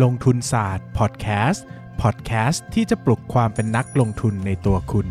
[0.00, 1.64] ลงทุนศาสตร์พอดแคสต์
[2.02, 5.06] พอดแคสต์ที่จะปลุกความเป็นนักลงทุนในตัวคุณ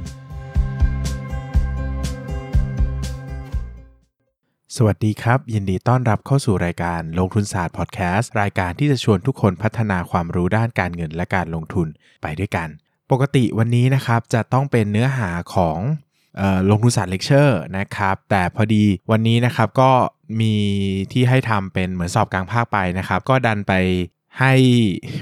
[4.76, 11.88] สวัสดีครับ ยินดีต้อนรับเข้าสู่รายการลงทุนศาสตร์พอดแคสต์รายการที่จะชวนทุกคนพัฒนาความรู้ด้านการเงินและการลงทุน
[12.22, 12.68] ไปด้วยกัน
[13.12, 15.80] ปกติวันนี้นะครับจะต้องเป็นเนื้อหาของ
[16.70, 19.92] ลงทุนศาสตร์เลคเชอร์นะครับ แต่พอดีวันนี้นะครับก็
[20.42, 20.54] มี
[21.12, 23.74] ที่ให้ทำเป็นเหมือนสอบกลางภาคไปนะครับ ก็ดันไป
[24.40, 24.54] ให้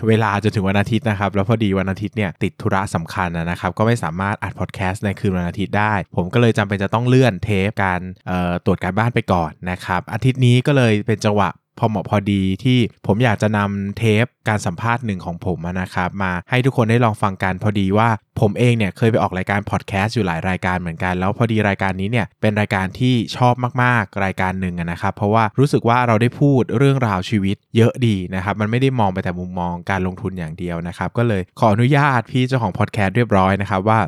[0.08, 8.00] เวลาจนถึงวันอาทิตย์นะครับ แล้วพอดีวันอาทิตย์เนี่ยติดธุระสำคัญนะครับ ก็ไม่สามารถอัดพอดแคสต์ในคืนวันอาทิตย์ได้ ผมก็เลยจำเป็นจะต้องเลื่อนเทปการ
[8.66, 11.50] ตรวจการบ้านไปก่อนนะครับ อาทิตย์นี้ก็เลยเป็นจังหวะ
[11.80, 34.00] พอเหมาะพอดีที่ผมอยากจะนำเทปการสัมภาษณ์หนึ่งของผมนะครับมาให้ทุกคนได้ลองฟังกันพอดีว่าผมเองเนี่ยเคยไปออกรายการพอดแคสต์อยู่หลายรายการเหมือนกัน แล้วพอดีรายการนี้เนี่ยเป็นรายการที่ชอบมากๆ รายการหนึ่งนะครับ เพราะว่ารู้สึกว่าเราได้พูดเรื่องราวชีวิตเยอะดีนะครับ มันไม่ได้มองไปแต่มุมมองการลงทุนอย่างเดียวนะครับ ก็เลยขออนุญาตพี่เจ้าของพอดแคสต์เรียบร้อยนะครับว่า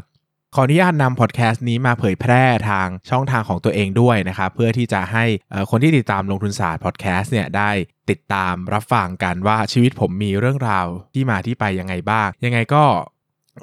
[0.56, 5.26] ขออนุญาตนำพอดแคสต์นี้มาเผยแพร่ทางช่องทางของตัวเองด้วยนะครับ เพื่อที่จะให้
[5.70, 7.72] คนที่ติดตามลงทุนศาสตร์พอดแคสต์เนี่ยได้
[8.10, 12.84] ติดตามรับฟังกันว่าชีวิตผมมีเรื่องราวที่มาที่ไปยังไงบ้าง ยังไงก็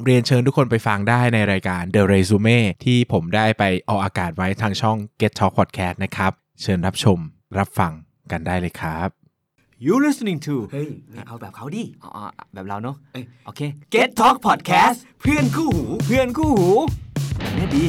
[0.04, 7.18] เรียนเชิญทุกคนไปฟังได้ในรายการ The Resume ที่ผมได้ไปออกอากาศไว้ทางช่อง Get Talk Podcast นะครับ เชิญรับชม
[7.58, 7.92] รับฟัง
[8.30, 9.27] กันได้เลยครับ
[9.86, 13.60] You listening to เฮ้ยไม่เอาแบบเขาดิอ๋อแบบเราเนาะเอ้ยโอเค
[13.94, 16.70] Get Talk Podcast เพื่อนคู่หู เพื่อนคู่หู
[17.38, 17.84] แบบนี้ดี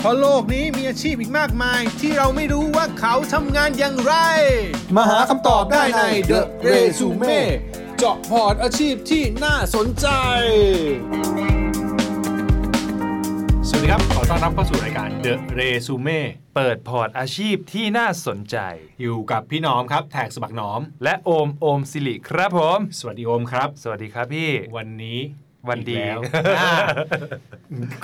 [0.00, 4.14] เพราะโลกนี้มีอาชีพอีกมากมาย ที่เราไม่รู้ว่าเขาทำงานอย่างไร
[4.96, 7.36] มาหาคำตอบได้ใน The Resume
[8.04, 10.06] เจาะพอร์ตอาชีพที่น่าสนใจ
[13.68, 16.20] สวัสดีครับ ขอต้อนรับเข้าสู่รายการ The Resume
[16.54, 18.56] เปิดพอร์ตอาชีพที่น่าสนใจ
[19.00, 25.18] อยู่กับพี่น้อมครับ แท็กสมัครน้อม และโอมโอมสิริครับผม สวัสดีโอมครับ สวัสดีครับพี่ วันนี้
[25.68, 26.20] วันดี อีกแล้ว
[26.60, 26.72] อ่า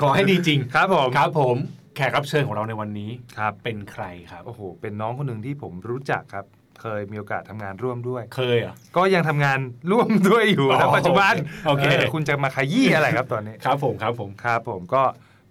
[0.00, 1.56] ขอให้ดีจริงครับผม ครับผม
[1.96, 6.46] แขกรับเชิญของเราในวันนี้ครับ เป็นใครครับ โอ้โห เป็นน้องคนหนึ่งที่ผมรู้จักครับ
[6.82, 9.58] เคยมีโอกาสทำงานร่วมด้วย เคยเหรอะก็ยังทำงาน
[9.92, 11.34] ร่วมด้วยอยู่อ๋นะอปัจจุบัน
[11.66, 11.84] โอเค
[12.14, 15.02] คุณจะมาขยี้อะไรครับตอนนี้ครับผมครับผมครับผมก็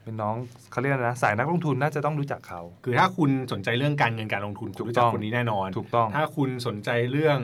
[0.03, 0.35] เป็นน้อง
[0.71, 7.39] เขาเรียกอะไรนะสายนักลงทุนน่าจะต้องรู้จักเขา คือถ้าคุณสนใจเรื่องการเงินการลงทุนคุณรู้จักถูกต้องคนนี้แน่นอน ถูกต้อง ถ้าคุณสนใจเรื่อง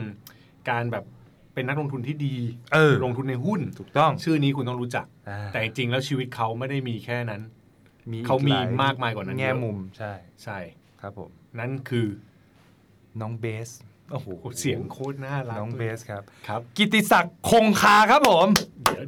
[0.70, 1.04] การแบบ
[1.54, 2.36] เป็นนักลงทุนที่ดี
[2.74, 7.42] เออลงทุนในหุ้นถูกต้อง ชื่อนี้คุณต้องรู้จักอ่าแต่จริงๆแล้วชีวิตเขาไม่ได้มีแค่นั้น
[8.10, 10.12] มีเขามีหลมากมายกว่านั้นแง่เยอะมุมใช่
[10.44, 10.58] ใช่
[11.00, 12.06] ครับผมนั่นคือ
[13.20, 13.68] น้องเบส
[14.12, 18.46] โอ้โหโอ้เสียงโคตรน่ารักน้องเบสครับครับ กิติศักดิ์คงคาครับผม
[18.82, 19.04] เดี๋ยว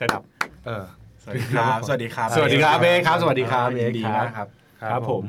[0.00, 0.22] จะดับ
[0.66, 0.84] เออ
[1.22, 4.48] สวัสดีครับสวัสดีครับ สวัสดีครับเบสครับ สวัสดีครับยินดีเบสครับมากครับ
[4.92, 5.22] ครับผม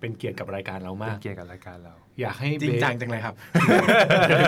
[0.00, 3.34] เป็นเกียรติกับรายการเรามาเป็กนเกียรติกับรายการเรา อยากให้จริงเบสจังจังเลยครับ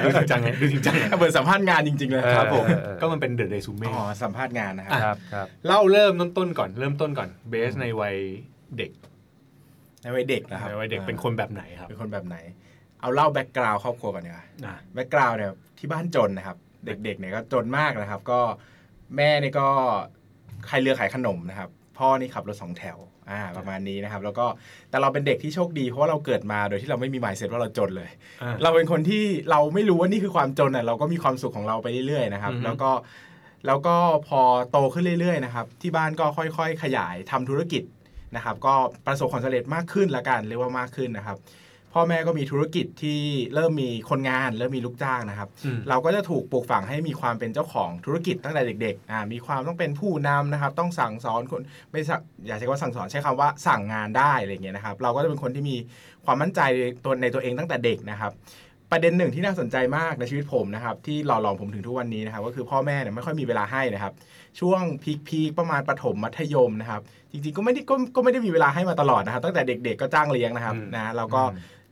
[0.05, 8.17] ดูจริงจังไงดูจริงจังไงเหมือนสัมภาษณ์งานจริง ๆ เลยครับผมเออเออก็มันเป็น The Resume อ๋อสัมภาษณ์งานนะคอะรับครับครับเล่าเริ่มต้นๆก่อนเริ่มต้นก่อนเบสในวัย
[8.79, 8.91] เด็ก
[10.03, 12.37] ในวัยเด็กนะครับในวัยเด็กเป็นคนแบบไหนครับ เป็นคนแบบไหน
[13.05, 16.57] เอาเล่า background ครอบครัวก่อนดีกว่าอะ background เนี่ยที่บ้านจนนะครับ
[16.87, 18.41] เด็กๆเนี่ยก็จนมากนะครับ ก็
[19.17, 19.69] แม่นี่ก็
[20.69, 22.99] ขายเรือขายขนมนะครับ พ่อนี่ขับรถสองแถว
[23.31, 24.47] อ่าประมาณนี้นะครับ แล้วก็
[24.91, 28.11] แต่เราเป็นเด็กที่โชคดีเพราะว่าเราเกิดมาโดยที่เราไม่มีหมายเสร็จว่าเราจนเลย
[28.43, 32.91] อะเราเป็นคนที่เราไม่รู้ว่านี่คือความจนอะเราก็มีความสุขของเราไปเรื่อยๆนะครับอือฮึแล้วก็
[33.67, 33.97] แล้วก็
[34.29, 34.41] พอ
[34.71, 37.83] โตขึ้นเรื่อยๆนะครับ ที่บ้านก็ค่อยๆ ขยายทำธุรกิจ
[38.37, 38.75] นะครับ ก็
[39.07, 41.39] ประสบความสำเร็จมากขึ้นละกันเรียกว่ามากขึ้นนะครับ
[41.95, 43.21] พ่อแม่ก็มีธุรกิจที่
[43.55, 51.61] เริ่มมีคนงานเริ่มมีลูกจ้างนะครับอืมเราก็จะถูกปลูกฝังให้มีความเป็นเจ้าของธุรกิจตั้งแต่เด็กๆอ่ามีความต้องเป็นผู้นำนะครับ ต้องสั่งสอนคน
[51.91, 55.77] ไม่สั่งอย่าใช้คำว่าสั่งสอนใช้คำว่าสั่งงานได้อะไรอย่างเงี้ยนะครับ เราก็จะเป็นคนที่มี
[56.25, 56.61] ความมั่นใจ
[57.05, 58.33] ตัวในตัวเองตั้งแต่เด็กนะครับ
[58.91, 64.13] ประเด็นหนึ่งที่น่าสนใจมากในชีวิตผมนะครับที่หล่อหลอมผมถึงทุกวันนี้นะครับก็คือพ่อแม่เนี่ยไม่ค่อยมีเวลาให้นะครับ
[64.61, 64.83] ช่วง
[65.29, 67.01] พีคๆประมาณประถมมัธยมนะครับ
[67.33, 71.43] จริงๆก็ไม่ได้ก็ก็ไม่ได้มีเวลาให้มาตลอดนะครับ ตั้งแต่เด็ก ๆก็จ้างเลี้ยงนะครับอืมนะเราก็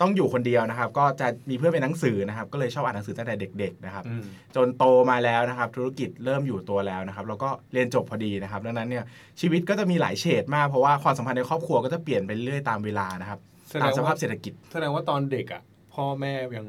[0.01, 4.23] ต้องอยู่คนเดียวนะครับ ก็จะมีเพื่อนเป็นหนังสือนะครับ ก็เลยชอบอ่านหนังสือตั้งแต่เด็ก ๆ นะครับอืม
[4.57, 9.05] จนโตมาแล้วนะครับ ธุรกิจเริ่มอยู่ตัวแล้วนะครับ แล้วก็เรียนจบพอดีนะครับ ดังนั้นเนี่ย
[9.41, 13.39] ชีวิตก็จะมีหลายเฉดมาก เพราะว่าความสัมพันธ์ในครอบครัวก็จะเปลี่ยนไปเรื่อยๆตามเวลานะครับ
[13.71, 15.63] แสดตามงสภาว่าพเศรษฐกิจ แสดงว่าตอนเด็กอะ
[15.95, 16.67] พ่อแม่ยัง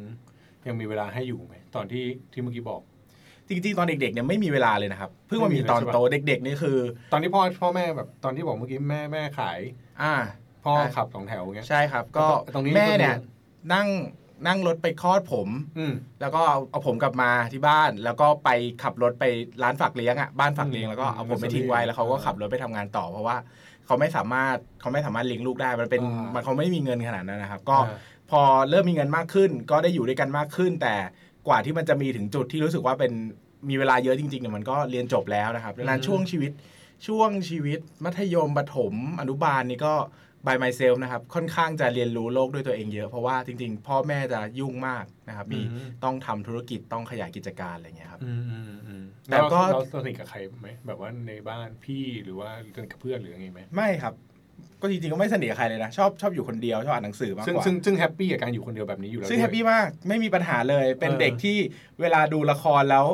[0.67, 2.81] ยังมีเวลาให้อยู่ไหมตอนที่ที่เมื่อกี้บอก
[3.49, 6.77] จริงๆตอนเด็กๆเนี่ยไม่มีเวลาเลยนะครับเพิ่งมามีตอนโตเด็ก ๆ นี่คือ
[7.11, 9.59] ตอนที่พ่อพ่อแม่แบบตอนที่บอกเมื่อกี้แม่แม่ขาย
[10.01, 10.13] อ่า
[10.63, 13.15] พ่ออ่าขับสองแถวอย่างเงี้ยใช่ครับ ก็ตรงนี้แม่เนี่ย
[13.73, 13.87] นั่ง
[14.47, 18.49] นั่งรถไปคลอดผมอืมแล้วก็เอาเอาผมกลับมาที่บ้าน แล้วก็ไป
[18.83, 19.25] ขับรถไป
[19.63, 23.37] ร้านฝากเลี้ยงอะบ้านฝากเลี้ยงแล้วก็เอาผมไปทิ้งไว้แล้วเขาก็ขับรถไปทำงานต่อ เพราะว่า
[23.85, 27.97] เขาไม่สามารถเขาไม่สามารถเลี้ยงลูกได้มันเป็นอ่ามัมันเขาไม่มีเงินขนาดนั้นนะครับ ก็อ่า
[28.31, 30.95] พอเริ่มมีเงินมากขึ้น ก็ได้อยู่ด้วยกันมากขึ้น แต่
[31.47, 33.11] กว่าที่มันจะมีถึงจุดที่รู้สึกว่าเป็น
[33.69, 36.51] มีเวลาเยอะจริงๆเนี่ยมันก็เรียนจบแล้วนะครับดังนั้นช่วงชีวิต
[37.07, 39.93] ช่วงชีวิตมัธยมประถมอนุบาลนี่ก็
[40.47, 54.13] by myself นะครับค่อนข้างจะเรียนรู้โลกด้วยตัวเองเยอะ เพราะว่าจริง ๆ พ่อแม่จะยุ่งมากนะครับมีอืมต้องทำธุรกิจต้องขยายกิจการอะไรเงี้ยครับอืมอืมอืมแต่แต่ก็ก็เราสนิทกับใครไหมแบบว่าในบ้านพี่หรือว่าสนิทกับเพื่อนหรือยังไงไหมไม่ครับ
[54.81, 61.57] ก็จริงๆก็ไม่สนิทกับใครเลยนะ ชอบชอบอยู่คนเดียวชอบอ่านหนังสือมากซึ่งกว่าซึ่งซึ่งแฮปปี้กับการอยู่คนเดียวแบบนี้อยู่แล้วซึ่งด้วยแฮปปี้มากไม่มีปัญหาเลยเป็นเออเด็กที่
[62.01, 63.05] เวลาดูละครแล้ว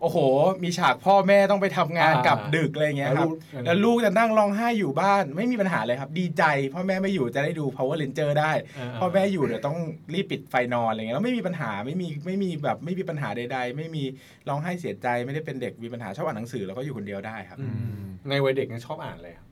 [0.00, 0.18] โอ้โห
[0.62, 3.34] มีฉากพ่อแม่ต้องไปทำงานอ่ากลับดึกอะไรเงี้ยครับแล้วลูก
[3.64, 9.78] แล้วลูกจะนั่งร้องไห้อยู่บ้าน ไม่มีปัญหาเลยครับ ดีใจ พ่อแม่ไม่อยู่จะได้ดู power ranger ได้อ่าพ่อแม่อยู่เดี๋ยวต้อง
[10.14, 14.04] รีบปิดไฟนอนอะไรเงี้ยแล้วไม่มีปัญหาไม่มีไม่มีแบบไม่มีปัญหาใด ๆ ไม่มี
[14.48, 17.66] ร้องไห้เสียใจไม่ได้เป็นเด็กมีปัญหาชอบอ่านหนังสือแล้วก็อยู่คนเดียวได้ครับอื
[18.00, 19.44] มในวัยเด็กเนี่ยชอบอ่านอะไรอะ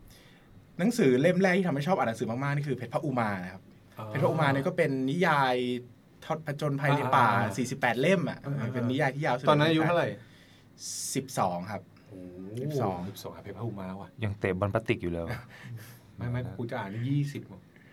[0.79, 3.63] หนังสือเล่มแรกที่ทำให้ชอบอ่านหนังสือมากๆนี่คือเพชรพระอุมานะครับ
[4.07, 5.55] เพชรพระอุมาเนี่ยก็เป็นนิยาย
[6.25, 10.09] ทอดผจญภัยในป่าอ่า48 เล่มอะอ่าเป็นนิยายที่ยาวสุดตอนนั้นอายุเท่าไหร่
[10.85, 11.83] 12 ครับ
[12.63, 15.27] สิบสอง สิบสองเพชรพระอุมาว่ะ ยังเตะบอลพลาสติกอยู่เลย
[16.17, 17.43] ไม่ไม่กูจะอ่านยี่สิบ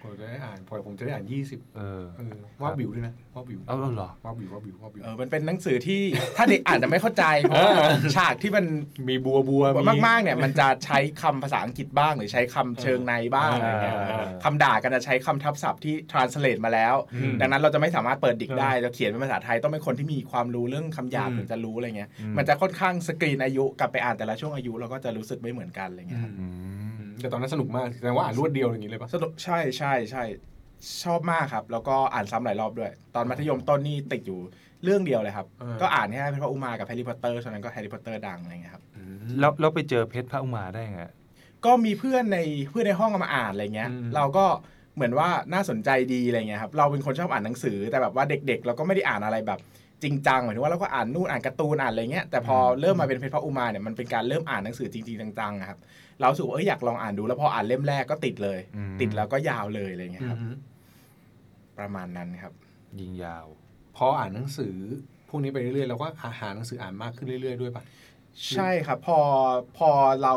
[0.03, 6.01] ผมจะได้อ่านพอผมจะได้อ่านยี่สิบเออเออว่าบิวด้วยนะว่าบิวเอาเหรอว่าบิวว่าบิวว่าบิวเออมันเป็นหนังสือที่
[6.37, 8.65] ถ้าเด็กอ่านจะไม่เข้าใจเพราะว่าเออฉากที่มัน
[9.09, 9.63] มีบัวบัว
[10.07, 26.47] มากๆเนี่ยมันจะใช้คำภาษาอังกฤษบ้างหรือใช้คำเชิงในบ้างอะไรเงี้ยอ่าอ่าคำด่ากันจะใช้คำทับศัพท์ที่ translate มาแล้วอืมดังนั้นเราจะไม่สามารถเปิดดิกเออได้เราเขียนเป็นภาษาไทยต้องเป็นคนที่มีความรู้เรื่องคำหยาบอืมถึงจะรู้อะไรเงี้ยอืมมันจะค่อนข้างสกรีนอายุกลับไปอ่านแต่ละช่วงอายุเราก็จะรู้สึกไม่เหมือนกันอะไรเงี้ยครับอื
[26.81, 26.82] ม
[27.21, 30.23] แต่ตอนนั้นสนุกมากแสดงว่าอ่านรวดเดียวอย่างนี้เลยปะสนุกใช่ใช่ใช่
[31.03, 34.39] ชอบมากครับ แล้วก็อ่านซ้ำหลายรอบด้วย ตอนมัธยมต้นนี่ติดอยู่
[34.83, 38.83] เรื่องเดียวเลยครับเออก็อ่านแค่พระอุมากับแฮร์รี่พอตเตอร์ตอนนั้นก็แฮร์รี่พอตเตอร์ดังอะไรเงี้ยครับ
[39.39, 41.03] แล้วแล้วไปเจอเพชรพระอุมาได้ไง
[41.65, 42.39] ก็มีเพื่อนใน
[42.69, 44.45] เพื่อนในห้องเอามาอ่านอะไรเงี้ยอืมเราก็
[44.95, 49.59] เหมือนว่าน่าสนใจดีอะไรเงี้ยครับเราเป็นคนชอบอ่านหนังสือแต่แบบว่าเด็กๆ เราก็ไม่ได้อ่านอะไรแบบ
[50.03, 55.79] จริงจังหมายถึงว่าเราก็อ่านนู่นอ่านการ์ตูนอ่านอะไรเงี้ยแต่พอเริ่มมาเป็นเพชรพระอุมาเนี่ยมันเป็นการเริ่มอ่านหนังสือจริงๆจังๆอะครับ
[56.19, 60.55] เรารู้สึกว่าเอยอยากลองอ่านดูแล้วพออ่านเล่มแรกก็ติดเลยอืมติดแล้วก็ยาวเลยอะไรเงี้ยครับอืม
[61.77, 62.53] ประมาณนั้นครับ
[62.99, 63.45] ยิงยาว
[63.97, 64.75] พออ่านหนังสือ
[65.29, 66.07] พวกนี้ไปเรื่อยๆเราก็
[66.39, 67.83] หาหนังสืออ่านมากขึ้นเรื่อยๆด้วยปะ
[68.55, 69.19] ใช่ครับ พอ
[69.77, 69.89] พอ
[70.23, 70.33] เรา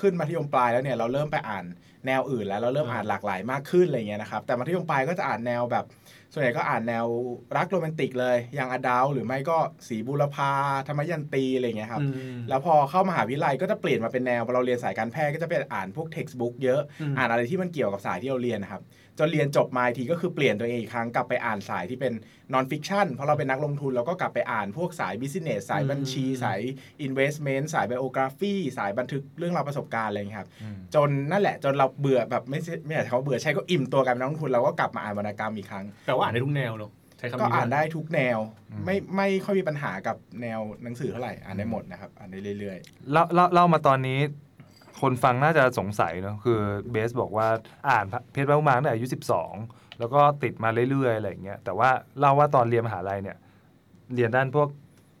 [0.00, 1.64] ขึ้นมัธยมปลายแล้วเนี่ยเราเริ่มไปอ่าน
[2.06, 5.84] แนวอื่นแล้วเราเริ่มอ่าอ่านหลากหลายมากขึ้นอะไรเงี้ยนะครับ แต่มัธยมปลายก็จะอ่านแนวแบบ
[6.32, 7.06] ส่วนใหญ่ก็อ่านแนว
[7.56, 10.50] รักโรแมนติกเลย อย่างอดาวหรือไม่ก็สีบุรพา
[10.88, 18.82] ธรรมยันตีอะไรเงี้ยครับอืมแล้วพอเข้ามหาวิทยาลัยก็จะเปลี่ยนมาเป็นแนวพอเราเรียนสายการแพทย์ก็จะไปอ่านพวก textbook เยอะอืมอ่านอะไรที่มันเกี่ยวกับสายที่เราเรียนนะครับ
[19.20, 22.12] จนเรียนจบมาอีกทีก็คือเปลี่ยนตัวเองอีกครั้งกลับไปอ่านสายที่เป็น
[22.52, 26.60] non fiction เพราะเราเป็นนักลงทุนเราก็กลับไปอ่านพวกสาย business สายบัญชี สาย
[27.06, 38.38] investment สาย biography สายบันทึกเรื่องราวประสบการณ์อะไรอย่างเงี้ยครับอืมจนนั่นแหละจนเราเบื่อแบบไม่ใช่ไม่อยากใช้คำว่าเบื่อใช้ก็อิ่มตัวกันเป็นนักลงทุนเราก็กลับมาอ่านวรรณกรรมอีกครั้งแต่ว่าอ่านได้ทุกแนวเนอะใช้คำก็นี้อ่านนะได้ทุกแนว
[38.86, 42.78] ไม่ไม่ค่อยมีปัญหากับแนวหนังสือเท่าไหร่อ่านได้หมดนะครับอ่านได้เรื่อย
[43.12, 44.18] เล่าเล่าเล่ามาตอนนี้
[45.00, 46.58] คนฟังน่าจะสงสัยเนอะคือ
[46.92, 47.46] เบสบอกว่า
[47.88, 49.06] อ่านเพชรพระอุมาตั้งแต่อายุ
[49.52, 53.36] 12 แล้วก็ติดมาเรื่อยๆอะไรอย่างเงี้ยแต่ว่าเล่าว่าตอนเรียนมหาลัยเนี่ย
[54.14, 54.68] เรียนด้านพวก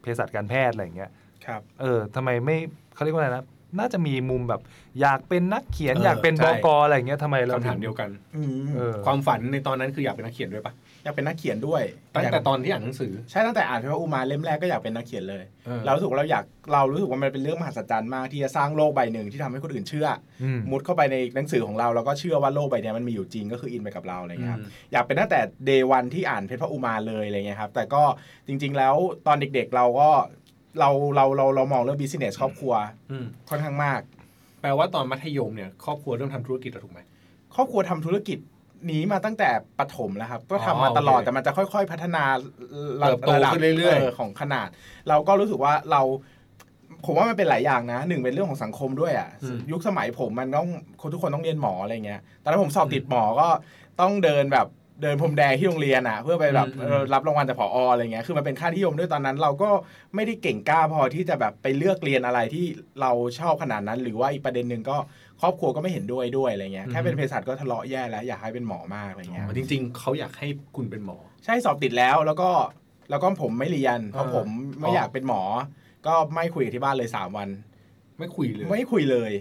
[0.02, 2.56] เภสัชการแพทย์อะไรอย่างเงี้ยๆครับเออทำไมไม่
[2.94, 3.44] เขาเรียกว่าอะไรนะ
[3.78, 4.60] น่าจะมีมุมแบบ
[5.00, 10.72] อยากเป็นนักเขียนเออออยากเป็นใช่บกอะไรอย่างเงี้ยทำไมเราคำถามถึงเดียวกันอืมเออความฝันในตอนนั้นคืออยากเป็นนักเขียนด้วยปะ
[11.04, 11.82] อยากเป็นนักเขียนด้วย
[12.14, 20.06] ตั้งอยากแต่ตอนที่อ่านหนังสือ ใช่ตั้งแต่อ่านเพชรอุมาเล่มแรกก็อยากเป็นนักเขียนเลยเออเรารู้สึกว่าเราอยากเรารู้สึกว่ามันเป็นเรื่องมหัศจรรย์มากที่จะสร้างโลกใบหนึ่งที่ทำให้คนอื่นเชื่อ
[20.42, 28.02] อืมมุดเข้าไปในหนังสือของเราแล้วก็เชื่อว่าโลกใบเนี้ยมันมีอยู่จริงก็คืออินไปกับเราอะไรเงี้ยครับอืมอยากเป็นตั้งแต่เดวันที่อ่านเพชรพระอุมาเลยอะไรเงี้ยครับแต่ก็
[28.46, 28.94] จริง ๆ แล้ว
[29.26, 30.08] ตอนเด็กๆเราก็
[30.78, 32.74] เราเราเราเรามองเรื่องบิสเนสครอบครัว
[33.10, 34.00] อืมค่อนข้างมาก
[34.60, 37.00] แปลว่าตอนมัธยมเนี่ยครอบครัวเริ่มทำธุรกิจแล้วถูกไหม
[37.54, 38.38] ครอบครัวทำธุรกิจ
[38.90, 42.24] นี้มาตั้งแต่ปฐมแล้วครับ ก็ทำมาอ๋อตลอดโอเคแต่มันจะค่อย ๆ พัฒนา
[43.02, 44.68] ระเติบโตระดับขึ้นเรื่อยๆของขนาด
[45.08, 46.02] เราก็รู้สึกว่าเรา
[47.04, 49.28] ผมว่ามันเป็นหลายอย่างนะหนึ่งเป็นเรื่องของสังคมด้วยอะ
[49.70, 50.68] ยุคสมัยผมมันต้อง
[51.00, 53.48] คนทุกคนต้องเรียนหมออะไรเงี้ยตอนนั้นผมสอบติดหมอก็
[54.00, 54.66] ต้องเดินแบบ
[55.02, 59.70] เดินพรมแดงที่โรงเรียนอะ เพื่อไปแบบเออรับรางวัลจากผออะไรเงี้ยคือมันเป็นค่านิยมด้วยตอนนั้น เราก็
[60.14, 62.66] ไม่ได้เก่งกล้าพอที่จะแบบไปเลือกเรียนอะไรที่
[63.00, 64.96] เราชอบขนาดนั้น หรือว่าอีกประเด็นหนึ่งก็
[65.40, 72.50] ครอบครัวก็ไม่เห็นด้วยด้วยอะไรเงี้ยแค่เป็นเภสัชก็ทะเลาะแย่แล้วอยากให้เป็นหมอมากอะไรเงี้ยอ๋อจริง ๆเขาอยากให้คุณเป็นหมอ ใช่สอบติดแล้วแล้วก็
[73.10, 74.48] แล้วก็ผมไม่เรียนเพราะเออผม
[74.80, 75.42] ไม่อ๋อออยากเป็นหมอ
[76.06, 77.48] ก็ไม่คุยกับที่บ้านเลยสามวัน
[78.18, 79.32] ไม่คุยเลย ไม่คุยเลย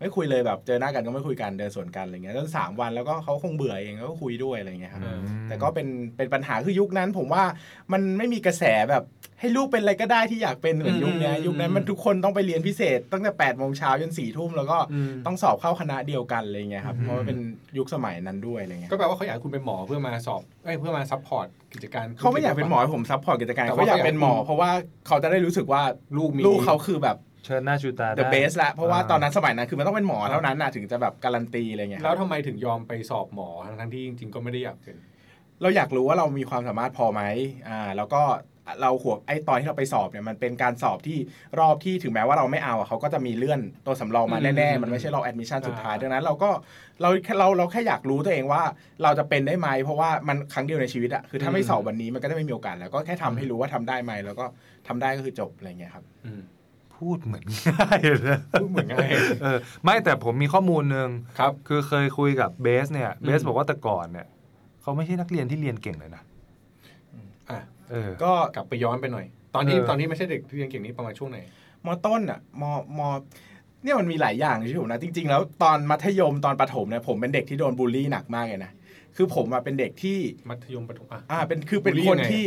[0.00, 7.44] ไม่คุยเลยแบบเจอหน้ากันก็ไม่คุยกันเดินสวนกันอะไรเงี้ยจนสามวันแล้วก็เขาคงเบื่อเองแล้วก็คุยด้วยอะไรเงี้ยครับอืมแต่ก็เป็นเป็นปัญหาคือยุคนั้น ผมว่า
[7.92, 9.04] มันไม่มีกระแสแบบ
[9.40, 17.38] ให้ลูกเป็นอะไรก็ได้ที่อยากเป็นเหมือนยุคเนี้ยอืมยุคนั้นมันทุกคนต้องไปเรียนพิเศษ ตั้งแต่แปดโมงเช้าจนสี่ทุ่มแล้วก็อืมต้องสอบเข้าคณะเดียวกันอะไรเงี้ยครับอืมเพราะว่าเป็น
[17.78, 24.70] ยุคสมัยนั้นด้วยอะไรเงี้ยก็แปลว่าเขาอยากให้คุณเป็นหมอเพื่อมาสอบเอ้ยเพื่อมา support กิจการเขาไม่อยากเป็นหมอให้ผม support กิจการแต่ว่าเขาอยากเขาอยากเป็นหมอ เพราะว่า
[25.06, 25.82] เขาจะได้รู้สึกว่า
[26.16, 34.96] ลูกมีลูกเขาคือแบบ เชิญหน้าชูตา the ได้ best ละเพราะว่าอ่าตอนนั้นสมัยนั้นคือมันต้องเป็นหมอเท่านั้นนะถึงจะแบบการันตีอะไรเงี้ยแล้วทำไมถึงยอมไปสอบหมอทั้งทั้งๆที่จริงๆก็ไม่ได้อยากเป็น
[35.62, 37.22] เราอยากรู้ว่าเรามีความสามารถพอไหม
[37.68, 38.22] อ่าแล้วก็
[38.80, 41.18] เราหัวไอ้ตอนที่เราไปสอบเนี่ยมันเป็นการสอบที่
[41.60, 46.50] รอบที่ถึงแม้ว่าเราไม่เอาอะเขาก็จะมีเลื่อนตัวสำรองมาอืมแน่ๆมันไม่ใช่รอบแอดมิชชั่นสุดท้ายอ่าดังนั้นเราก็
[47.00, 48.62] เราเราเราแค่อยากรู้ตัวเองว่า
[49.02, 54.44] เราจะเป็นได้ไหมเพราะว่ามันครั้งเดียวในชีวิตอะคือถ้าไม่สอบวันนี้มันก็จะไม่มีโอกาสแล้วก็แค่ทำให้รู้ว่าทำได้ไหมแล้วก็
[54.88, 56.42] ทำได้ก็คือจบอะไรเงี้ยครับอืม
[57.00, 59.08] พูดเหมือนง่ายเลยนะพูดเหมือนง่าย
[59.42, 64.26] เออไม่แต่ผมมีข้อมูลหนึ่งครับ คือเคยคุยกับเบสเนี่ยเบสอืมบอกว่าแต่ก่อนเนี่ย
[64.82, 66.22] เขาไม่ใช่นักเรียนที่เรียนเก่งเลยนะ
[67.50, 71.38] อะเออก็กลับไปย้อนไปหน่อย ตอนที่เออตอนที่ไม่ใช่เด็กที่เรียนเก่งนี้ประมาณช่วงไหน
[71.86, 72.62] มต้นอะม
[72.98, 73.00] ม
[73.82, 78.72] เนี่ยมันมีหลายอย่างในชีวิตผมนะจริง ๆ แล้วตอนมัธยมตอนประถมเนี่ยผมเป็นเด็กที่โดนบูลลี่หนักมากเลยนะ
[79.16, 82.44] คือผมอะเป็นเด็กที่มัธยมประถมอะอ่าเป็นคือเป็นบูลลี่คนยังไงที่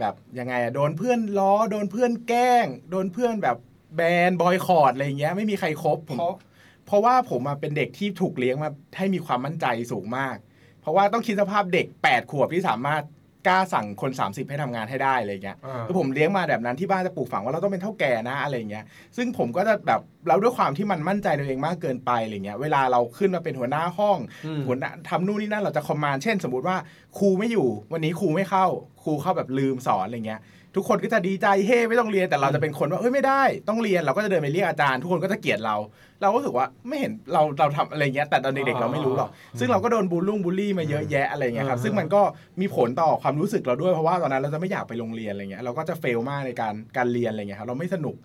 [0.00, 3.56] แบบยังไงอะโดนเพื่อนล้อโดนเพื่อนแกล้ง โดนเพื่อนแบบ
[3.96, 6.34] แบนบอยคอรดอะไรอย่างเงี้ยไม่มีใครครบผมเพราะ
[6.86, 10.36] เพราะว่าผมอะเป็นเด็กที่ถูกเลี้ยงมาให้มีความมั่นใจสูงมาก
[10.80, 13.02] เพราะว่าต้องคิดสภาพเด็ก 8 ขวบที่สามารถ
[13.46, 18.84] กล้าสั่งคน 30 ให้ทำงานให้ได้อะไรเงี้ยอ่าคือผมเลี้ยงมาแบบนั้นที่บ้านจะปลูกฝังว่าเราต้องเป็นเท่าแก่นะอะไรเงี้ย
[19.16, 26.76] ซึ่งผมก็จะแบบแล้วด้วยความที่มันมั่นใจในตัวเองมากเกินไปอะไรเงี้ยเวลาเราขึ้นมาเป็นหัวหน้าห้องอืมหัวหน้าทำนู่นนี่นั่นเราจะคอมมานด์เช่น สมมติว่า
[27.18, 28.66] ครูไม่อยู่ วันนี้ครูไม่เข้า
[29.02, 30.40] ครูเข้าแบบลืมสอนอะไรเงี้ย
[30.76, 35.76] ทุกคนก็จะดีใจเฮ้ไม่ต้องเรียนแต่เราจะเป็นคนว่าเอ้ยไม่ได้ต้องเรียนเราก็จะเดินไปเรียกอาจารย์ ทุกคนก็จะเกลียดเรา
[36.22, 42.22] เราก็รู้สึกว่าไม่เห็นเราเราทำอะไรเงี้ยแต่ตอนเด็กๆเราไม่รู้หรอกซึ่งเราก็โดนบูลลุ่งบูลลี่มาเยอะแยะอะไรเงี้ยครับอ่าซึ่งมันก็
[42.60, 48.16] มีผลต่อความรู้สึกเราด้วยเพราะว่าตอนนั้นเราจะไม่อยากไปโรงเรียนอะไรเงี้ยเราก็จะเฟลมากในการการเรียนอะไรเงี้ยครับเราไม่สนุก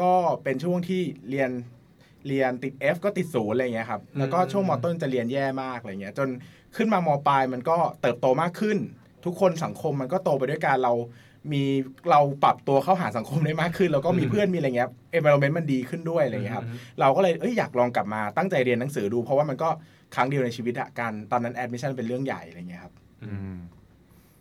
[0.00, 0.10] ก็
[0.42, 1.50] เป็นช่วงที่เรียน
[2.28, 6.28] เรียนติด F ก็ติดศูนย์อะไรเงี้ยครับแล้วก็ช่วงมต้นจะเรียนแย่มากอะไรเงี้ยจน
[6.76, 8.78] ขึ้นมามปลายมันก็เติบโตมากขึ้น
[9.24, 10.92] ทุกคนสังคมมันก็โตไปด้วยการเรา
[11.52, 11.62] มี
[12.10, 16.66] เราปรับตัวเข้าหาสังคมได้มากขึ้น แล้วก็มีเพื่อนมีอะไรเงี้ย environment มันดีขึ้นด้วยอะไรเงี้ยครับ
[17.00, 19.68] เราก็เลยเอ้ยอยากลองกลับมาตั้งใจเรียนหนังสือดูเพราะว่ามันก็
[20.14, 22.92] ครั้งเดียวในชีวิตอะการตอนนั้น admission เป็นเรื่องใหญ่อะไรเงี้ยครับ
[23.24, 23.56] อืม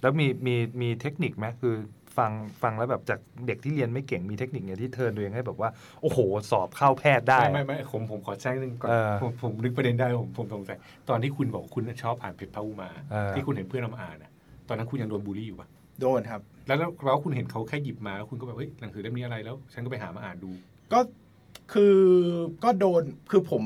[0.01, 1.75] แล้วมีมีมีเทคนิคไหมคือ
[2.17, 2.31] ฟัง
[2.63, 5.69] ฟังแล้วแบบจากเด็กที่เรียนไม่เก่งมีเทคนิคเนี่ยที่ turn ตัวเองให้แบบว่า
[6.01, 6.19] โอ้โห
[6.51, 10.77] สอบเข้าแพทย์ได้ ไม่ไม่ไม่ผมผมขอแทรกนิดนึงก่อนเออผมผมนึกประเด็นได้ผมผมสงสัย
[11.09, 14.31] ตอนที่คุณบอกว่าคุณชอบอ่านเพจพระอุมาเออที่คุณเห็นเพื่อนเอามาอ่านอะ
[14.67, 15.67] ตอนนั้นคุณยังโดนบูลลี่อยู่ปะ
[16.01, 20.51] โดนครับแล้วแล้วแล้วคุณเห็นเขาแค่หยิบมาแล้วคุณก็แบบเฮ้ยหนังสือเล่มนี้อะไรแล้ว ฉันก็ไปหามาอ่านดู
[20.93, 20.99] ก็
[21.73, 21.97] คือ
[22.63, 23.63] ก็โดนคือผม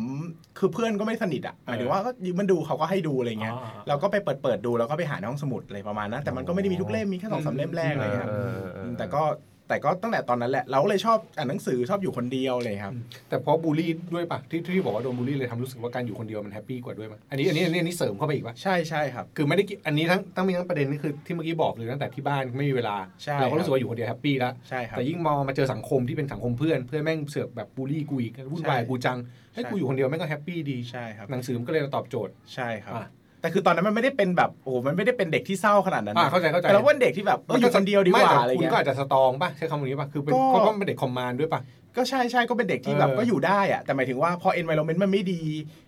[0.60, 9.24] คือเพื่อนก็ไม่สนิทอะหมายถึงว่าก็ยืมมันดูเขาก็ให้ดูอะไรเงี้ยอ๋อเราก็ไปเปิดเปิดดูแล้วก็ไปหาในห้องสมุดอะไรประมาณนั้นแต่มันก็ไม่ได้มีทุกเล่มมีแค่สองสามเล่มแรกอะไรเงี้ยครับเออเออเออแต่ก็
[9.72, 12.94] แต่ก็ตั้งแต่ตอนนั้นแหละเราก็เลยชอบอ่านหนังสือชอบอยู่คนเดียวเลยครับ
[13.30, 29.18] แต่เพราะบูลลี่ด้วยปะที่ที่บอกว่าโดนบูลลี่เลยทำรู้สึกว่าการอยู่คนเดียวมัน happy กว่าด้วยปะอันนี้อันนี้อันนี้อันนี้เสริมเข้าไปอีกปะใช่ใช่ครับ คือไม่ได้กิอันนี้ทั้งตั้งมีทั้งประเด็นนี่คือที่เมื่อกี้บอกเลยตั้งแต่ที่บ้านไม่มีเวลาใช่เราก็ครับรู้สึกว่าอยู่คนเดียว happy แล้วใช่ครับแต่ยิ่งมองมาเจอสังคมที่เป็นสังคมเพื่อนเพื่อนแม่งเสือกแบบบูลลี่กูอีกวุ่นวายใช่กูจัง
[29.54, 33.08] ให้ใช่กูอยู่คนเดียวแม่งก็ happy ดีใช่ครับหนังสือมันก็เลยตอบโจทย์ใช่ครับอะ
[33.42, 41.62] แต่คือตอนนั้นมันไม่ได้เป็นแบบโอ้โหมันไม่ได้เป็นเด็กที่เศร้าขนาดนั้นอ่านะเข้าใจเข้าใจแต่เราก็เป็นเด็กที่แบบเอออยู่คนเดียวดีก็ไม่ว่าแต่อะไรคุณเงี้ยก็อาจจะ strong ป่ะใช้คำนี้ป่ะคือเป็นก็ก็เป็นเด็ก command ด้วยป่ะ
[41.98, 45.42] ก็ใช่ใช่ก็เป็นเด็กที่แบบเออก็อยู่ได้อะแต่หมายถึงว่าพอ environment มันไม่ดี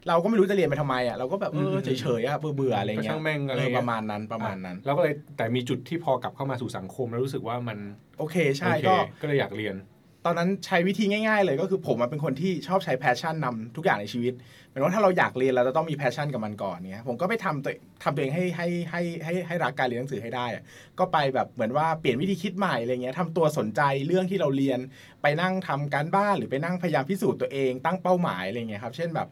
[0.07, 7.77] เราก็ไม่รู้จะเรียนไปทำไมอะเราก็แบบเอออืมเฉยๆอะเบื่อเบื่อๆอะไรก็เงี้ยช่างแม่งอะไรเออเงี้ยประมาณนั้นประมาณนั้น แล้วก็เลยแต่มีจุดที่พอกลับเข้ามาสู่สังคมแล้วรู้สึกว่ามัน
[8.19, 9.75] โอเคใช่โอเคก็ก็เลยอยากเรียน
[10.25, 14.34] ตอนนั้นใช้วิธีง่ายๆ เลยก็คือผมเป็นคนที่ชอบใช้ passion นำทุกอย่างในชีวิต
[14.70, 20.46] หมายว่าถ้าเราอยากเรียนเราจะต้องมี passion กับมันก่อนเนี้ยผมก็ไปทำตัวทำตัวเองให้ให้ให้ให้ให้รักการเรียนหนังสือให้ได้
[21.00, 24.80] ก็ไปแบบเหมือนว่าเปลี่ยนวิธีคิดใหม่อะไรเงี้ยทำตัวสนใจเรื่องที่เราเรียน
[25.22, 29.27] ไปนั่งทำการบ้านหรือไปนั่งพยายามพิสูจน์ตัวเองตั้งเป้าหมายอะไรเงี้ยครับเช่นแบบ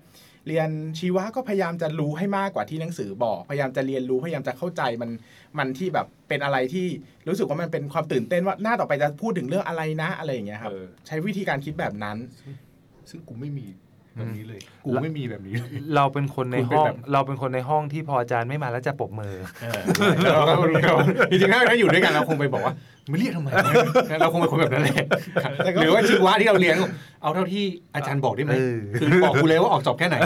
[0.47, 0.69] เรียน
[0.99, 5.09] ชีวะก็พยายามจะรู้ให้มากกว่าที่หนังสือบอก พยายามจะเรียนรู้พยายามจะเข้าใจมัน
[5.57, 6.85] มันที่แบบเป็นอะไรที่
[7.27, 12.17] รู้สึกว่ามันเป็นความตื่นเต้นว่าหน้าต่อไปจะพูดถึงเรื่องอะไรนะอะไรอย่างเงี้ยครับ เออ ใช้วิธีการคิดแบบนั้น
[13.09, 13.65] ซึ่งกูไม่มี
[14.17, 19.35] แบบนี้เลย กูไม่มีแบบนี้เลยเราเป็นคนในคุณเป็นห้องแบบเราเป็นคนในห้องที่พออาจารย์ไม่มาแล้วจะปรบมือ
[20.33, 20.53] เราก็
[21.29, 22.73] จริงๆถ้าถ้าอยู่ด้วยกันเราคงไปบอกว่า
[23.09, 23.49] ไม่เรียกทำไม
[24.21, 25.05] เราคงเป็นคนแบบนั้นแหละ
[25.57, 26.75] แต่ก็หรือว่าชีวะที่เราเรียน
[27.21, 27.63] เอาเท่าที่
[27.95, 30.17] อาจารย์บอกได้ไหมเออคือบอกกูเลยว่าออกสอบแค่ไหน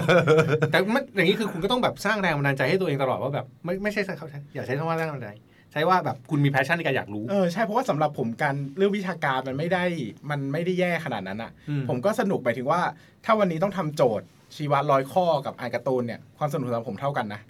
[0.72, 9.84] แต่มันอย่างนี้คือคุณก็ต้องแบบสร้างแรงบันดาลใจให้ตัวเองตลอดว่าแบบไม่ไม่ใช่เขาใช้อย่าใช้คำว่าแรงบันดาลใจใช้ว่าแบบคุณมี passion ในการอยากรู้เออใช่เพราะว่าสำหรับผมการเรื่องวิชาการมันไม่ได้
[10.30, 12.82] มันไม่ได้แย่ขนาดนั้นอะอืมผมก็สนุกหมายถึงว่า
[13.26, 17.42] ถ้าวันนี้ต้องทำโจทย์ชีวะร้อยข้อกับอ่านการ์ตูนเนี่ยความสนุกสำหรับผมเท่ากันนะ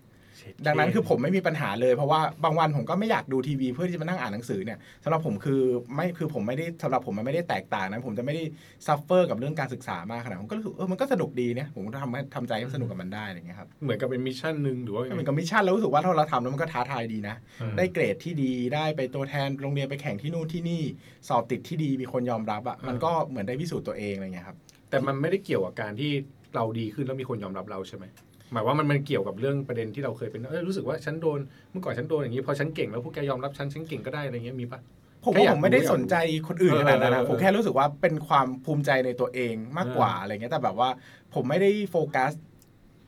[0.68, 5.62] ดังนั้นคือผมไม่มีปัญหาเลยเพราะว่าบางวันผมก็ไม่อยากดูทีวีเพื่อที่จะมานั่งอ่านหนังสือเนี่ยสำหรับผมคือ
[5.96, 8.44] ไม่คือผมไม่ได้สำหรับผมมันไม่ได้แตกต่างนะผมจะไม่ได้
[8.88, 20.82] suffer กับเรื่องการศึกษามากขนาดนั้นผมก็รู้สึกเออมันก็สนุกดีเนี่ยผมก็ทำให้ทำใจให้สนุกกับมันได้อะไรอย่างเงี้ยครับเหมือนกับเป็น mission หนึ่งหรือว่าก็เป็นกับ mission แล้วรู้สึกว่าถ้าเราทำแล้วมันก็ท้าทายดีนะอืมได้เกรดที่ดีได้ไปตัวแทนโรงเรียนไปแข่งที่นู่นที่นี่
[21.30, 24.58] สอบติดที่ดีมีคนยอมรับอะ่ะมันก็เหมือนได้พิสูจน์ตัวเองอะไรเงี้ยครับ
[24.90, 26.12] แต่มันไม่ได้เกี่ยวกับการที่
[26.56, 28.06] เราดีขึ้นแล้วมีคนยอมรับเราใช่ไหม
[28.52, 31.40] หมายว่ามันมันเกี่ยวกับเรื่องประเด็นที่เราเคยเป็นเออรู้สึกว่าฉันโดน
[31.72, 34.80] เมื่อก่อนฉันโดนอย่างนี้พอฉันเก่งแล้วพวกแกยอมรับฉันฉันเก่งก็ได้อะไรเงี้ยมีปะ
[35.26, 36.16] ผมแค่ว่าอยากผมไม่ได้รู้อยากสนใจ
[36.48, 40.90] คนอื่นเออขนาดนั้นเออนะเออผมแค่รู้สึกว่าเป็นความภูมิใจในตัวเองมากกว่าเออออะไรเงี้ยแต่แบบว่า
[41.34, 42.32] ผมไม่ได้โฟกัส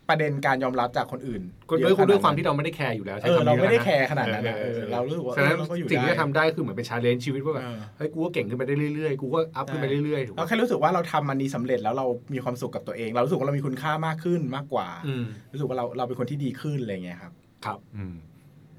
[0.09, 17.31] ประเด็นการยอมรับจากคนอื่นก็เยด้วยอะขนดนั้นด้วยความที่เราไม่ได้ care อยู่แล้วใช้เออคำนี้เราไม่ได้ล้วนะ care ขนาดนั้นนะเออเรารู้สึกว่าฉะนั้นเออเราก็อยู่สิ่งที่ได้จะทำได้คือเหมือนเป็น challenge ชีวิตว่าแบบเออเฮ้ยกูก็เก่งขึ้นไปได้เรื่อยๆกูก็ up ขึ้นไปเรื่อยๆถูกเราปะแค่รู้สึกว่าเราทำมันนี้สำเร็จแล้วเรามีความสุขกับตัวเองเรารู้สึกว่าเรามีคุณค่ามากขึ้นมากกว่าอืมรู้สึกว่าเราเราเป็นคนที่ดีขึ้นอะไรเงี้ยครับ
[17.65, 18.15] ครับอืม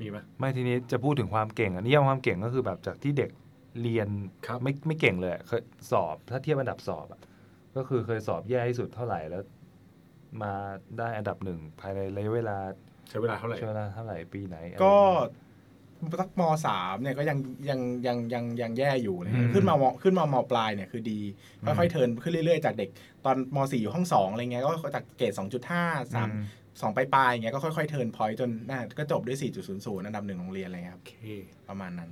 [0.01, 3.31] มีไหมไม่ทีนี้จะพูดถึงความเก่งอันนี้ยามความเก่งก็คือแบบจากที่เด็ก
[3.83, 4.09] เรียน
[4.47, 7.21] ครับไม่ไม่เก่งเลยอะเคยสอบถ้าเทียบอันดับสอบอะ
[7.77, 9.43] ก็คือเคยสอบแย่ที่สุดเท่าไหร่แล้ว
[10.43, 10.53] มา
[10.99, 12.57] ได้อันดับหนึ่งภายในระยะเวลา
[13.09, 14.97] ใช้เวลาเท่าไหร่ใช้เวลาเท่าไหร่ปีไหนอะไรก็
[15.99, 17.39] อย่างเงี้ยสักมสามเนี่ยก็ยัง
[17.71, 21.21] ยังยังยังยังแย่อยู่เลยอืมขึ้นมามขึ้นมามปลายเนี่ยคือดี
[21.65, 22.89] ค่อยๆ turn ขึ้นเรื่อยๆจากเด็ก
[23.25, 26.45] ตอนมสี่อยู่ห้องสองอะไรเงี้ยก็จากเกรดสองจุดห้าสามอืม
[26.83, 29.39] สองปลายๆอย่างเงี้ยก็ค่อยๆ turn point จนน่าก็จบด้วย
[29.73, 31.15] 4.00 อันดับหนึ่งโรงเรียนอะไรเงี้ยครับโอเค
[31.69, 32.11] ประมาณนั้น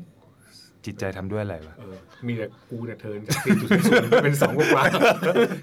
[0.86, 4.82] จิตใจทำด้วยอะไรวะเออมีแต่กูเนี่ย turn จากสี่จุดศูนย์เป็นสองกว่า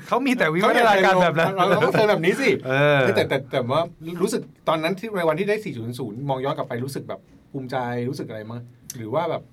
[0.08, 3.82] เขามีแต่วิวัฒนาการแบบนั้นเราต้อง turn แบบนี้สิเออแต่แต่แต่ว่า
[4.22, 5.56] รู้สึกตอนนั้นที่ในวันที่ได้
[5.92, 7.20] 4.0มองย้อนกลับไปรู้สึกแบบ
[7.52, 7.78] ภูมิใจ
[8.10, 8.62] รู้สึกอะไรมั้ง
[8.98, 9.44] หรือว่าแบบ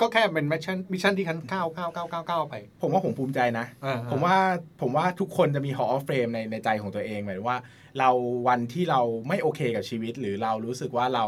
[0.00, 4.36] ก็แค่เป็น mission mission ที่คันก้าวก้าวก้าวก้าวก้าวไป ผมว่าผมภูมิใจนะอ่าผมว่า
[4.80, 7.58] ผมว่าทุกคนจะมี Hall of Fame ในในใจของตัวเองหมายถึงว่า
[7.98, 8.10] เรา
[8.48, 11.24] วันที่เราไม่โอเคกับชีวิต หรือเรารู้สึกว่าเรา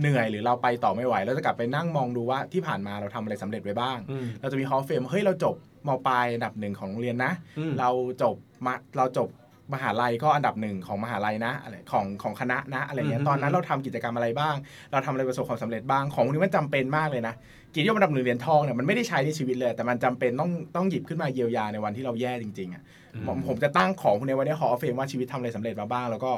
[0.00, 5.54] เหนื่อยหรือเราไปต่อไม่ไหวเราจะกลับไปนั่งมองดูว่าที่ผ่านมาเราทำอะไรสำเร็จไว้บ้างอืมเราจะมี Hall of Fame เฮ้ยเราจบ
[5.86, 7.90] มปลายอันดับหนึ่งของโรงเรียนนะอืมเรา
[8.22, 9.28] จบมาเราจบ
[9.74, 14.54] มหาลัยก็อันดับหนึ่งของมหาลัยนะอะไรของของคณะนะอะไรเงี้ยตอนนั้นเราทำกิจกรรมอะไรบ้าง
[14.92, 17.34] เราทำอะไรประสบความสำเร็จบ้างของพวกนี้มันจำเป็นมากเลยนะ
[17.74, 22.82] กิจยศอันดับหนึ่งเหรียญทองเนี่ยมันไม่ได้ใช้ในชีวิตเลย แต่มันจำเป็นต้องต้องหยิบขึ้นมาเยียวยาในวันที่เราแย่จริงๆอะ
[23.26, 26.32] ผมผมจะตั้งของพวกนี้ไว้ในหอเฟรมว่าชีวิตทำอะไรสำเร็จมาบ้าง แล้วก็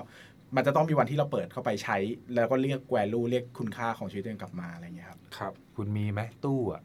[0.56, 1.96] มันจะต้องมีวันที่เราเปิดเข้าไปใช้
[2.34, 6.82] แล้วก็เรียกแวลูเรียกคุณค่าของชีวิตตัวเองกลับมาอะไรเงี้ยครับครับ คุณมีไหมตู้อะ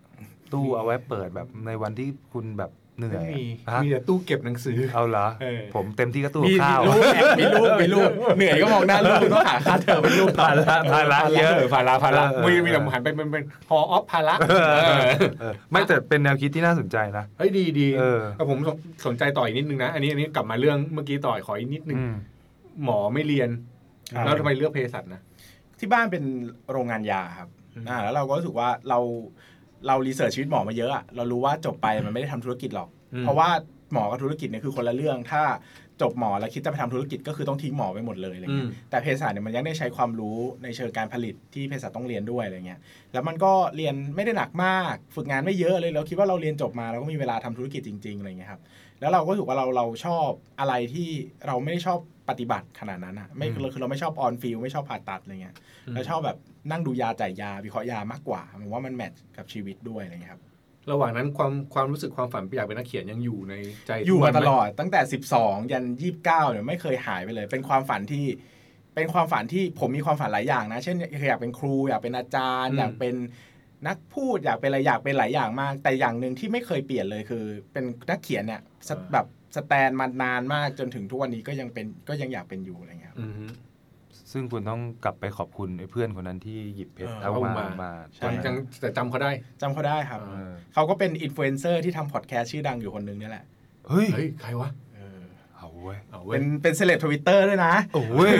[0.54, 22.14] ตู้เอาไว้เปิดแบบในวันที่คุณแบบ เหนื่อยไม่มีอะฮะมีแต่ตู้เก็บหนังสือเอาเหรอเออผมเต็มที่ก็ตู้มีข้าวรูปแอบมีรูปมีรูปเหนื่อยก็มองหน้ารูปต้องหาค่าเทอมเป็นรูปภาระภาระเยอะภาระภาระเออมีมีแต่หันไปเป็นเป็นฮอออฟภาระเออไม่แต่เป็นแนวคิดที่น่าสนใจนะเฮ้ยดีดีเออแต่ผมสนสนใจต่ออีกนิดนึงนะ อันนี้อันนี้กลับมาเรื่องเมื่อกี้ต่อขออีกนิดนึงอืม
[22.84, 23.50] หมอไม่เรียน
[24.16, 25.22] ครับแล้วทำไมเลือกเภสัชนะ
[25.80, 26.24] ที่บ้านเป็น
[26.72, 29.00] โรงงานยาครับอืมอ่าแล้วเราก็รู้สึกว่าเรา
[29.88, 32.90] เรารีเสิร์ชชีวิตหมอมาเยอะอะเรารู้ว่าจบไปมันไม่ได้ทำธุรกิจหรอก
[33.22, 33.50] เพราะว่า
[33.94, 35.44] หมอกับธุรกิจเนี่ยคือคนละเรื่อง ถ้า
[36.02, 42.80] จบหมอแล้วคิดจะไปทำธุรกิจก็คือต้องทิ้งหมอไปหมดเลยอะไรเงี้ยอืมแต่เภสัชเนี่ยมันยังได้ใช้ความรู้ในเชิงการผลิตที่เภสัชต้องเรียนด้วยอะไรเงี้ย
[43.14, 48.62] แล้วมันก็เรียนไม่ได้หนักมาก ฝึกงานไม่เยอะเลยเราคิดว่าเราเรียนจบมาเราก็มีเวลาทำธุรกิจจริงๆอะไรเงี้ยครับ
[49.00, 51.10] แล้วเราก็รู้สึกว่าเราเราชอบอะไรที่
[51.48, 55.56] เราไม่ได้ชอบปฏิบัติขนาดนั้นอะไม่คือคือเราไม่ชอบออนฟิลไม่ชอบผ่าตัดอะไรเงี้ย
[55.94, 56.38] เราชอบแบบ
[56.72, 60.42] นั่งดูยาจ่ายยาวิเคราะห์ยามากกว่าผมว่ามันแมทช์กับชีวิตด้วยอะไรเงี้ยครับ
[60.92, 63.54] ระหว่างนั้นความความรู้สึกความฝันอยากเป็นนักเขียนยังอยู่ใน
[63.88, 65.02] ใจอยู่มาทุกวันไหตลอดตั้งแต่
[65.34, 65.86] 12 ยัน
[66.20, 68.26] 29เนี่ยไม่เคยหายไปเลย เป็นความฝันที่
[68.96, 73.16] เป็นความฝันที่ผมมีความฝันหลายอย่างนะ เช่นอยากเป็นครูอยากเป็นอาจารย์ อยากเป็น
[73.88, 83.46] นักพูดอยากเป็นอะไรอยากเป็นหลายอย่างมาก แต่อย่างหนึ่งที่ไม่เคยเปลี่ยนเลยคือ เป็นนักเขียนเนี่ยสแบบสแตนมานานมากจนถึงทุกวันนี้ก็ยังเป็นก็ยังอยากเป็นอยู่อะไรเงี้ยครับอือฮึ
[84.34, 93.44] ซึ่งคุณต้องกลับไปขอบคุณไอ้เพื่อนคนนั้นที่หยิบเพชรเออเท้าเอามามา มาใช่ยังแต่จำเขาได้ จำเขาได้ครับเอเออเขาก็เป็นอินฟลูเอนเซอร์ที่ทำพอดแคสต์ชื่อดังอยู่คนหนึ่งเนี่ยแหละ
[93.90, 94.70] เฮ้ยเฮ้ย ใครวะ
[95.58, 98.34] เอาเว้ยเอาเว้ยเป็นเป็น celeb Twitter ด้วยนะ โอ้ย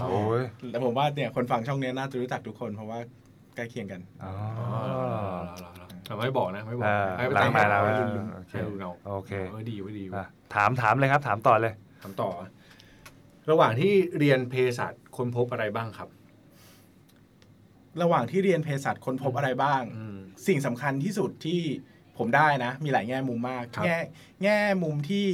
[0.00, 2.98] เอาเว้ยแต่ผมว่าเนี่ยคนฟังช่องเนี้ยน่าจะรู้จักทุกคนเพราะว่า
[3.56, 4.32] ใกล้เคียงกันอ๋อ
[6.06, 8.04] เอาไม่บอกนะไม่บอกเออให้ไปหลังตามมาแล้วให้ดู
[8.34, 12.30] โอเคให้ดูเอาโอเคเออดีไว้ดีอะถามถามเลยครับ ถามต่อเลยถามต่อ
[13.50, 16.08] ระหว่างที่เรียนเภสัชค้นพบอะไรบ้างครับ
[18.02, 21.60] ระหว่างที่เรียนเภสัชค้นพบอะไรบ้างอืมสิ่งสำคัญที่สุดที่
[22.18, 23.98] ผมได้นะ มีหลายแง่มุมมากครับแง่
[24.42, 25.28] แง่มุมที่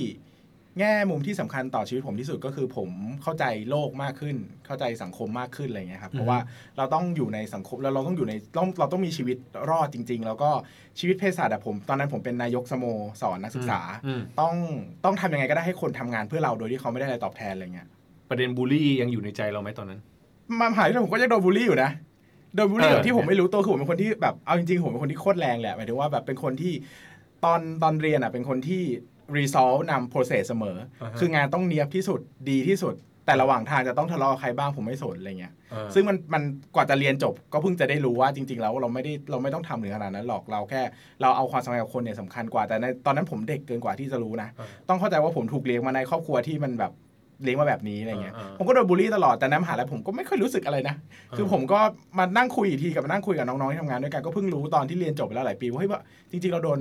[0.79, 2.91] แง่มุมที่สำคัญต่อชีวิตผมที่สุดก็คือผม
[3.23, 6.39] เข้าใจโลกมากขึ้น เข้าใจสังคมมากขึ้นอะไรเงี้ยครับ เพราะว่า
[6.77, 9.37] เราต้องอยู่ในสังคมแล้วเราต้องอยู่ในต้องเราต้องมีชีวิต
[9.71, 10.51] รอดจริง ๆ แล้วก็
[10.99, 12.85] ชีวิตเภสัชอะผม ตอนนั้นผมเป็นนายกสโม
[13.21, 14.55] สรนักศึกษาอืมต้อง
[15.05, 17.89] ต้องทำยังไงก็ได้ให้คนทำงานเพื่อเราโดยที่เขาไม่ได้อะไรตอบแทนอะไรเงี้ย
[18.29, 20.01] ประเด็นบูลลี่ยังอยู่ในใจเราไหมตอนนั้น
[20.61, 21.91] มามหาวิทยาลัยผมก็ยังโดนบูลลี่อยู่นะ
[22.55, 26.73] โดนบูลลี่เออแบบที่ผมไม่รู้ตัวคือผมเป็นคนที่แบบเอาจริงๆผมเป็นคนที่โคตรแรงแหละหมายถึงว่าแบบเป็นคนที่
[27.45, 28.83] ตอนตอนเรียนอะเป็นคนที่
[29.37, 30.77] resolve นำ process เสมอ
[31.19, 32.95] คืองานต้องเนียบที่สุดดีที่สุด
[33.27, 36.43] แต่ระหว่างทางจะต้องทะเลาะกับใครบ้างผมไม่สนอะไรเงี้ยเออซึ่งมันมัน
[36.75, 40.83] กว่าจะเรียนจบก็เพิ่งจะได้รู้ว่าจริง ๆ แล้วเราไม่ได้เราไม่ต้องทำถึงขนาดนั้นหรอกเราแค่
[41.21, 46.93] เราเอาความสัมพันธ์กับคนเนี่ยสำคัญกว่าแต่ในตอนนั้นผมเด็กเกินกว่าที่จะรู้นะเออต้องเข้าใจว่าผมถูกเลี้ยงมาในครอบครัวที่มันแบบ
[47.45, 50.95] เลี้ยงมาแบบนี้อะไรเงี้ยเออเออผมก็โดนบูลลี่ตลอดแต่ในมหาลัยผมก็ไม่ค่อยรู้สึกอะไรนะ
[51.37, 51.81] คือผมก็
[52.19, 56.79] มานั่งคุยอีกทีกับมานั่งคุยกับน้องๆที่ทำงานด้วยกันก็เพิ่งรู้ตอนที่เรียนจบไปแล้วหลายปีว่าเฮ้ยว่าจริงๆเราโดน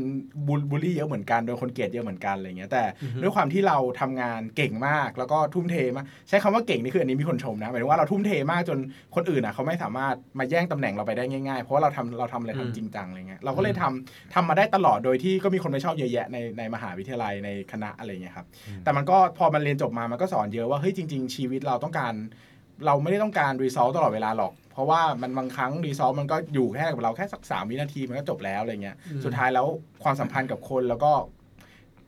[0.47, 2.83] บูลบูลลี่เยอะเหมือนกันโดนคนเกลียดเยอะเหมือนกันอะไรเงี้ยแต่
[3.21, 8.77] ด้วยความที่เราทำงานเก่งมากแล้วก็ทุ่มเทมากใช้คำว่าเก่งนี่คืออันนี้มีคนชมนะหมายถึงว่าเราทุ่มเทมากจน
[9.15, 18.45] คนอื่นอะเขาไม่สามารถมาแย่งตำแหน่งเราไปได้ง่ายๆ เพราะว่าเราทำเราทำอะไรทำจริงจังอะไรเงี้ยเราก็เลยทำทำมาได้ตลอดโดยที่ก็มีคนไม่ชอบเยอะแยะในในมหาวิทยาลัยในคณะอะไรเงี้ยครับ
[18.83, 22.13] แต่มันก็พอมันเรียนจบมามันก็สอนเยอะว่าเฮ้ยจริง ๆ ชีวิตเราต้องการ
[22.85, 29.67] เราไม่ได้ต้องการรีซอสตลอดเวลาหรอก เพราะว่ามันบางครั้งรีซอสมันก็อยู่แค่กับเราแค่สักสามวินาทีมันก็จบแล้วอะไรเงี้ยสุดท้ายแล้ว
[30.03, 31.11] ความสัมพันธ์กับคนแล้วก็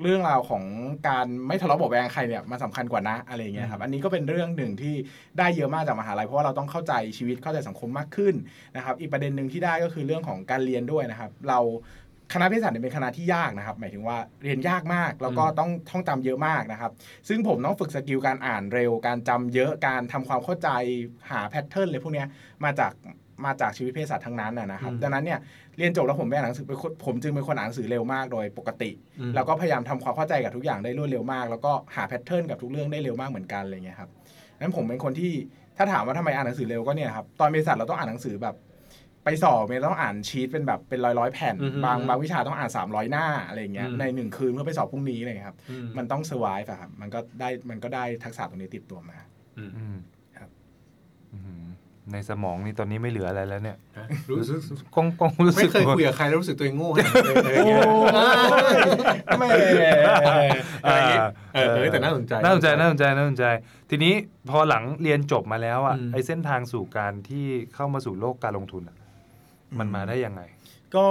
[0.03, 0.63] เรื่องราวของ
[1.07, 4.95] การไม่ทะเลาะเบาะแวงใครเนี่ยมันสำคัญกว่านะอะไรเงี้ยครับอันนี้ก็เป็นเรื่องหนึ่งที่
[5.37, 8.35] ได้เยอะมากจากมหาลัยเพราะว่าเราต้องเข้าใจชีวิตเข้าใจสังคมมากขึ้น
[8.75, 11.59] นะครับ อีกประเด็นหนึ่งที่ได้ก็คือเรื่องของการเรียนด้วยนะครับ เรา
[12.33, 16.91] คณะเภสัชเนี่ยเป็นคณะที่ยากนะครับ หมายถึงว่าเรียนยากมากแล้วก็ต้องท่องจำเยอะมากนะครับ
[17.27, 20.69] ซึ่งผมต้องฝึก skill การอ่านเร็ว การจำเยอะการทำความเข้าใจ
[21.31, 22.27] หา pattern เลยพวกเนี้ย
[22.63, 22.91] มาจาก
[23.45, 25.39] มาจากชีวิตเภสัชทั้งนั้นนะนะครับ ดังนั้นเนี่ย
[25.77, 28.91] เรียนจบแล้วผมไม่อ่านหนังสือเป็นคนผมจึงเป็นคนอ่านหนังสือเร็วมากโดยปกติ
[29.35, 34.09] แล้วก็พยายามทำความเข้าใจกับทุกอย่างได้รวดเร็วมาก แล้วก็หา pattern กับทุกเรื่องได้เร็วมากเหมือนกันอะไรเงี้ยครับ
[34.59, 35.31] นั้นผมเป็นคนที่
[35.77, 38.55] ถ้าถามว่าทำไมอ่านหนังสือเร็วก็เนี่ยครับตอนเภสัชเราต้องอ่านหนังสือแบบ
[39.23, 49.17] ไปสอบเนี่ยต้องอ่านชีตเป็นแบบเป็นร้อยร้อยๆแผ่นอือฮึบางบางวิชาต้องอ่าน 300 หน้าอะไรเงี้ยอืมในหนึ่งคืนเพื่อไปสอบพรุ่งนี้อะไรเงี้ยครับอืมมันต้องเซอร์ไวฟ์อะครับมันก็ได้มันก็ได้ทักษะตรงนี้ติดตัวมา
[49.57, 49.97] อืม
[50.37, 50.49] ครับ
[51.33, 51.65] อืม
[52.13, 54.59] ในสมองนี่ตอนนี้ไม่เหลืออะไรแล้วเนี่ยฮะรู้สึก
[54.95, 57.85] กล้องกล้องรู้สึไม่กเคยว่าคุยกับใครแล้วรู้สึกตัวเองโง่ขนาดนี้เลยอะไรเงี้ย
[59.39, 59.49] ไม่
[60.85, 61.19] อะไรอย่างงี้
[61.55, 63.45] เออเออแต่น่าสนใจน่าสนใจน่าสนใจน่าสนใจ
[63.89, 64.13] ทีนี้
[64.49, 68.95] พอหลังเรียนจบมาแล้วอะอืมไอเส้นทางสู่การที่เข้ามาสู่โลกการลงทุนอะ
[69.79, 70.41] มันมาได้ยังไง
[70.95, 71.07] ก็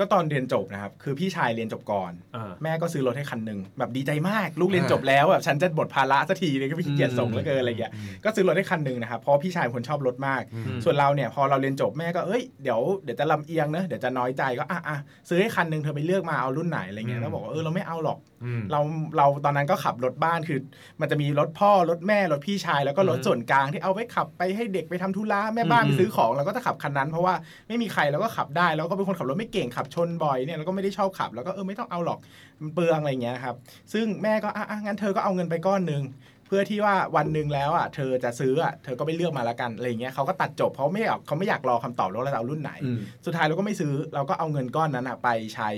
[0.00, 7.92] ก็ตอนเรียนจบนะครับ คือพี่ชายเรียนจบก่อน อ่า แม่ก็ซื้อรถให้คันหนึ่งแบบดีใจมาก ลูกเรียนจบแล้วแบบฉันจะบทภาระสักทีเลยก็ไม่ขี้เกียจส่งแล้วเกินอะไรอย่างเงี้ย
[8.24, 14.96] ก็ซื้อรถให้คันหนึ่งนะครับเพราะพี่ชายเป็นคนชอบรถมาก อืม ส่วนเราเนี่ยพอเราเรียนจบแม่ก็เอ้ยเดี๋ยวเดี๋ยวจะลำเอียงเนอะเดี๋ยวจะน้อยใจก็อะอะ
[15.28, 18.35] ซื้อให้คันหนึ่งเธอไปเลือกมาเอารุ่นไหนอะไรเงี้ยแล้วบอกว่าเออเราไม่เอาหรอกอืม
[18.72, 18.80] เรา
[19.16, 20.58] เราตอนนั้นก็ขับรถบ้านคือ
[21.00, 27.34] มันจะมีรถพ่อรถแม่รถพี่ชาย แล้วก็รถส่วนกลางที่เอาไว้ขับไปให้เด็กไปทำธุระแม่บ้านอืไปมซื้อของเราก็จะขับคันนั้น เพราะว่า
[27.68, 32.18] ไม่มีใครเราก็ขับได้แล้วก็เป็นคนขับรถไม่เก่งขับชนบ่อยเนี่ยเราก็ไม่ได้ชอบขับ แล้วก็เออไม่ต้องเอาหรอก
[32.60, 33.54] มันเปลืองอะไรเงี้ยครับ
[33.92, 36.04] ซึ่งแม่ก็อะอะงั้นเธอก็เอาเงินไปก้อนหนึ่ง
[36.48, 45.70] เพื่อที่ว่าวันหนึ่งแล้วอะเธอจะซื้ออะเธอก็ไปเลือกมาละกันอะไรเงี้ยเขาก็ตัดจบเพราะไม่อยากเขาไม่อยากรอคำตอบแล้วว่าเราจะเอารุ่นไหนอืมสุดท้ายเราก็ไม่ซื้อเราก็เอาเงินก้อนนั้นอะไปใช้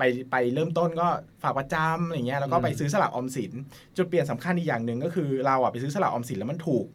[0.00, 1.08] ไปไปเริ่มต้นก็
[1.42, 3.52] ฝากประจำอะไรเงี้ยแล้วก็ไปซื้อสลากออมสิน
[3.96, 6.86] จุดเปลี่ยนสำคัญอีกอย่างหนึ่งก็คือเราอะไปซื้อสลากออมสินแล้วมันถูก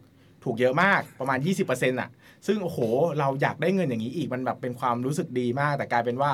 [0.44, 1.38] ถูกเยอะมากประมาณ
[1.68, 2.10] 20%อะ
[2.46, 2.78] ซึ่งโอ้โห
[3.18, 6.30] เราอยากได้เงินอย่างนี้อีกมันแบบเป็นความรู้สึกดีมาก แต่กลายเป็นว่า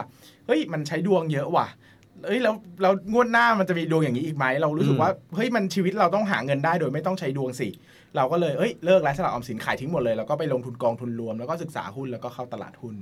[0.46, 1.66] เฮ้ยมันใช้ดวงเยอะว่ะ
[2.26, 7.68] เอ้ยแล้วเรางวดหน้ามันจะมีดวงอย่างนี้อีกไหมเรารู้สึกว่าเฮ้ยมันชีวิตเราต้องหาเงินได้โดยไม่ต้องใช้ดวงสิ
[8.16, 12.94] เราก็เลยเอ้ยเลิกแล้วสลากออมสินขายทิ้งหมดเลยแล้วก็ไปลงทุนกองทุนรวมแล้วก็ศึกษาหุ้นแล้วก็เข้าตลาดหุ้น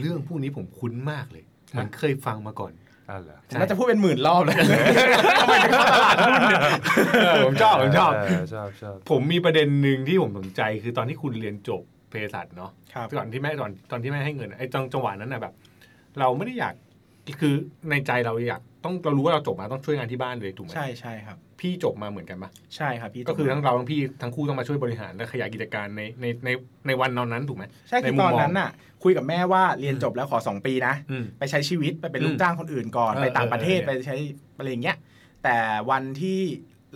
[0.00, 2.72] เรื่องพวกนี้ผมคุ้นมากเลยเหมือนเคยฟังมาก่อน
[3.10, 4.56] อ่าเหรอน่าจะพูดเป็นหมื่นรอบเลย
[5.40, 6.60] ทำไมถึงเข้าตลาดหุ้นเนี่ย
[7.24, 8.12] เออผมชอบผมชอบ
[8.50, 15.52] เชอบชอบผมมีประเด็นหนึ่งที่ผมสนใจคือตอนที่คุณเรียนจบเภสัชเนาะครับก่อนที่แม่ตอนตอนที่แม่ให้เงินอะไอ้จังจังหวะนั้นน่ะแบบ
[16.20, 16.74] เราไม่ได้อยาก
[17.40, 17.54] คือ
[17.90, 26.48] ในใจเราอยากต้องเรารู้ว่าเราจบมาต้องช่วยงานที่บ้านเลยถูกไหมใช่ใช่ครับ พี่จบมาเหมือนกันปะใช่ครับพี่ก็คือทั้งเราทั้งพี่ทั้งคู่ต้องมาช่วยบริหารและขยายกิจการในในใน
[26.86, 28.70] ในวันนั้นถูกไหมใช่คือมุตมอนมงนั้นน่ะ
[29.02, 34.16] คุยกับแม่ว่าเรียนจบแล้วขอ2ปีนะอืมไปใช้ชีวิตไปเป็นลูอืกมจ้างคนอื่นก่อนเออไปต่างประเทศเออไปเออใช้
[34.56, 34.96] อะไรอย่างเงี้ย
[35.44, 35.56] แต่
[35.90, 36.40] วันที่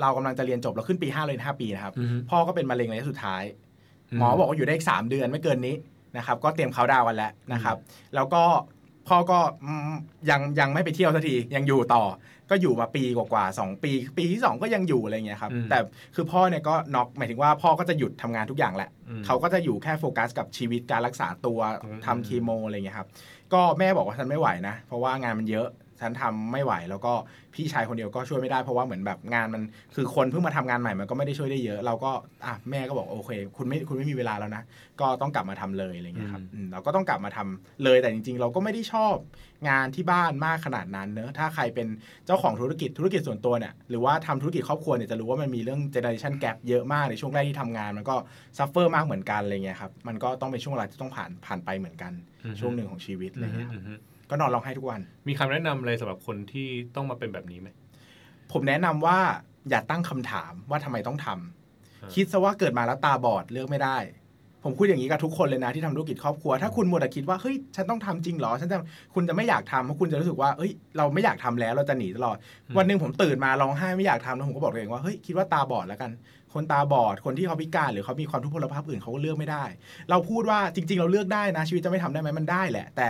[0.01, 3.43] เรากำลังจะเรียนจบเราขึ้นปี5เลย5ปีนะครับอือฮึพ่อก็เป็นมะเร็งระยะสุดท้าย
[4.11, 5.77] อืมหมอบอกว่าอยู่ได้อีกสามเดือนไม่เกินนี้
[6.17, 7.77] นะครับ ก็เตรียมเขาน์ดาวน์กันแล้วนะครับ
[8.15, 8.43] แล้วก็
[9.09, 9.93] พ่อก็อืม
[10.31, 12.03] ยังยังไม่ไปเที่ยวสักทียังอยู่ต่อ
[12.53, 15.79] ก็อยู่มาปีกว่าๆสองปี ปีที่สองก็ยังอยู่อะไรเงี้ยครับอืมแต่
[16.15, 23.09] คือพ่อเนี่ยก็น็อกหมายถึงว่าพ่อก็จะหยุดทำงานทุกอย่างแหละอืมเขาก็จะอยู่แค่โฟกัสกับชีวิตการรักษาตัวอืมทำคีโมอะไรเงี้ยครับ
[23.53, 25.69] ก็แม่บอกว่าฉันไม่ไหวนะ เพราะว่างานมันเยอะ
[26.03, 27.13] ฉันทำไม่ไหว แล้วก็
[27.55, 29.63] พี่ชายคนเดียวก็ช่วยไม่ได้เพราะว่าเหมือนแบบงานมัน
[29.95, 32.11] คือคนเพิ่งมาทำงานใหม่มันก็ไม่ได้ช่วยได้เยอะ เราก็
[32.47, 34.63] อะแม่ก็บอกโอเค คุณไม่คุณไม่มีเวลาแล้วนะ
[35.01, 39.15] ก็ต้องกลับมาทำเลยอะไรเงี้ยครับอืมเราก็ต้องกลับมาทำเลยแต่จริง ๆ เราก็ไม่ได้ชอบ
[39.69, 41.89] งานที่บ้านมากขนาดนั้นเนอะถ้าใครเป็น
[42.27, 48.17] เจ้าของธุรกิจธุรกิจส่วนตัวเนี่ยหรือว่าทำธุรกิจครอบครัวเนี่ยจะรู้ว่ามันมีเรื่อง generation gap เยอะมากในช่วงแรกที่ทำงาน มันก็
[48.59, 52.13] suffer มากเหมือนกันอะไรเงี้ยครับมันก็ต้องเป็นช่วงเวลาที่ต้องผ่านผ่านไปเหมือนกัน
[52.61, 53.83] ช่วงหนึ่งของชีวิตอะไรเงี้ยครับ
[54.33, 57.69] ก็นอนร้องไห้ทุกวัน มีคำแนะนำอะไรสำหรับคนที่ต้องมาเป็นแบบนี้ไหม
[58.53, 59.19] ผมแนะนำว่า
[59.71, 63.99] อย่าตั้งคำถามว่าทำไมต้องทำครับคิดซะว่าเกิดมาแล้วตาบอดเลือกไม่ได้
[64.65, 68.79] ผมพูดอย่างนี้กับทุกคนเลยนะที่ทำธุรกิจครอบครัว ถ้าคุณมัวแต่คิดว่าเฮ้ยฉันต้องทำจริงเหรอฉันจะ
[69.15, 72.37] คุณจะไม่อยากทำเพราะคุณจะรู้สึกว่าเอ้ย เราไม่อยากทำแล้วเราจะหนีตลอด
[72.77, 76.11] วันหนึ่งผมตื่นมาร้องไห้ไม่อยากทำแล้วผมก็บอกตัวเองว่าเฮ้ยคิดว่าตาบอดแล้วกัน
[76.53, 79.65] คนตาบอด คนที่เขาพิการหรือเขามีความทุพพลภาพอื่นเขาก็เลือกไม่ได้
[80.11, 83.07] เราพูดว่าจริง ๆ เราเลือกได้นะ ชีวิตจะไม่ทำได้ไหมมันได้แหละ แต่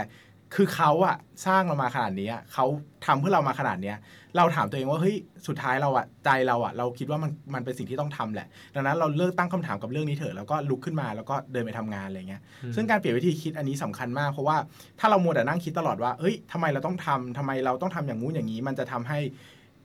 [0.54, 2.64] คือเขาอะสร้างเรามาขนาดนี้อะเขา
[3.06, 3.96] ทำเพื่อเรามาขนาดเนี้ย
[4.36, 12.42] เราถามตัวเองว่าเฮ้ยสุดท้ายเราอะใจเราอะเราคิดว่ามันมันเป็นสิ่งที่ต้องทำแหละ ดังนั้นเราเลิกตั้งคำถามกับเรื่องนี้เถอะแล้วก็ลุกขึ้นมาแล้วก็เดินไปทำงานอะไรเงี้ย
[12.74, 14.56] ซึ่งการเปลี่ยนวิธีคิดอันนี้สำคัญมากเพราะว่า
[15.00, 19.18] ถ้าเรามัวแต่นั่งคิดตลอดว่าเฮ้ยทำไมเราต้องทำทำไมเราต้องทำอย่างงู้นอย่างนี้ มันจะทำให้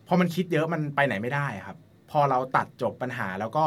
[0.07, 1.77] พอมันคิดเยอะมันไปไหนไม่ได้อะครับ
[2.11, 3.63] พอเราตัดจบปัญหาแล้วก็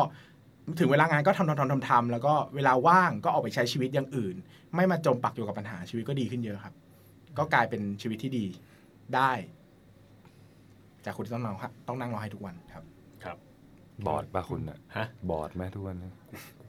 [0.78, 4.36] ถึงเวลางานก็ทำทำทำทำทำแล้วก็เวลาว่างก็ออกไปใช้ชีวิตอย่างอื่น
[4.74, 6.74] ไม่มาจมปักอยู่กับปัญหาชีวิตก็ดีขึ้นเยอะครับ
[7.38, 8.47] ก็กลายเป็นชีวิตที่ดี
[9.14, 9.31] ได้
[11.05, 11.57] จากคุณที่ต้องนั่ง
[11.88, 12.85] ต้องนั่งรอให้ทุกวันครับ
[14.07, 16.11] บอดป่ะคุณอะฮะ บอดไหมทุกวันนี้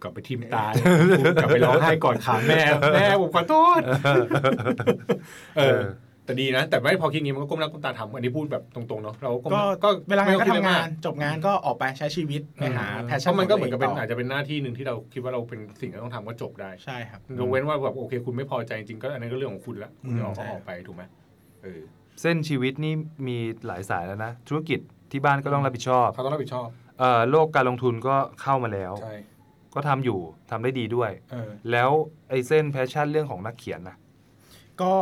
[0.01, 2.61] กลับไปทิมตากูกลับไปร้องไห้ก่อนขาแม่
[2.93, 3.81] แม่ผมขอโทษ
[5.57, 5.81] เออ
[6.31, 21.03] แต่ดีนะ แต่ไม่พอคิดงี้มันก็ก้มหน้าก้มตาทำอันนี้พูดแบบตรงๆเนาะเราก้มก็ก็เวลางานก็ไม่ต้อคิดทำอะไรงามานจบงานก็ออกไปใช้ชีวิตไปหาแพชเพชั่นราะมันก็เหมือนกับเป็นขงตัวงอาจจะเป็นหน้าที่หนึ่งที่เราคิดว่าเราเป็นสิ่งที่ต้องทำก็จบได้ใช่ครับยกเว้นว่าแบบโอเค คุณไม่พอใจจริงๆก็อันนั้นก็เรื่องของคุณละคุณจะออกใช่ก็ออกไปถูกไหม
[21.63, 21.81] เออ
[22.21, 22.93] เส้นชีวิตนี่
[23.27, 24.79] มีหลายสายแล้วนะ ธุรกิจ
[25.11, 26.67] ที่บ้านก็ต้องรับผิดชอบเขาต้องรับผิดชอบ
[26.99, 29.15] เอ่อโลกการลงทุนก็เข้ามาแล้วใช่
[29.75, 30.19] ก็ทำอยู่
[30.51, 31.89] ทำได้ดีด้วยเออแล้ว
[32.29, 33.95] ไอ้เส้น passion เรื่องของนักเขียนนะ
[34.81, 34.95] ก็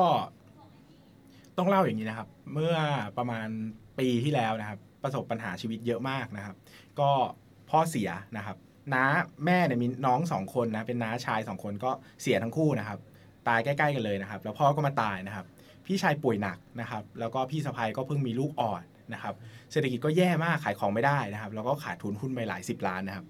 [1.60, 2.76] ต้องเล่าอย่างนี้นะครับ เมื่อ
[3.18, 3.48] ประมาณ
[4.00, 6.56] ปีที่แล้วนะครับ ประสบปัญหาชีวิตเยอะมากนะครับ
[7.00, 7.10] ก็
[7.70, 8.58] พ่อเสียนะครับ
[8.94, 9.04] น้า
[9.46, 11.92] แม่เนี่ยมีน้องสองคนนะเป็นน้าชายสองคนก็
[12.22, 13.00] เสียทั้งคู่นะครับ
[13.48, 15.46] ตายใกล้ๆกันเลยนะครับ แล้วพ่อก็มาตายนะครับ
[15.86, 19.34] พี่ชายป่วยหนักนะครับ แล้วก็พี่สะพ้ายก็เพิ่งมีลูกอ่อนนะครับ
[19.72, 23.26] เศรษฐกิจก็แย่มากขายของไม่ได้นะครับ แล้วก็ขาดทุนหุ้นไปหลายสิบล้านนะครับ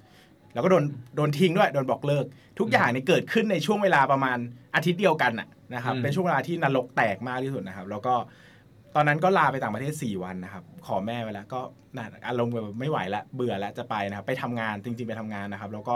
[0.53, 0.83] แล้วก็โดน
[1.15, 2.25] โดนทิ้งด้วยโดนบอกเลิก
[2.59, 4.37] ทุกอย่างเนี่ยเกิดขึ้นในช่วงเวลาประมาณ
[4.75, 8.13] อาทิตย์เดียวกันน่ะนะครับอืมเป็นช่วงเวลาที่นรกแตกมากที่สุดนะครับ แล้วก็
[8.95, 11.61] ตอนนั้นก็ลาไปต่างประเทศ 4 วันนะครับ ขอแม่ไว้แล้วก็
[11.95, 15.95] น่ะอารมณ์แบบไม่ไหวแล้วเบื่อแล้วจะไปนะครับ ไปทำงานจริง ๆ ไปทำงานนะครับ แล้วก็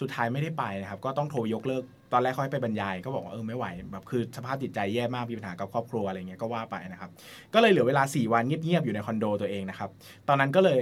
[0.00, 7.10] สุดท้ายไม่ได้ไปนะครับ ก็ต้องโทรยกเลิก ตอนแรกเขาให้ไปบรรยาย ก็บอกว่าเออไม่ไหวแบบคือสภาพจิตใจแย่มากมีปัญหากับครอบครัวอะไรเงี้ยก็ว่าไปนะครับ
[7.54, 9.90] ก็เลยเหลือเวลา 4 วันเงียบๆอยู่ในคอนโดตัวเองนะครับ
[10.28, 10.80] ตอนนั้นก็เลย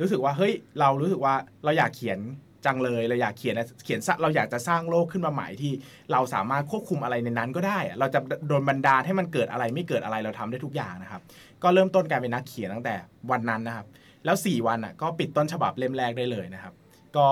[0.00, 2.18] รู้สึกว่าเฮ้ยเรารู้สึกว่าเราอยากเขียน
[2.66, 5.72] จังเลยเราอยากเขียนเขียนสร้างเราอยากจะสร้างโลกขึ้นมาใหม่ที่
[6.12, 11.22] เราสามารถควบคุมอะไรในนั้นก็ได้อะเราจะโดนบันดาลให้มันเกิดอะไรไม่เกิดอะไรเราทำได้ทุกอย่างนะครับ
[11.62, 12.94] ก็เริ่มต้นการเป็นนักเขียนตั้งแต่
[13.30, 13.86] วันนั้นนะครับ
[14.24, 16.72] แล้ว 4 วันอะก็ปิดต้นฉบับเล่มแรกได้เลยนะครับ
[17.16, 17.28] ก็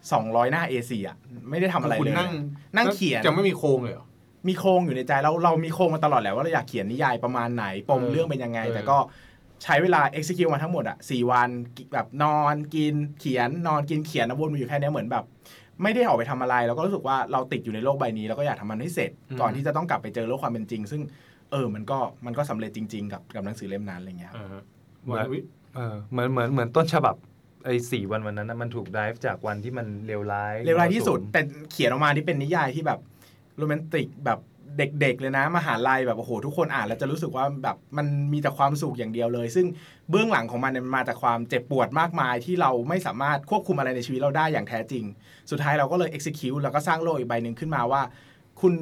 [0.00, 1.16] 200 หน้า A4 อะ
[1.50, 2.32] ไม่ได้ทำอะไรคุณเลยนั่ง
[2.76, 4.06] นั่งเขียนจะไม่มีโครงเลยเหรอ
[4.48, 8.98] มีโครงอยู่ในใจแล้วเรามีโครงมาตลอดแหละว่าเราอยากเขียนนิยายประมาณไหนปมเออเรื่องเป็นยังไงเออแต่ก็
[9.62, 11.48] ใช้เวลา execute มาทั้งหมดอะสี่วัน
[11.92, 15.24] แบบนอนกินเขียนนอนกินเขียนนะวนมาอยู่แค่เนี้ยเหมือนแบบ
[15.82, 21.02] ไม่ได้ออกไปทำอะไร แล้วก็รู้สึกว่าเราติดอยู่ในโลกใบนี้ แล้วก็อยากทำมันให้เสร็จ ก่อนที่จะต้องกลับไปเจอโลกความเป็นจริง ซึ่ง
[21.50, 24.62] เออมันก็มันก็สำเร็จจริง ๆ กับกับหนังสือเล่มนั้นอะไรเงี้ยครับอ่าฮะ
[25.02, 25.40] เหมือนวันวิ
[25.74, 27.14] เออเหมือนเหมือนเหมือนต้นฉบับ
[27.64, 31.40] ไอ้สี่วันวันนั้นนะมันถูกไดฟ์จากวันที่มันเลวร้ายเลวร้ายที่สุดมรแต่
[31.72, 33.00] เขียนออกมาที่เป็นนิยายที่แบบ
[33.56, 34.38] โรแมนติกแบบ
[34.76, 39.66] เด็กๆเลยนะมหาลัยแบบโอ้โหทุกคนอ่านแล้วจะรู้สึกว่าแบบมันมีแต่ความสุขอย่างเดียวเลย ซึ่ง
[40.10, 45.04] เบื้องหลังของมันเนี่ยมันมาจากความเจ็บปวดมากมายที่เราไม่สามารถควบคุมอะไรในชีวิตเราได้อย่างแท้จริง
[45.50, 48.02] สุดท้ายเราก็เลย execute แล้วก็สร้างโลกอีกใบหนึ่งขึ้นมาว่า
[48.60, 48.74] คุณ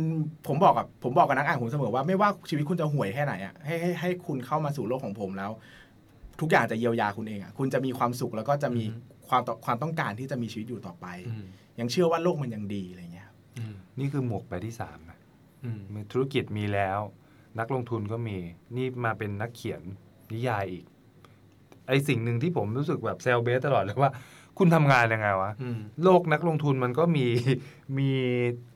[0.47, 5.51] ผมบอกกับผมบอกกับนักอ่านผมเสมอว่าไม่ว่าชีวิตคุณจะห่วยแค่ไหนอะให้ให้ให้คุณเข้ามาสู่โลกของผมแล้ว
[6.41, 8.85] ทุกอย่างจะเยียวยาคุณเองอะคุณจะมีความสุขแล้วก็จะมี
[9.29, 11.45] ความต่อความต้องการที่จะมีชีวิตอยู่ต่อไปอืม
[11.81, 15.16] ยังเชื่อว่าโลกมันยังดีอะไรเงี้ยครับอืมนี่คือหมวกใบที่สามนะอื
[15.95, 16.99] มธุรกิจมีแล้ว
[17.59, 18.39] นักลงทุนก็มี
[18.77, 19.83] นี่มาเป็นนักเขียน
[20.33, 20.85] นิยายอีก
[21.89, 24.13] ไอสิ่งหนึ่งที่ผมรู้สึกแบบเซลเบสตลอดเลยว่า
[24.59, 27.27] คุณทำงานยังไงวะอืมโลกนักลงทุนมันก็มี
[27.99, 28.11] มี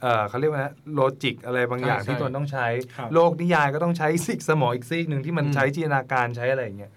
[0.00, 0.62] เอ่อเขาเรียกว่า
[0.94, 6.92] โลจิกอะไรบางอย่างใช่ที่ตนต้องใช้ครับโลกนิยายก็ต้องใช้ซีกสมองอีกซีกหนึ่งที่มันอืมใช้จินตนาการใช้อะไรอย่างเงี้ย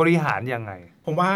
[0.00, 0.72] บริหารยังไง
[1.06, 1.30] ผมว่า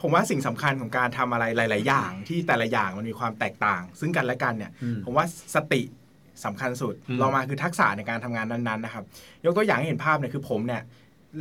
[0.00, 5.82] ผมว่าสิ่งสำคัญของการทำอะไรหลาย ๆ อย่างที่แต่ละอย่างมันมีความแตกต่าง ซึ่งกันและกันเนี่ยอืมผมว่าสติ
[6.44, 9.04] สำคัญสุดอืมเรามาคือทักษะในการทำงานนั้นๆนะครับ
[9.44, 10.82] ยกตัวอย่างให้เห็นภาพเนี่ยคือผมเนี่ย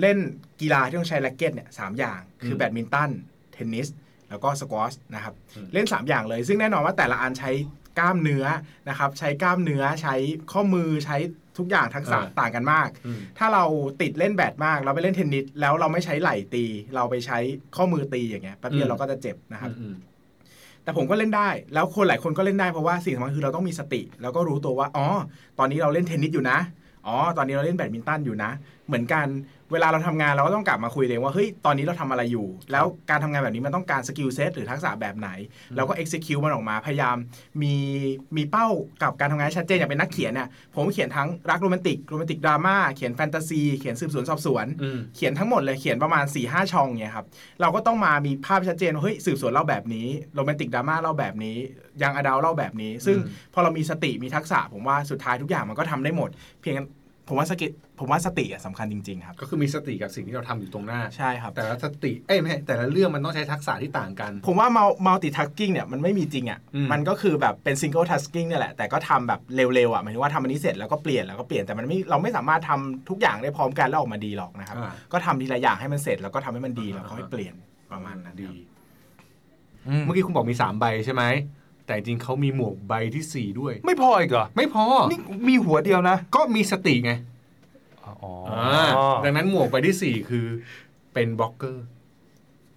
[0.02, 0.18] เล่น
[0.62, 3.10] กีฬาที่ต้องใช้แร็กเก็ตเนี่ยสามอย่าง คืออืมแบดมินตัน
[3.54, 3.88] เทนนิส
[4.30, 7.52] แล้วก็สควอชนะครับอืมเล่น 3 อย่างเลย ซึ่งแน่นอนว่าแต่ละอันใช้
[8.00, 8.46] กล้ามเนื้อ
[8.90, 10.16] นะครับใช้กล้ามเนื้อใช้
[10.52, 11.18] ข้อมือใช้
[11.58, 13.64] ทุกอย่างทักษะต่างกันมากอืมถ้าเรา
[14.02, 17.38] ติดเล่นแบดมาก เราไปเล่นเทนนิสแล้วเราไม่ใช้ไหล่ตี เราไปใช้
[17.76, 19.96] ข้อมือตีอย่างเงี้ยแป๊บเดียวเราก็จะเจ็บนะครับอืม
[20.84, 25.08] แต่ผมก็เล่นได้ แล้วคนหลายคนก็เล่นได้เพราะว่าสิ่งสำคัญคือเราต้องมีสติ แล้วก็รู้ตัวว่า อ๋อ
[25.60, 26.58] ตอนนี้เราเล่นเทนนิสอยู่นะ
[27.08, 28.52] อ๋อ ตอนนี้เราเล่นแบดมินตันอยู่นะ
[28.88, 29.28] เหมือนกัน
[29.72, 35.30] เวลาเราทำงานเราก็ต้องกลับมาคุยเองว่าเฮ้ยตอนนี้เราทำอะไรอยู่ แล้วการทำงานแบบนี้มันต้องการ skill set หรือทักษะแบบไหน
[35.76, 37.18] แล้วก็ execute มันออกมาพยายาม
[37.62, 37.76] มี
[38.38, 38.68] มีเป้า
[39.04, 47.26] กับการทำงานให้ชัดเจนอย่างเป็นนักเขียนเนี่ยผมเขียนทั้งรักโรแมนติกโรแมนติกดราม่าเขียนแฟนตาซีเขียนสืบสวนสอบสวนอืมเขียนทั้งหมดเลยเขียนประมาณ4ี่ห้าช่องเนี่ยครับ
[47.62, 51.58] เราก็ต้องมามีภาพชัดเจนว่าเฮ้ยสืบสวนเล่าแบบนี้โรแมนติกดราม่าเล่าแบบนี้
[52.02, 56.30] ยังอดาวเล่าแบบนี้ ซึ่งอืมพอเรามีสติมีทักษะผมว่าสุดท้ายทุกอย่างมันก็ทำได้หมด
[56.62, 56.76] เพียง
[57.28, 57.68] ผมว่าสกิ
[58.00, 64.68] ผมว่าสติอะสำคัญจริงๆครับ ก็คือมีสติกับสิ่งที่เราทำอยู่ตรงหน้า ใช่ครับ แต่ละสติ เอ้ยไม่ใช่แต่ละเรื่องมันต้องใช้ทักษะที่ต่างกัน ผมว่า
[65.08, 77.54] multitasking เนี่ยมันไม่มีจริงอะอืมมันก็คือแบบเป็น single tasking เนี่ยแหละ แต่ก็ทำแบบเร็วๆอะหมายถึงว่าทำอันนี้เสร็จแล้วก็เปลี่ยนแล้วก็เปลี่ยน แต่มันไม่ เราไม่สามารถทำทุกอย่างได้พร้อมกันแล้วออกมาดีหรอกนะครับอ่าก็ทำทีละอย่างให้มันเสร็จแล้วก็ทำให้มันดีอ่าแล้วก็ให้เปลี่ยน
[77.92, 78.58] ประมาณนั้นดีครับ
[80.06, 81.24] เมื่อกี้คุณบอกมีสามใบใช่ไหม
[81.86, 85.20] แต่จริงเขามีหมวกใบที่สี่ด้วย ไม่พออีกเหรอ ไม่พอ นี่
[85.50, 87.12] มีหัวเดียวนะ ก็มีสติไง
[88.06, 88.34] อ๋อ
[89.26, 90.46] ดังนั้นหมวกใบที่สี่คือ
[91.14, 91.86] เป็นบล็อกเกอร์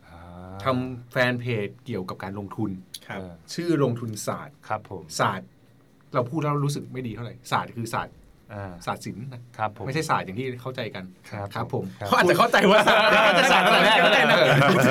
[0.06, 0.18] อ่า
[0.64, 2.70] ทำแฟนเพจเกี่ยวกับการลงทุน
[3.08, 5.48] ครับเออชื่อลงทุนศาสตร์ครับผมศาสตร์
[6.14, 8.14] เราพูดแล้วรู้สึกไม่ดีเท่าไหร่ศาสตร์คือศาสตร์
[8.54, 12.80] อ่าศาสตร์ศิลป์นะครับผมไม่ใช่ศาสตร์อย่างที่เข้าใจกันครับครับผมครับเขาอาจจะเข้าใจว่า
[13.38, 14.36] จะสารอะไรแรกก็ได้นะ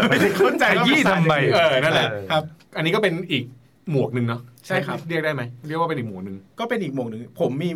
[0.10, 2.44] ไม่ได้เข้าใจขยี้ทำไมเออนั่นแหละเออครับ
[2.78, 3.44] อันนี้ก็เป็นอีก
[3.92, 7.70] หมวกหนึ่งเนาะใช่ครับเรียกได้ไหมเรียกว่าเป็นอีกหมวกหนึ่งก็เป็นอีกหมวกหนึ่งผมมี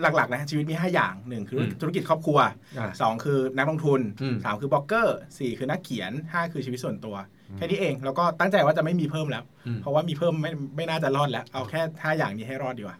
[0.00, 2.38] หลักๆนะชีวิตมี 5 อย่างหนึ่งคืออืมธุรกิจครอบครัว
[2.78, 7.16] อ่าสองคือนักลงทุนอืมสามคือบล็อกเกอร์สี่คือนักเขียนห้าคือชีวิตส่วนตัว
[7.56, 12.96] แค่นี้เองแล้วก็ตั้งใจว่าจะไม่มีเพิ่มแล้วอืมเพราะว่ามีเพิ่มไม่ไม่น่าจะรอดแล้ว เอาแค่ห้าอย่างนี้ให้รอดดีกว่า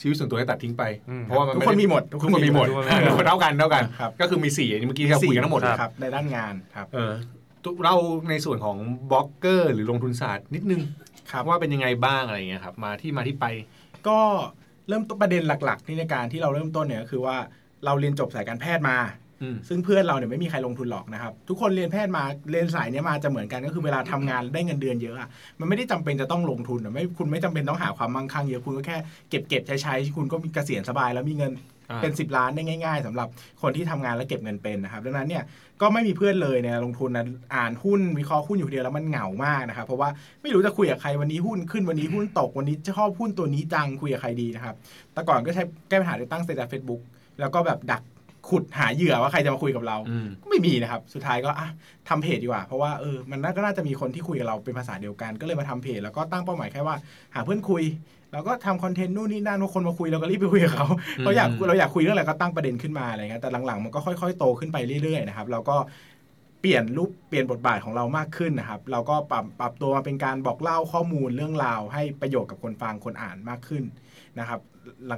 [0.00, 7.12] ชีวิตส่วนตัวให้ตัดทิ้งไปอืมเพราะว่ามันทุกคนได้มีหมดทุกคนมีหมดทุกคนมีหมดเท่ากันเท่ากันครับก็คือมีสี่อันนี้เมื่อกี้ที่เราคุยกันทั้งหมดครับครับในด้านงานครับเออ
[7.84, 7.94] เรา
[8.30, 8.76] ในส่วนของ
[9.10, 11.13] บล็อกเกอร์ หรือลงทุนศาสตร์นิดนึงครับ
[11.48, 13.46] ว่าเป็นยังไงบ้างอะไรอย่างเงี้ยครับ มาที่มาที่ไป
[14.08, 14.18] ก็
[14.88, 17.36] เริ่มต้นประเด็นหลัก ๆ ที่ในการที่เราเริ่มต้นเนี่ยก็คือว่า
[17.84, 18.96] เราเรียนจบสายการแพทย์มา
[19.42, 25.28] อืมซึ่งเพื่อนเราเนี่ยไม่มีใครลงทุนหรอกนะครับ ทุกคนเรียนแพทย์มาเรียนสายเนี้ยมาจะเหมือนกันก็คือเวลาทำงานได้เงินเดือนเยอะอะ
[25.60, 28.96] มันไม่ได้จำเป็นจะต้องลงทุนอะไม่คุณไม่จำเป็นต้องหาความมั่งคั่งเยอะคุณก็แค่
[29.30, 33.28] เก็บเก็บใช้ใช้คุณก็มีเกษียณสบายแล้วมีเงินอ่า เป็น 10 ล้านได้ง่าย ๆสำหรับ
[33.62, 35.44] คนที่ทำงานแล้วเก็บเงินเป็นนะครับดังนั้นเนี่ย
[35.80, 40.08] ก็ไม่มีเพื่อนเลยเนี่ยลงทุนนะอ่านหุ้นวิเคราะห์หุ้นอยู่คนเดียวแล้วมันเหงามากนะครับเพราะว่า
[40.42, 44.74] ไม่รู้จะคุยกับใครวันนี้หุ้นขึ้นวันนี้หุ้นตกวันนี้จะชอบหุ้นตัวนี้จังคุยกับใครดีนะครับ
[45.12, 47.02] แต่ก่อนก็ใช้แก้ปัญหาด้วยตั้ง status Facebook
[47.40, 48.02] แล้วก็แบบดัก
[48.50, 51.68] ขุดหาเหยื่อว่าใครจะมาคุยกับเราอืมก็ไม่มีนะครับ สุดท้ายก็อะ
[52.08, 56.96] ทำเพจดีกว่า เพราะว่าเออ มันน่าก็น่าจะมีคนที่คุยกับเราเป็นภาษาเดียวกัน ก็เลยมาทำเพจ แล้วก็ตั้งเป้าหมายแค่ว่า
[57.34, 57.82] หาเพื่อนคุย
[58.34, 60.86] แล้วก็ทำ content นู่นนี่นั่นว่าคนมาคุยเราก็รีบไปคุยกับเขา
[61.24, 65.76] เราอยากเราอยากคุยเรื่องอะไรก็ตั้งประเด็นขึ้นมาอะไรเงี้ยแต่หลังๆมันก็ค่อยๆ โตขึ้นไปเรื่อยๆนะครับเราก็
[66.60, 73.84] เปลี่ยนรูปเปลี่ยนบทบาทของเรามากขึ้นนะครับ เราก็ปรับปรับตัวมาเป็นการบอกเล่าข้อมูลเรื่องราว ให้ประโยชน์กับคนฟังคนอ่านมากขึ้น
[74.38, 74.60] นะครับ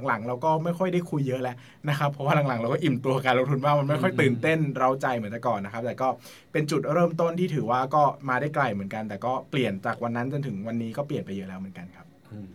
[0.07, 1.55] หลังๆ เราก็ไม่ค่อยได้คุยเยอะแล้ว
[1.89, 6.07] นะครับ เพราะว่าหลังๆ เราก็อิ่มตัวการลงทุนมากมันไม่ค่อยตื่นเต้นเราใจเหมือนแต่ก่อนนะครับ แต่ก็
[6.51, 12.49] เป็นจุดเริ่มต้นที่ถือว่าก็มาได้ไกลเหมือนกัน แต่ก็เปลี่ยนจากวันนั้นจนถึงวันนี้ก็เปลี่ยนไปเยอะแล้วเหมือนกันครับอืม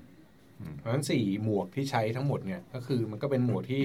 [0.78, 3.82] เพราะฉะนั้นสี่หมวกที่ใช้ทั้งหมดเนี่ยก็คือมันก็เป็นหมวกที่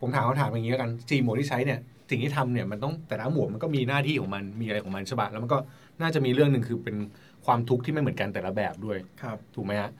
[0.00, 5.58] ผมถามคำถามอย่างนี้แล้วกันสี่หมวกที่ใช้เนี่ยสิ่งที่ทำเนี่ยมันต้องแต่ละหมวกมันก็มีหน้าที่ของมันมีอะไรของมันใช่ปะแล้วมันก็
[6.00, 6.96] น่าจะมีเรื่องหนึ่งคือเป็น
[7.46, 9.90] ความทุกข์ที่ไม่เหมือนกันแต่ละแบบด้วยครับถูกไหมฮะ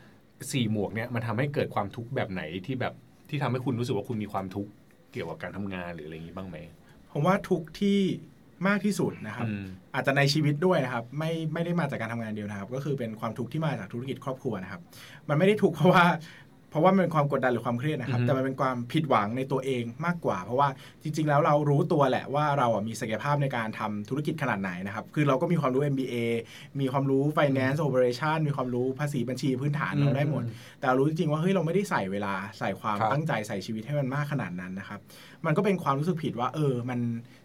[0.52, 2.94] สี่หมวกเนี่ยมันทำให้เกิดความทุกข์แบบไหนที่แบบ
[3.30, 4.70] ที่ทำให้คุณรู้สึกว่าคุณมีความทุกข์
[5.12, 6.56] เกี่ยวกับการทำงานหรืออะไรอย่างนี้บ้างไหม
[7.12, 8.00] ผมว่าทุกที่
[8.68, 14.80] มากที่สุดนะครับอืมอาจจะในชีวิตด้วยนะครับไม่ไม่ได้มาจากการทำงานเดียวนะครับ ก็คือเป็นความทุกข์ที่มาจากธุรกิจครอบครัวนะครับ
[15.28, 16.04] มันไม่ได้ทุกข์เพราะว่า
[16.70, 20.68] เพราะว่ามันเป็นความกดดันหรือความเครียดนะครับอือฮึแต่มันเป็นความผิดหวังในตัวเองมากกว่า เพราะว่า
[21.02, 26.14] จริง ๆ แล้วเรารู้ตัวแหละว่าเราอะมีศักยภาพในการทำธุรกิจขนาดไหนนะครับ คือเราก็มีความรู้ MBA
[26.80, 30.42] มีความรู้ finance operation มีความรู้ภาษีบัญชีพื้นฐานเราได้หมด
[30.78, 35.00] แต่เรารู้จริงๆว่าเฮ้ยเราไม่ได้ใส่เวลาใส่ความครับตั้งใจใส่ชีวิตให้มันมากขนาดนั้นนะครับ
[35.46, 37.00] มันก็เป็นความรู้สึกผิดว่า เออมัน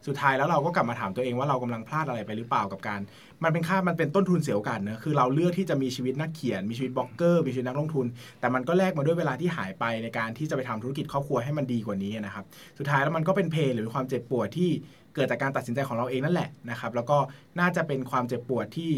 [0.10, 3.00] สุดท้ายแล้วเราก็กลับมาถามตัวเองว่าเรากำลังพลาดอะไรไปหรือเปล่ากับการ
[3.44, 8.06] มันเป็นค่ามันเป็นต้นทุนเสียโอกาสเนอะคือเราเลือกที่จะมีชีวิตนักเขียนมีชีวิตบล็อกเกอร์มีชีวิตนักลงทุน
[8.40, 12.44] แต่มันก็แลกมาด้วยเวลาที่หายไปในการที่จะไปทำธุรกิจครอบครัวให้มันดีกว่านี้นะครับ
[12.78, 14.70] สุดท้ายแล้วมันก็เป็นเพนหรือความเจ็บปวดที่
[15.16, 17.18] เกิดจากการตัดสินใจของเราเองนั่นแหละนะครับแล้วก็
[17.60, 18.92] น่าจะเป็นความเจ็บปวดที่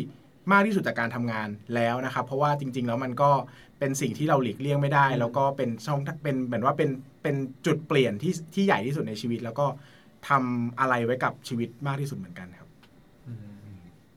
[0.51, 3.32] มากที่สุดจากการทำงานแล้วนะครับ เพราะว่าจริง ๆ แล้วมันก็
[3.80, 6.89] เป็นสิ่งที่เราหลีกเลี่ยงไม่ได้ แล้วก็เป็นช่องเป็นเหมือนว่าเป็น
[7.24, 7.36] เป็น
[7.66, 9.66] จุดเปลี่ยนที่ที่ใหญ่ที่สุดในชีวิต แล้วก็
[10.30, 12.69] ทำอะไรไว้กับชีวิตมากที่สุดเหมือนกันครับ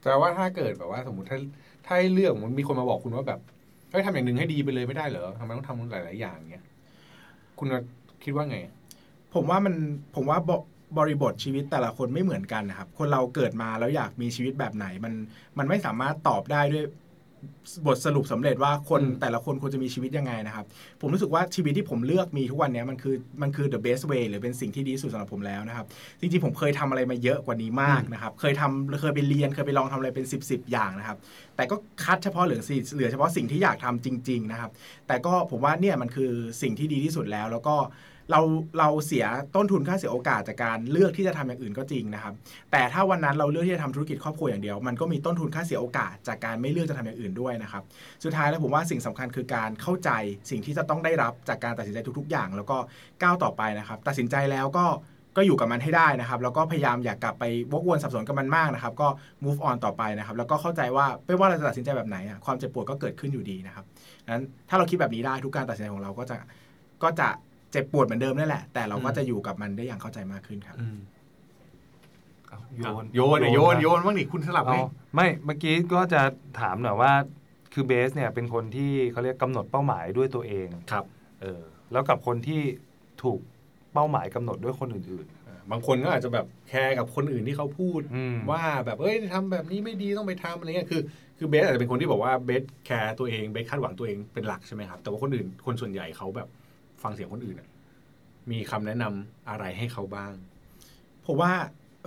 [0.02, 1.38] แต่ว่าถ้าเกิดแบบว่าสมมติถ้า
[1.86, 3.40] ถ้าให้เลือกมันมีคนมาบอกคุณว่าแบบ
[3.90, 6.64] เฮ้ยทำอย่างหนึ่งให้ดีไปเลยไม่ได้เหรอทำไมต้องทำหลาย ๆ อย่างเงี้ย
[7.58, 7.68] คุณ
[8.24, 8.58] คิดว่าไง
[9.34, 9.74] ผมว่ามัน
[10.14, 10.52] ผมว่าบ
[10.98, 15.12] บริบทชีวิตแต่ละคนไม่เหมือนกันนะครับ คนเราเกิดมาแล้วอยากมีชีวิตแบบไหนมัน
[15.58, 16.84] มันไม่สามารถตอบได้ด้วย
[17.86, 20.66] บทสรุปสำเร็จว่าคนอืมแต่ละคนควรจะมีชีวิตยังไงนะครับ
[21.00, 25.86] ผมรู้สึกว่าชีวิตที่ผมเลือกมีทุกวันเนี้ยมันคือมันคือ the best way หรือเป็นสิ่งที่ดีที่สุดสำหรับผมแล้วนะครับ
[26.20, 31.18] จริงๆผมเคยทำอะไรมาเยอะกว่านี้มากนะครับ เคยทำเคยไปเรียนเคยไปลองทำอะไรเป็น 10บสอย่างนะครับ
[31.56, 34.70] แต่ก็คัดเฉพาะเหลือสิเหลือเฉพาะสิ่งที่อยากทำจริง ๆ นะครับ
[35.06, 36.30] แต่ก็ผมว่าเนี่ยมันคือ
[36.62, 37.76] สิ่งที่ดีที่สุดแล้วแล้วก็
[38.30, 38.40] เรา
[38.78, 42.34] เราเสียต้นทุนค่าเสียโอกาสจากการเลือกที่จะทำอย่างอื่นก็จริงนะครับ
[42.72, 47.82] แต่ถ้าวันนั้นเราเลือกที่จะทำธุรกิจครอบครัวอย่างเดียว มันก็มีต้นทุนค่าเสียโอกาสจากการไม่เลือกจะทำอย่างอื่นด้วยนะครับ
[48.24, 50.10] สุดท้ายแล้วผมว่าสิ่งสำคัญคือการเข้าใจ
[50.50, 52.76] สิ่งที่จะต้องได้รับจากการตัดสินใจทุก ๆ อย่าง แล้วก็
[53.22, 54.86] ก้าวต่อไปนะครับ ตัดสินใจแล้วก็
[55.36, 59.08] ก็อยู่กับมันให้ได้นะครับ แล้วก็พยายามอย่ากกลับไปวกวนสับสนกับมันมากนะครับ ก็
[59.44, 62.16] move on ต่อไปนะครับ แล้วก็เข้าใจว่าไม่ว่าเราจะตัดสินใจแบบไหน
[62.46, 63.84] ความเจ็บปวดก็เกิดขึ้นอยู่ดีนะครับ
[64.28, 66.36] นั้นถ้าเราคิดแบบนี้ได้ทุกการตัดสินใจของเราก็จะ
[67.02, 67.28] ก็จะ
[67.74, 70.76] เจ็บปวดเหมือนเดิมนั่นแหละ แต่เราก็จะอยู่กับมันได้อย่างเข้าใจมากขึ้นครับ
[72.48, 76.22] เอาโยนโยนโยนโยมานบ้างดิคุณสลับไหมเอาไม่เมื่อกี้ก็จะ
[76.60, 77.12] ถามหน่อยว่า
[77.72, 81.04] คือเบสเนี่ยเป็นคนที่เขาเรียกกำหนดเป้าหมายด้วยตัวเองครับ
[81.42, 81.62] เออ
[81.92, 82.62] แล้วกับคนที่
[83.22, 83.38] ถูก
[83.92, 85.26] เป้าหมายกำหนดด้วยคนอื่น
[85.70, 91.02] บางคนก็อาจจะแบบแคร์กับคนอื่นที่เขาพูดอืมว่าแบบเอ้ยทำแบบนี้ไม่ดีต้องไปทำอะไรเงี้ยคือ
[91.38, 96.48] คือเบสอาจจะเป็นคนที่บอกว่าเบส care ตัวเองเบสคาดหวังตัวเองเป็นหลักใช่ไหมครับแต่ว่าคนอื่นคนส่วนใหญ่เขาแบบ
[97.04, 97.68] ฟังเสียงคนอื่นอะ
[98.50, 100.32] มีคำแนะนำอะไรให้เขาบ้าง
[101.26, 101.52] ผมว่า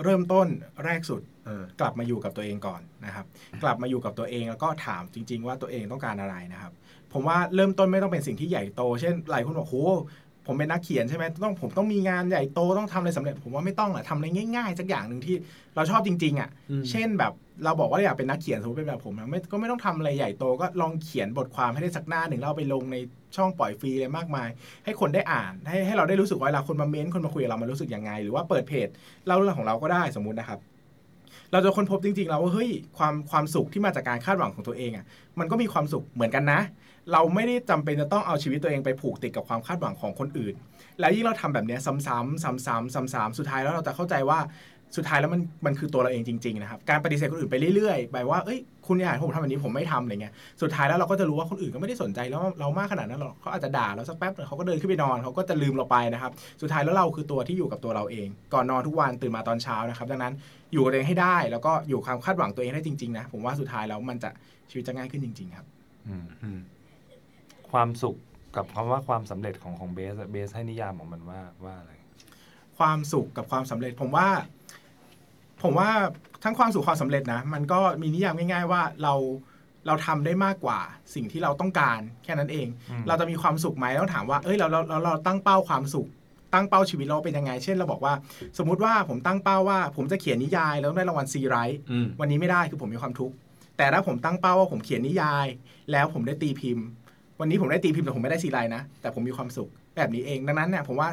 [0.03, 0.47] เริ่มต้น
[0.85, 3.25] แรกสุดเออกลับมาอยู่กับตัวเองก่อนนะครับ
[3.63, 6.73] กลับมาอยู่กับตัวเองแล้วก็ถามจริง ๆ ว่าตัวเองต้องการอะไรนะครับ
[7.13, 9.75] ผมว่าเริ่มต้นไม่ต้องเป็นสิ่งที่ใหญ่โต เช่นหลายคนบอกโห
[10.47, 15.35] ผมเป็นนักเขียนใช่ไหมต้องผมต้องมีงานใหญ่โตต้องทำอะไรสำเร็จ ผมว่าไม่ต้องอะทำอะไรง่าย ๆ สักอย่างหนึ่งที่
[15.75, 17.33] เราชอบจริง ๆอะอืมเช่นแบบ
[17.63, 22.97] เราบอกว่าเราอยากเป็นนักเขียนสมมติเป็นแบบผมนะไม่ก็ไม่ต้องทำอะไรใหญ่โตก็ลองเขียนบทความให้ได้สักหน้าหนึ่งแล้วเอาไปลงใน
[23.35, 24.49] ช่องปล่อยฟรีเลยมากมาย
[24.85, 28.87] ให้คนได้อ่าน ให้ให้เราได้รู้สึกว่าเวลาคนมาเม้นต์คนมาคุยกับเรามันรู้สึกยังไง หรือว่าเปิดเพจ
[29.25, 30.59] เล่าเรื่องของเราก็ได้สมมุตินะครับ
[31.51, 35.05] เราจะค้นพบจริงๆแล้วว่าเฮ้ยความความสุขที่มาจากการคาดหวังของตัวเองอะ
[35.39, 36.59] มันก็มีความสุขเหมือนกันนะ
[37.13, 40.55] เราไม่ได้จำเป็นจะต้องเอาชีวิตตัวเองไปผูกติดกับความคาดหวังของคนอื่น
[40.99, 44.39] แล้วยิ่งเราทำแบบนี้ซ้ำๆซ้ำๆซ้ำๆสุดท้ายแล้วเราจะเข้าใจว่า
[44.95, 56.31] สุดท้ายแล้วมันมันคือตัวเราเองจริงๆนะครับการปฏิเสธคนอื่นไปเรื่อยๆไปว่าเอ้ยคุณอยากให้ผมทำแบบนี้ผมไม่ทำอะไรเงี้ยสุดท้ายแล้วเราก็จะรู้ว่าคนอื่นก็ไม่ได้สนใจแล้วเรามากขนาดนั้นหรอกเขาอาจจะด่าเราสักแป๊บหนึ่งเขาก็เดินขึ้นไปนอนเขาก็จะลืมเราไปนะครับ
[56.61, 60.33] สุดท้ายแล้วเราคือตัวที่อยู่กับตัวเราเอง ก่อนนอนทุกวันตื่นมาตอนเช้านะครับดังนั้น
[60.73, 64.29] อยู่กับตัวเองให้ได้ แล้วก็อยู่ความคาดหวังตัวเองได้จริงๆนะผมว่าสุดท้ายแล้วมันจะ
[64.69, 65.65] ชีวิตจะง่ายขึ้นจริง ๆ ครับ
[66.07, 66.59] อืม
[67.71, 68.15] ความสุข
[68.55, 71.91] กับคำว่าความสำเร็จของของเบสอะเบสให้นิยามของมันว่าว่าอะไร
[72.77, 74.27] ความสุขกับความสำเร็จผมว่า
[75.63, 75.89] ผมว่า
[76.43, 79.13] ทั้งความสุขความสำเร็จนะ มันก็มีนิยามง่าย ๆ ว่าเรา
[79.87, 80.79] เราทำได้มากกว่า
[81.15, 86.07] สิ่งที่เราต้องการแค่นั้นเองอืมเราจะมีความสุขไหมต้องถามว่าเอ้ยเราเราเราเราตั้งเป้าความสุข
[86.53, 88.13] ตั้งเป้าชีวิตเราเป็นยังไง เช่นเราบอกว่า
[88.57, 93.35] สมมุติว่าผมตั้งเป้าว่า ผมจะเขียนนิยายแล้วได้รางวัลซีไรท์อืมวันนี้ไม่ได้คือผมมีความทุกข์
[93.77, 95.47] แต่ถ้าผมตั้งเป้าว่าผมเขียนนิยาย
[95.91, 96.85] แล้วผมได้ตีพิมพ์
[97.39, 101.09] วันนี้ผมได้ตีพิมพ์แต่ผมไม่ได้ซีไรท์นะ แต่ผมมีความสุขแบบนี้เองดังนั้นเนี่ยผมว่า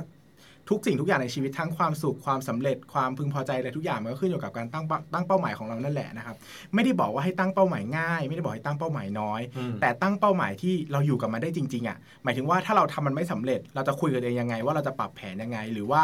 [0.71, 6.37] ทุกสิ่งทุกอย่างในชีวิตทั้งความสุขความสำเร็จความพึงพอใจอะไรทุกอย่างมันก็ขึ้นอยู่กับการตั้งเป้าตั้งเป้าหมายของเรานั่นแหละนะครับ
[6.75, 16.03] ไม่ได้บอกว่าให้ตั้งเป้าหมายง่าย ไม่ได้บอกให้ตั้งเป้าหมายน้อยอืมแต่ตั้งเป้าหมายที่เราอยู่กับมันได้จริงๆอะหมายถึงว่าถ้าเราทำมันไม่สำเร็จ เราจะคุยกับตัวเองยังไง ว่าเราจะปรับแผนยังไง หรือว่า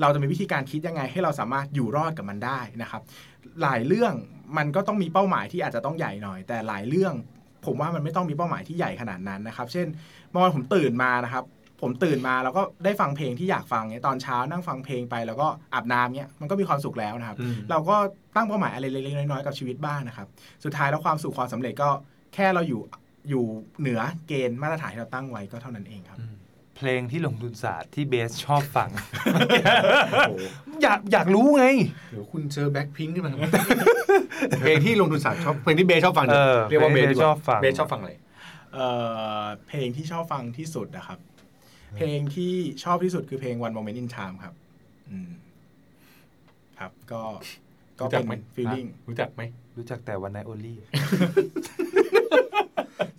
[0.00, 3.02] เราจะมีวิธีการคิดยังไง ให้เราสามารถอยู่รอดกับมันได้นะครับ
[3.62, 4.12] หลายเรื่อง
[4.56, 7.14] มันก็ต้องมีเป้าหมายที่อาจจะต้องใหญ่หน่อย แต่หลายเรื่อง
[7.66, 9.86] ผมว่ามันไม่ต้องมีเป้าหมายที่ใหญ่ขนาดนั้นนะครับ เช่น
[10.30, 11.44] เมื่อวานผมตื่นมานะครับ
[11.82, 17.96] ผมตื่นมาแล้วก็ได้ฟังเพลงที่อยากฟังเนี่ยตอนเช้านั่งฟังเพลงไปแล้วก็อาบน้ำเนี่ยมันก็มีความสุขแล้วนะครับอืมเราก็
[18.36, 20.26] ตั้งเป้าหมายอะไรเล็กๆน้อยๆกับชีวิตบ้างนะครับ
[20.64, 21.88] สุดท้ายแล้วความสุขความสำเร็จก็
[22.34, 22.80] แค่เราอยู่
[23.30, 23.44] อยู่
[23.80, 26.18] เหนือเกณฑ์มาตรฐานที่เราตั้งไว้ก็เท่านั้นเองครับ
[26.80, 28.90] เพลงที่ลงทุนศาสตร์ที่เบสชอบฟัง
[30.28, 30.42] โอ้โห
[30.82, 31.64] อยากอยากรู้ไง
[32.10, 33.32] เดี๋ยวคุณเจอแบ็คพิงขึ้นมา
[34.60, 38.12] เพลงที่ลงทุนศาสตร์ชอบเพลงที่เบสชอบฟังนี่ยเออเรียกว่าเบสเพลงที่ดีกว่าชอบฟังเบสชอบฟังอะไร
[38.74, 38.86] เอ่
[39.42, 41.18] อเพลงที่ชอบฟังที่สุดนะครับ
[41.96, 42.52] เพลงที่
[42.84, 44.54] ชอบที่สุดคือเพลง One Moment in Time ครับ
[45.10, 45.30] อืม
[46.78, 47.22] ครับก็
[47.98, 49.42] ก็รู้จัเป็กนไหม feeling รู้จักไหม
[49.76, 50.78] รู้จักแต่วันไนโอลี่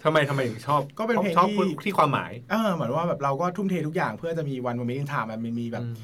[0.03, 5.95] ทำไมทำไมถึงชอบก็เป็นเพลงชอบที่ที่ความหมายเออเหมือนว่าแบบเราก็ทุ่มเททุกอย่างเพื่อจะมี One Moment in Time มันมีแบบอืม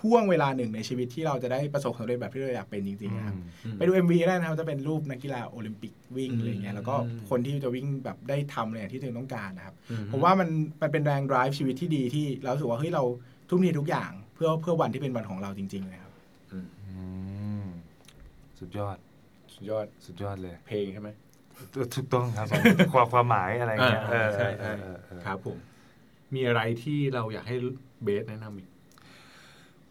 [0.00, 10.48] ห่วงเวลาหนึ่งในชีวิตที่เราจะได้ประสบความสำเร็จแบบที่เราอยากเป็นจริงๆนะครับอืมไปดู MV ได้นะครับจะเป็นรูปนักกีฬาโอลิมปิกวิ่งอืมอะไรเงี้ยแล้วก็อืมคนที่จะวิ่งแบบได้ทำอะไรอย่างที่ตัวเองต้องการนะครับอืผมว่ามัน
[10.82, 13.02] มันเป็นแรง drive ชีวิตที่ดีที่เรารู้สึกว่าเฮ้ยเรา
[13.48, 16.12] ทุ่มเททุกอย่าง เพื่อเพื่อวันที่เป็นวันของเราจริง ๆ เลยครับ
[16.52, 16.58] อื
[17.62, 17.66] ม
[18.58, 18.96] สุดยอด
[19.54, 21.10] สุดยอดสุดยอดเลย เพลงใช่ไหม
[21.94, 22.46] ถูกต้องครับ
[22.92, 25.58] ความความหมายอะไรเงี้ยอ่าเออใช่เอใช่อเออเออครับผม
[26.34, 27.56] มีอะไรที่เราอยากให้
[28.04, 28.68] เบสแนะนำอีก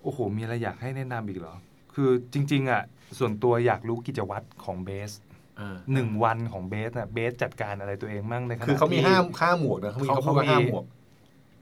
[0.04, 1.56] โอ้โห มีอะไรอยากให้แนะนำอีกเหรอ
[1.94, 2.84] คือจริง ๆ อะ
[3.20, 5.12] ส่วนตัวอยากรู้กิจวัตรของเบส
[5.60, 10.84] อ่าหนึ่งวันของเบสอะเบสจัดการอะไรตัวเองมั่งในขณะคือเขามีที่ห้าห้าหมวกนะเขามีเขาพูดว่าห้าหมวก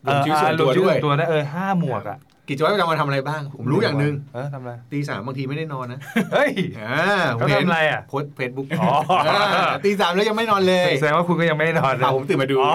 [0.04, 2.18] เออรวมชีวิตส่วนตัวอ่ารมชีด้วยส่ตัวนะเออห้าหมวกอะ
[2.52, 6.00] กิจวัตรประจำวันทำอะไรบ้าง ผมรู้อย่างหนึ่งเออทำอะไรตีสามบางทีไม่ได้นอนนะ
[6.34, 7.04] เฮ้ยอ่า
[7.36, 8.92] ผมเขาเห็นทำอะไรอะโพสเฟซบุ๊กอ๋อ
[9.86, 12.74] ตีสามแล้วยังไม่นอนเลยแสดงว่าคุณก็ยังไม่ได้นอนนะอ่าผมตื่นมาดูอ๋อ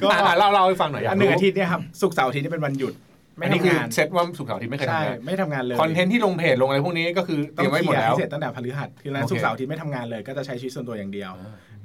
[0.00, 2.92] ก็อะเล่าเล่าให้ฟังหน่อยอยาอักนหนึ่งรู้อาทิตย์เนี่ยครับศุกร์เสาร์อาทิตย์นี่เป็นวันหยุด
[3.38, 11.32] ไม่อันนี้คือทำงาน เซตว่าสุกร์เสาร์อาที่ไม่เคยใช่ทำงานไม่ทำงานเลยคอนเทนต์ที่ลงเพจลงอะไรพวกนี้ก็คือเตต้อรียงมไว้เคหมลีดยร์แล้ว ให้เสร็จตั้งแต่พฤหัสคือนั้นโอเค ศุกร์เสาร์อาทิตย์ไม่ทำงานเลย ก็จะใช้ชีวิตส่วนตัวอย่างเดียว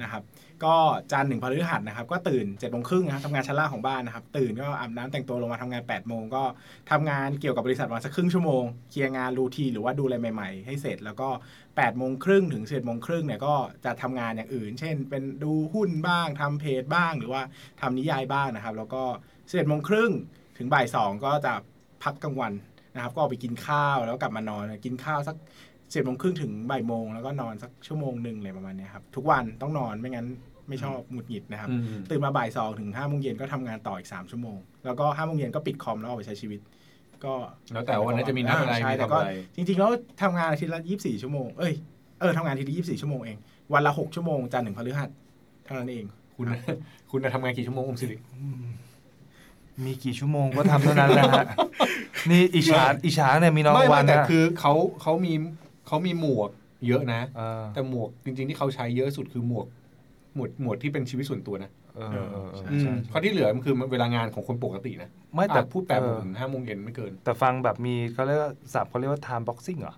[0.01, 0.23] นะครับ
[0.65, 0.75] ก็
[1.11, 6.43] จันทร์ถึงพฤหัสนะครับ ก็ตื่น7จ็ดโมงครึ่งนะครับทำงานชั้นล่างของบ้านนะครับ ตื่นก็อาบน้ำแต่งตัวลงมาทำงาน8ปดโมงก็
[6.91, 13.53] ทำงานเกี่ยวกับบริษัทวันสักครึ่งชั่วโมง เคลียร์งานรูทีนหรือว่าดูอะไรใหม่ ๆ ให้เสร็จ แล้วก็8ปดโมงครึ่งถึงสิบโมงครึ่งเนี่ยก็
[13.85, 17.41] จะทำงานอย่างอื่น เช่น เป็นดูหุ้นบ้างทำเพจบ้าง หรือว่า
[17.81, 19.03] ทำนิยายบ้างนะครับ แล้วก็
[19.51, 20.11] สิบโมงครึ่ง
[20.57, 21.53] ถึงบ่ายสองก็จะ
[22.03, 22.53] พักกลางวัน
[22.95, 25.35] นะครับ ก็ออกไปกินข้าวแล้วกลับมานอนกินข้าวสัก
[25.93, 30.27] สิบโมงครึ่งถึงบ่ายโมงแล้วก็นอนสักชั่วโมงหนึ่งอะไรประมาณเนี้ยครับทุกวันต้องนอนไม่งั้น
[30.67, 36.59] ไม่ชอบหงุดหงิดนะครับอืมตื่นมาบ่ายสองถึงห้าโมงเย็นก็ทำงานต่ออีกสามชั่วโมง แล้วก็ห้าโมงเย็นก็ปิดคอมแล้วออกไปใช้ชีวิต
[37.23, 37.33] ก็
[37.73, 39.91] แล้วแต่วันนั้นจะมีนัดอะไรใช่มีแต่ทำก็อะไรจริงๆแล้ว
[40.21, 41.73] ทำงานอาทิตย์ละยี่สิบสี่ชั่วโมงเอ้ย
[42.19, 43.37] เออทำงานอาทิตย์ละยี่สิบสี่ชั่วโมงเอง
[43.73, 45.09] วันละหกชั่วโมงจันทร์ถึงพฤหัส
[45.65, 46.61] เท่านั้นเอง คุณนะ
[47.11, 48.17] คุณจะทำงานกี่ชั่วโมงอมสิริ
[49.85, 51.45] มีกี่ชั่วโมงก็ทำเท่านั้นแหละฮะ
[52.31, 55.33] นี่อิจฉาอิจฉาเนี่ยมีน้องไม่วัไม่นแต่นะคือเขาเขามี
[55.87, 56.49] เขามีหมวก
[56.87, 59.65] เยอะนะเออแต่หมวกจริง ๆ ที่เขาใช้เยอะสุดคือหมวก
[60.35, 69.95] หมวดหมวดที่เป็นชีวิตส่วนตัวนะเออเออเออ อืมใช่เพราะที่เหลือมันคือเวลางานของคนปกตินะไม่แต่แต่พูดแปดโมงเออ ถึงห้าโมงเย็นไม่เกินแต่ฟังแบบมีเขาเรียกว่าสับเขาเรียกว่า time boxing เหรอ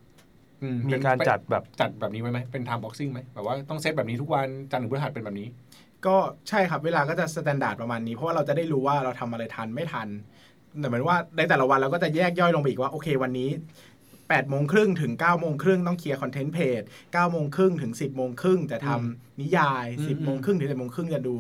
[0.64, 5.48] อืมีเป็นการจัดแบบ จัดแบบนี้ไว้ไหมเป็น time boxing ไหมแบบว่าต้องเซตแบบนี้ทุกวันจันทร์ถึงพฤหัสเป็นแบบนี้
[6.08, 6.16] ก็
[6.50, 10.08] ใช่ครับเวลาก็จะ standard ประมาณนี้ เพราะว่าเราจะได้รู้ว่าเราทำอะไรทันไม่ทัน
[10.80, 13.50] แต่เหมือนว่าในแต่ละวันเราก็จะแยกย่อยลงไปอีกว่าโอเควันนี้
[14.28, 21.36] แปดโมงครึ่งถึงเก้าโมงครึ่งต้อง clear content เพจเก้าโมงครึ่งถึง สิบโมงครึ่งจะทำนิยายอืมสิบโมงครึ่งถึงสิบโมงครึ่งจะดู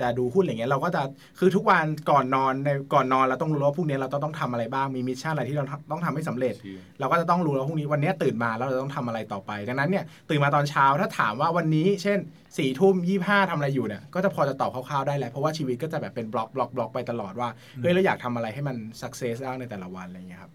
[0.00, 1.02] จะดูหุ้นอะไรเงี้ยเราก็จะ
[1.38, 6.54] คือทุกวันก่อนนอนในก่อนนอนเราต้องรู้ว่าพรุ่งนี้เราต้องต้องทำอะไรบ้างมี mission อะไรที่เราต้องทำให้สำเร็จ
[7.00, 12.18] เราก็จะต้องรู้แล้วพรุ่งนี้วันนี้ตื่นมาแล้วเราต้องทำอะไรต่อไปดังนั้นเนี่ยตื่นมาตอนเช้าถ้าถามว่าวันนี้ เช่น
[12.58, 17.48] สี่ทุ่มยี่ห้าทำอะไรอยู่เนี่ยก็จะพอจะตอบคร่าวๆได้แหละเพราะว่าชีวิตก็จะแบบเป็น block block block ไปตลอดว่า
[17.82, 20.52] เฮ้ยเราอยากทำอะไรให้มันสักเซสได้ในแต่ละวันอะไรอย่างเงี้ยครับ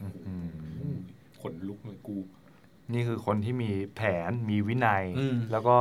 [0.00, 0.48] อืม
[1.15, 1.15] ข
[1.50, 2.16] นลุกเลยกู
[2.92, 5.76] นี่คือคนที่มีแผนมีวินัยอืมแล้วก็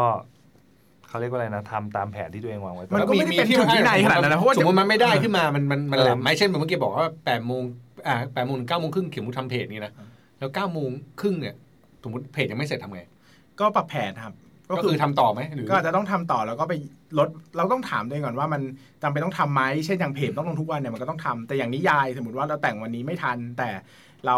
[1.07, 7.61] เขาเรียกว่าอะไรนะทำตามแผนที่ตัวเองวางไว้ตลมันอดก็ไม่ได้เป็นถึงวินัยขนาดนั้นนะเพราะว่าสมมติมันไม่ได้ขึ้นมามันมันมันเออแหลมไหมเช่นเมื่อกี้บอกว่าแปดโมง
[8.07, 9.93] อ่าแปดโมงถึงเก้าโมงครึ่งเขียนมุทำเพจนี่นะ
[10.39, 10.89] แล้วเก้าโมง
[11.21, 11.55] ครึ่งเนี่ย
[12.03, 13.01] สมมติเพจยังไม่เสร็จทำไง
[13.59, 14.33] ก็ปรับแผนครับ
[14.69, 16.73] ก็คือทำต่อไหมหรือก็อาจจะต้องทำต่อแล้วก็ไป
[17.19, 18.61] ลดเราต้องถามตัวเองก่อนว่ามัน
[19.03, 23.69] จำเป็นต้องทำไหมเช่นอย่างเพจต้องลงทุกวันเนี่ยมันก็ต้องทำแต่อย่างนิยายสมมติว่าเราแต่งวันนี้ไม่ทัน แต่
[24.27, 24.37] เรา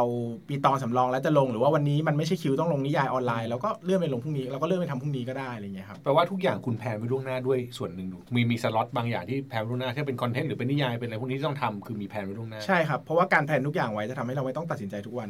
[0.50, 15.30] มีตอนสำรองแล้วจะลงหรือว่าวันนี้มันไม่ใช่คิวต้องลงนิยายออนไลน์เราก็เลื่อนไปลงพรุ่งนี้เราก็เลื่อนไปทำพรุ่งนี้ก็ได้อะไรเงี้ยครับแปลว่าทุกอย่างคุณ plan ไว้ล่วงหน้าด้วยส่วนหนึ่งมีมีสล็อตบางอย่างที่ plan ล่วงหน้าถ้าเป็น content หรือเป็นนิยายเป็นอะไรพวกนี้ที่ต้องทำคือมี plan ไว้ล่วงหน้าใช่ครับเพราะว่าการ plan ทุกอย่างไว้จะทำให้เราไม่ต้องตัดสินใจทุกวัน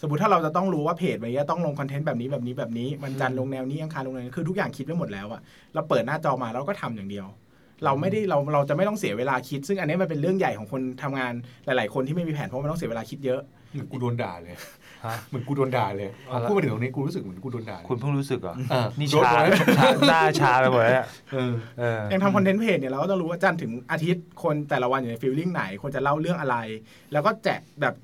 [0.00, 5.40] สมมติถ้าเราจะต้องรู้ว่าเพจวันนี้ต้องลง content แบบนี้แบบนี้แบบนี้มันจันทร์ลงแนวนี้อังคารลงแนวนี้คือทุกอย่างคิดไว้หมดแล้วอะ
[5.74, 7.26] เราเปิดหน้าจอมาเราก็ทำอย่างเดียว
[7.84, 11.32] เราไม่ได้เราเราจะไม่ต้องเสียเวลาคิด ซึ่งอันนี้มันเป็นเรื่องใหญ่ของคนทำงาน
[11.66, 13.40] หลาย ๆ คนที่ไม่มีแผนเพราะมันต้องเสียเวลาคิดเยอะ
[13.76, 14.54] เหมือนกูโดนด่าเลย
[15.04, 26.56] ฮะเหมือนกูโดนด่าเลยเอาละพูดมาถึงตรงนี้กูรู้สึกเหมือนกูโดนด่าเลยคุณเพิ่งรู้สึกเหรออ่านี่โดนชาโดนชาหน้าชาไปหมดแล้วเนี่ยเออเอออย่างทำคอนเทนต์เพจเนี่ยเราก็ต้องรู้ว่าจันทร์ถึงอาทิตย์คนแต่ละวันอยู่ในฟีลลิ่งไหนควรจะเล่าเรื่องอะไร
[27.12, 27.94] แล้วก็แจกแบบ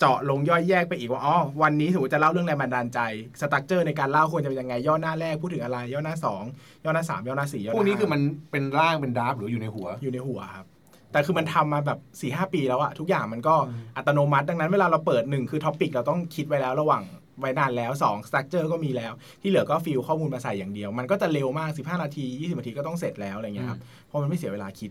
[0.00, 3.00] เจาะลงย่อยแยกไปอีกว่าอ๋อวันนี้สมมติจะเล่าเรื่องแรงบันดาลใจ
[3.40, 6.42] structure ในการเล่าควรจะเป็นยังไงย่อหน้าแรกพูดถึงอะไร ย่อหน้าสอง
[6.84, 8.20] ย่อหน้าสามย่อหน้าสี่ย่อหน้าพวกนี้คือห้ามัน
[8.50, 10.66] เป็นร่างเป็น draft หรืออยู่ในหัวอยู่ในหัวครับ
[11.12, 13.54] แต่คือมันทำมาแบบ4-5ปีแล้วอะทุกอย่างมันก็
[13.96, 17.02] อัตโนมัติ ดังนั้นเวลาเราเปิดหนึ่งคือ topic เราต้องคิดไว้แล้วระหว่าง
[17.40, 24.90] ไว้นานแล้ว2 structure ก็มีแล้ว ที่เหลือก็ fill ข้อมูลมาใส่อย่างเดียว มันก็จะเร็วมาก 15 นาที 20 นาทีก็ต้องเสร็จแล้วอะไรเงี้ยครับเพราะมันไม่เสียเวลาคิด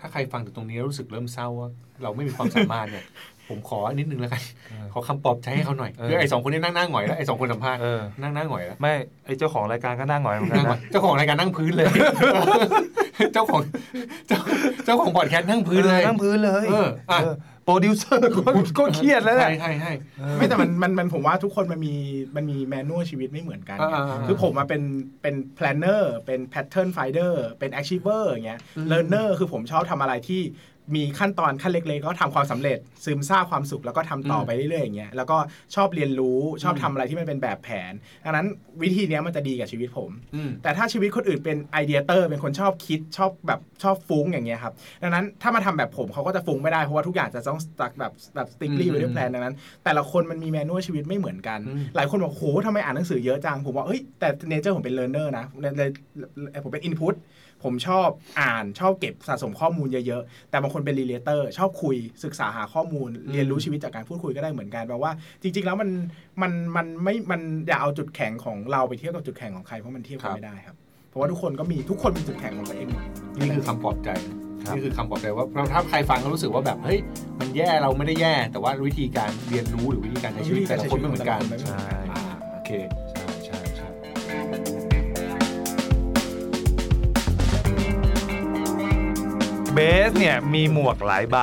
[0.00, 1.68] ถ้าใครฟังถึงตรงนี้แล้วรู้สึกเริ่มเศร้าว่า
[2.02, 3.04] เราไม่มีความสามารถเนี่ย
[3.48, 8.92] ผมขอนิดนึงแล้วกันเออขอคำปลอบใจให้เขาหน่อยเออคือไอ้สองคนนี้นั่งหน้าหงอยแล้วไอ้สองคนสัมภาษณ์เออนั่งหน้าหงอยแล้วไม่
[9.26, 11.88] ไอเจ้าของรายการก็นั่งหงอยเหมือนกันนั่งหงอนะยเจ้าของรายการนั่งพื้นเลย
[13.32, 13.60] เจ้าของ
[14.28, 14.38] เจ้า
[14.84, 19.92] เจ้าของพอดแคสต์นั่งพื้นเลยนั่งพื้นเลยเอออะเออโปรดิวเซอร์ก็ก็เครียดแล้วใช่เนี่ยใช่ใช่
[20.36, 21.94] ไม่แต่มันมันมันผมว่าทุกคนมันมี
[22.36, 24.82] มันมีแมนนวลชีวิตไม่เหมือนกันอ่าๆๆคือผมมาเป็น
[25.22, 30.42] เป็น planner เป็น pattern finder เป็น achiever อย่างเงี้ย learner คือผมชอบทำอะไรที่
[30.94, 35.38] มีขั้นตอนขั้นเล็กๆก็ทำความสำเร็จ ซึมซาบความสุขแล้วก็ทำต่อไปเรื่อยๆอย่างเงี้ยแล้วก็
[35.74, 37.92] ชอบเรียนรู้ชอบทำอะไรที่มันเป็นแบบแผน
[38.24, 38.46] ดังนั้น
[38.82, 55.82] วิธีเนี้ยมันจะดีกับชีวิตผมอืมแต่ถ้าชีวิตคนอื่นเป็น ideator เป็นคนชอบคิดชอบแบบชอบฟุ้งอย่างเงี้ยครับดังนั้นถ้ามาทำแบบผมเขาก็จะฟุ้งไม่ได้เพราะว่าทุกอย่างจะต้อง stuck แบบแบบ strictly อืมไว้ด้วย plan ดังนั้น แต่ละคนมันมี manual ชีวิตไม่เหมือนกันอืมหลายคนบอกโหทำไมอ่านหนังสือเยอะจังผมว่าเอ้ยแต่ nature ผมเป็น learner นะในใน
[56.64, 57.14] ผมเป็น input
[57.64, 58.08] ผมชอบ
[58.40, 65.90] อ่านชอบเก็บสะสมข้อมูลเยอะๆ แต่บางคนเป็น relator ชอบคุยศึกษาหาข้อมูล เรียนรู้ชีวิตจากการพูดคุยก็ได้เหมือนกันแปลว่า จริง ๆ แล้วมัน
[66.42, 70.76] มันมันไม่มันอย่าเอาจุดแข็งของเราไปเทียบกับจุดแข็งของใครเพราะมันเทียบกันไม่ได้ครับ
[71.08, 73.04] เพราะว่าทุกคนก็มีทุกคนมีจุดแข็งของตัวเองหมด
[73.36, 74.10] นี่คือคำปลอบใจ
[74.64, 76.98] ครับนี่คือคำปลอบใจว่าถ้าใครฟังแล้วรู้สึกว่าแบบเฮ้ย
[77.40, 81.82] มันแย่เราไม่ได้แย่ แต่ว่าวิธีการเรียนรู้หรือวิธีการใช้ชีวิตแต่ละคนไม่เหมือนกันใช่
[82.12, 82.70] อ่าโอเค
[89.74, 91.38] เบสเนี่ยมีหมวกหลายใบ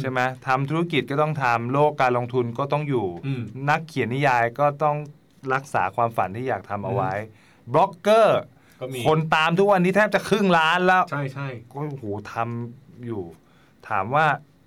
[0.00, 4.96] ใช่ไหมทำธุรกิจก็ต้องทำโลกการลงทุนก็ต้องอยู่อืมนักเขียนนิยายก็ต้อง
[5.54, 7.12] รักษาความฝันที่อยากทำเอาไว้
[7.72, 8.40] บล็อกเกอร์
[8.80, 13.22] ก็มีคนตามทุกวันนี้แทบจะครึ่งล้านแล้ว ใช่ใช่ก็โอ้โหทำอยู่
[13.88, 14.26] ถามว่า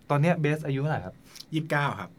[0.09, 1.15] ตอนเนี้ยเบสอายุเท่าไหร่ครับ
[1.53, 2.09] ยี่สิบเก้าครับ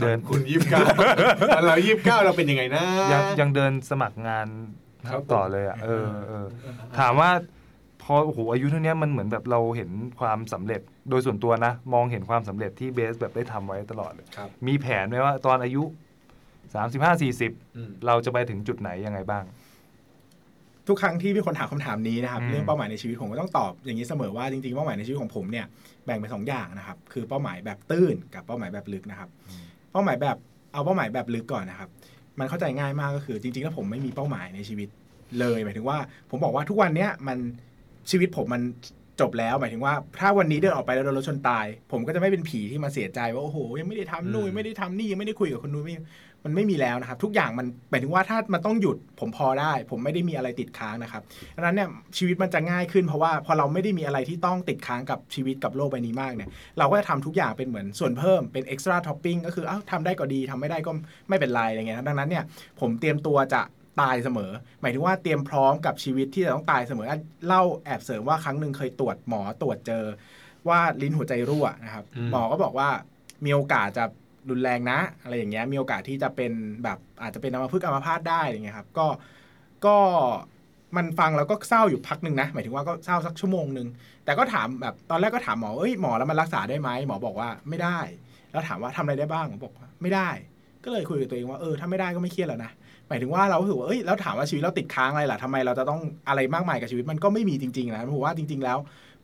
[0.00, 0.80] เดินคุณยี่สิบเก้า
[1.66, 4.87] เรายี่สิบเก้าเราเป็นยังไงนะยังยังเดินสมัครงานครับ
[5.32, 6.46] ต่อเลยอะเออเออ
[6.98, 7.30] ถามว่า
[8.02, 9.90] พอโอ้โหอายุเท่านี้มันเหมือนแบบเราเห็น
[10.20, 10.80] ความสำเร็จ
[11.10, 15.82] โดยส่วนตัวนะ มองเห็นความสำเร็จที่เบสแบบได้ทำไว้ตลอดเลยครับมีแผนไหมว่าตอนอายุ
[16.74, 19.44] สามสิบห้าสี่สิบอืมเราจะไปถึงจุดไหนยังไงบ้าง
[20.88, 25.66] ทุกครั้งที่มีคนถามคำถามนี้นะครับอืมเรื่องเป้าหมายในชีวิตผมก็ต้องตอบอย่างนี้เสมอว่าจริงๆเป้าหมายในชีวิตของผมเนี่ย
[26.04, 29.28] แบ่งเป็นสองอย่างนะครับ คือเป้าหมายแบบตื้นกับเป้าหมายแบบลึกนะครับ
[29.92, 30.36] เป้าหมายแบบ
[30.72, 31.88] เอาเป้าหมายแบบลึกก่อนนะครับ
[32.38, 34.88] มันเข้าใจง่ายมากก็คือ จริง ๆ แล้วผมไม่มีเป้าหมายในชีวิต
[35.40, 35.98] เลยหมายถึงว่า
[36.30, 37.38] ผมบอกว่าทุกวันเนี้ยมัน
[38.10, 38.62] ชีวิตผมมัน
[39.20, 45.94] จบแล้วหมายถึงว่า ถ้าวันนี้เดินออกไปแล้วโดนรถชนตาย ผมก็จะไม่เป็นผีที่มาเสียใจว่าโอ้โหยังไม่ได้ทำนู่นยังไม่ได้ทำนี่ยังไม่ได้คุยกับคนนู้นไม่
[46.44, 51.22] มันไม่มีแล้วนะครับ ทุกอย่างมันหมายถึงว่าถ้ามันต้องหยุดผมพอได้ ผมไม่ได้มีอะไรติดค้างนะครับ
[51.56, 60.90] ดังนั้นเนี่ยชีวิตมันจะง่ายขึ้นเพราะว่าพอเราไม่ได้มีอะไรที่ต้องติดค้างกับชีวิตกับโลกใบนี้มากเนี่ยเราก็จะทำทุกอย่างเป็นเหมือนส่วนเพิ่มเป็น extra topping ก็คืออ้าวทำได้ก็ดีทำไม่ได้ก็
[61.28, 62.44] ไม่เป็นไรอะไรเงี้ยดังนั้นเนี่ย
[62.80, 63.62] ผมเตรียมตัวจะ
[64.00, 70.04] ตายเสมอ หมายถึงว่าเตรียมพร้อมกับชีวิตที่จะต้องตายเสมออะเล่าแอบเสริมว่าครั้งหนึ่งเคยตรวจหมอตรวจเจอ
[70.68, 72.88] ว่าลิ้นหัวใจรั่วนะครับอืมหมอก็บอกว่า
[73.44, 74.04] มีโอกาสจะ
[74.50, 76.52] รุนแรงนะ อะไรอย่างเงี้ยมีโอกาสที่จะเป็น
[76.84, 79.06] แบบอาจจะเป็นอัมพฤกษ์อัมพาตได้อย่างเงี้ยครับก็
[79.86, 79.96] ก็
[80.96, 83.88] มันฟังแล้วก็เศร้าอยู่พักหนึ่งนะ หมายถึงว่าก็เศร้าสักชั่วโมงหนึ่ง
[84.24, 87.98] แต่ก็ถามแบบตอนแรกก็ถามหมอเอ้ยหมอแล้วมันรักษาได้ไหมหมอบอกว่าไม่ได้
[88.50, 90.28] แล้วถามว่าทำอะไรได้บ้างผมบอกว่าไม่ได้
[90.84, 92.70] ก็เลยคุยกับตัวเองว่าเออถ้าไม่ได้ก็ไม่เครียดแล้วนะ
[93.08, 98.78] หมายถึงว่าเราถือว่าเอ้ยแล้วถามว่าชีวิตเราติดค้างอะไรล่ะทำไมเราจะต้องอะไรมากมายกับชีวิตมันก็ไม่มีจริงๆนะผมว่าจริง ๆแล้ว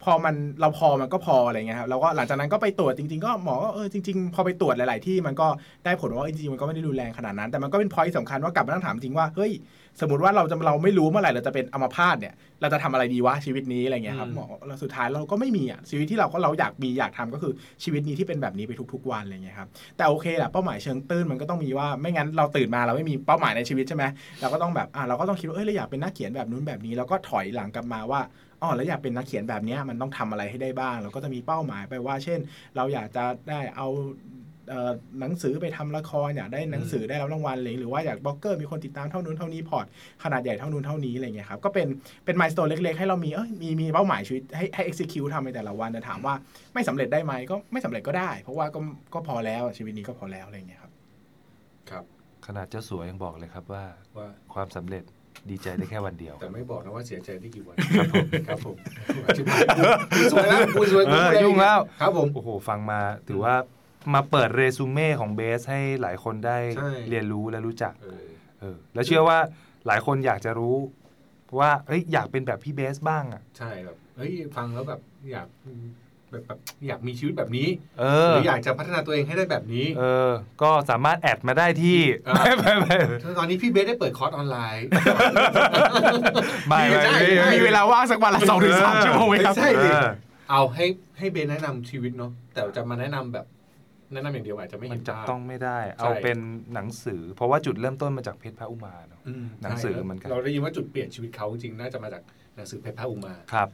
[0.04, 5.46] พอมันเราพอมันก็พออะไรเงี้ยครับแล้วก็หลังจากนั้นก็ไปตรวจจริง ๆ ก็หมอก็เออจริงๆ พอไปตรวจหลาย ๆ ที่มันก็
[5.84, 9.52] ได้ผลว่าเออจริงๆมันก็ไม่ได้รุนแรงขนาดนั้น แต่มันก็เป็นพอยต์สำคัญว่ากลับมาตั้งถามจริงว่าเฮ้ย
[10.00, 17.52] สมมติว่าเราจะเราไม่รู้เมื่อไหร่เราจะเป็นอัมพาตเนี่ยเราจะทำอะไรดีวะชีวิตนี้อะไรเงี้ยครับหมอแล้วสุดท้ายเราก็ไม่มีอะชีวิตที่เราก็เราอยากมีอยากทำก็คือ
[17.82, 24.04] ชีวิตนี้ที่เป็นแบบนี้ไปทุก ๆ วันอะไรเงี้ยครับแต่โอเคแหละเป้าหมายเชิงตื้นมันก็ต้องมีว่าไม่งั้นเราตื่นมาเราไม่มีเป้าหมายในชีวิตใช่ไหม
[24.40, 28.20] เราก็ต้องแบบอะเราก็ต้องคิดว่าเอ้ยเราอยากเป็นนักเขียนแบบนู้นแบบนี้แล้วก็ถอยหลังกลับมาว่า
[28.64, 32.38] อ๋อแล้วอยากเป็นนักเขียนแบบเนี้ยมันต้องทำอะไรให้ได้บ้าง เราก็จะมีเป้าหมายไปว่า เช่น
[32.76, 33.86] เราอยากจะได้เอา
[34.70, 39.86] เอ่อหนังสือไปทำละครอยากได้หนังสือได้รับรางวัลเลยหรือว่าอยากบล็อกเกอร์มีคนติดตามเท่านู้นเท่านี้พอร์ต
[40.24, 41.88] ขนาดใหญ่เท่านู้นเท่านี้อะไรเงี้ยครับก็เป็น
[42.24, 46.34] เป็น milestone เล็กๆ ให้เรามีเอ้ยมีมีเป้าหมายชีวิตให้ให้ execute ทำในแต่ละวันแต่ถามว่า
[46.74, 48.80] ไม่สำเร็จได้ไหมก็ไม่สำเร็จก็ได้ เพราะว่าก็
[49.14, 50.92] ก็พอแล้วชีวิตนี้ก็พอแล้วอะไรเงี้ยครับ
[51.90, 52.04] ครับ
[52.46, 53.84] ขนาดเจ้าสัวยังบอกเลยครับว่า
[54.16, 55.04] ว่าความสำเร็จ
[55.50, 58.76] ดีใจได้แค่วันเดียว แต่ไม่บอกนะว่าเสียใจได้กี่วัน ครับผมครับผม
[59.36, 59.62] ชิบหาย
[60.16, 63.54] กูสวยแล้วกูสวยเออยุ่งแล้วครับผมโอ้โหฟังมาถือว่า
[64.14, 68.24] มาเปิดเรซูเม่ของเบสให้หลายคนได้ใช่เรียนรู้และรู้จักเออ
[68.60, 69.38] เออแล้วเชื่อว่า
[69.86, 70.76] หลายคนอยากจะรู้
[71.58, 75.00] ว่าเอ้ยอยากเป็นแบบพี่เบสบ้างอะใช่แบบเฮ้ยฟังแล้วแบบ
[75.32, 75.46] อยาก
[76.34, 76.58] แบบแบบ
[76.88, 77.68] อยากมีชีวิตแบบนี้
[78.00, 80.30] เอหอ รืออยากจะพัฒนาตัวเองให้ได้แบบนี้เออ
[80.62, 82.96] ก็สามารถแอดมาได้ที่เออไม่ไม่ไม่
[83.38, 84.86] ตอนนี้พี่เบสได้เปิดคอร์สออนไลน์
[86.68, 90.04] ไม่ไม่ใช่ไม่ใช่มีเวลาว่างสักวันละสองถึงสามชั่วโมงไหมครับ ใช่เอดิอ
[90.50, 90.86] เอาให้
[91.18, 93.46] ให้เบสแนะนำชีวิตเนาะแต่จะมาแนะนำแบบ
[94.12, 96.38] แนะนำอย่างเดียวอาจจะไม่มัเห็นนจับภาพ ต้องไม่ได้ใช่เอาเป็น
[96.74, 102.22] หนังสือ เพราะว่าจุดเริ่มต้นมาจากเพชรพระอุมาเนอะอืมหนังสือใช่เหมือนกัน เราได้ยินว่าจุดเปลี่ยนชีวิตเขาจริงๆน่าจะมาจาก
[102.56, 103.68] หนังสือเพชรพระอุมา ครับ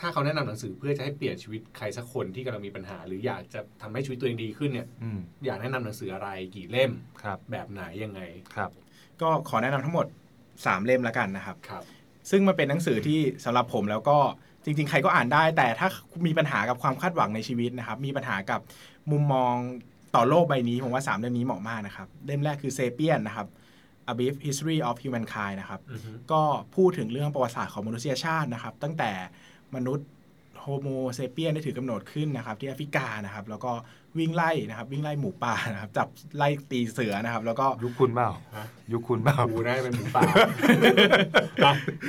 [0.00, 6.90] ถ้าเขาแนะนำหนังสือเพื่อจะให้เปลี่ยนชีวิตใครสักคนที่กำลังมีปัญหา หรืออยากจะทำให้ชีวิตตัวเองดีขึ้นเนี่ยอืมอยากแนะนำหนังสืออะไรกี่เล่ม
[7.22, 8.20] ครับ แบบไหนยังไง
[8.54, 8.70] ครับ
[9.20, 10.06] ก็ขอแนะนำทั้งหมด
[10.46, 11.82] 3 เล่มแล้วกันนะครับครับ
[12.30, 14.18] ซึ่งมันเป็นหนังสือที่สำหรับผมแล้วก็
[14.64, 15.88] จริง ๆ ใครก็อ่านได้ แต่ถ้า
[16.26, 18.60] มีปัญหากับความคาดหวังในชีวิตนะครับ มีปัญหากับ
[19.10, 19.54] มุมมอง
[20.14, 23.48] ต่อโลกใบนี้ผมว่าสามเล่มนี้เหมาะมากนะครับ เล่มแรกคือเซเปียนนะครับ
[24.10, 25.80] A Brief History of Humankind นะครับ
[26.32, 26.42] ก็
[26.76, 29.12] พูดถึงเรื่องประวัติศาสตร์ของมนุษยชาตินะครับ ตั้งแต่
[29.76, 30.08] มนุษย์
[30.60, 33.72] โฮโมเซเปียนได้ถือกำเนิดขึ้นนะครับที่แอฟริกานะครับแล้วก็
[34.18, 40.22] วิ่งไล่นะครับวิ่งไล่หมูป่านะครับจับไล่ตีเสือนะครับ แล้วก็ยุคคุณเปล่าฮะยุคคุณเปล่าดูได้เป็นหมูป่า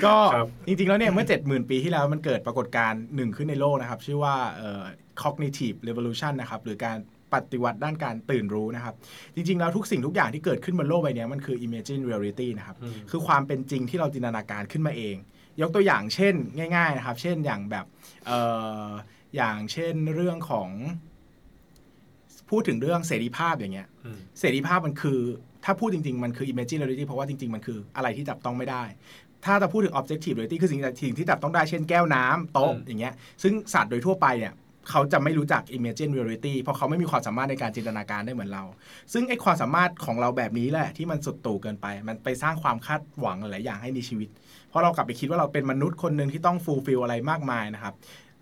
[0.05, 4.83] ก็ครับจริงๆแล้วเนี่ยเมื่อ 70,000 ปีที่แล้วมันเกิดปรากฏการณ์หนึ่งขึ้นในโลกนะครับ ชื่อว่าเอ่อ
[5.21, 6.97] cognitive revolution นะครับหรือการ
[7.33, 8.95] ปฏิวัติด้านการตื่นรู้นะครับ
[9.35, 15.15] จริง ๆ แล้วทุกสิ่งทุกอย่างที่เกิดขึ้นบนโลกใบเนี้ยมันคือ imagine reality นะครับอืมคือความเป็นจริงที่เราจินตนาการขึ้นมาเอง
[15.61, 16.35] ยกตัวอย่างเช่น
[16.75, 17.85] ง่าย ๆนะครับ เช่นอย่างแบบ
[18.25, 18.39] เอ่
[18.87, 18.89] อ
[19.35, 20.69] อย่างเช่นเรื่องของ
[22.49, 25.19] พูดถึงเรื่องเสรีภาพอย่างเงี้ยอืมเสรีภาพมันคือ
[25.65, 28.83] ถ้าพูดจริง ๆ มันคือ imagine reality เพราะว่าจริง ๆ มันคืออะไรที่จับต้องไม่ได้
[29.45, 34.53] ถ้าจะพูดถึง objective reality คือสิ่งสิ่งที่จับต้องได้เช่นแก้วน้ำโต๊ะอืมอย่างเงี้ย ซึ่งสัตว์โดยทั่วไปเนี่ย
[34.89, 38.63] เขาจะไม่รู้จัก imagine reality เพราะเขาไม่มีความสามารถในการจินตนาการได้เหมือนเรา
[39.13, 44.44] ซึ่งไอ้ความสามารถของเราแบบนี้แหละที่มันสุดโต่งเกินไป มันไปสร้างความคาดหวังหลายๆอย่างให้ในชีวิตเพ
[44.75, 47.93] ราะเรากลับไปคิดว่าเราเป็นมนุษย์คนหนึ่งที่ต้องฟูลฟิลอะไรมากมายนะครับ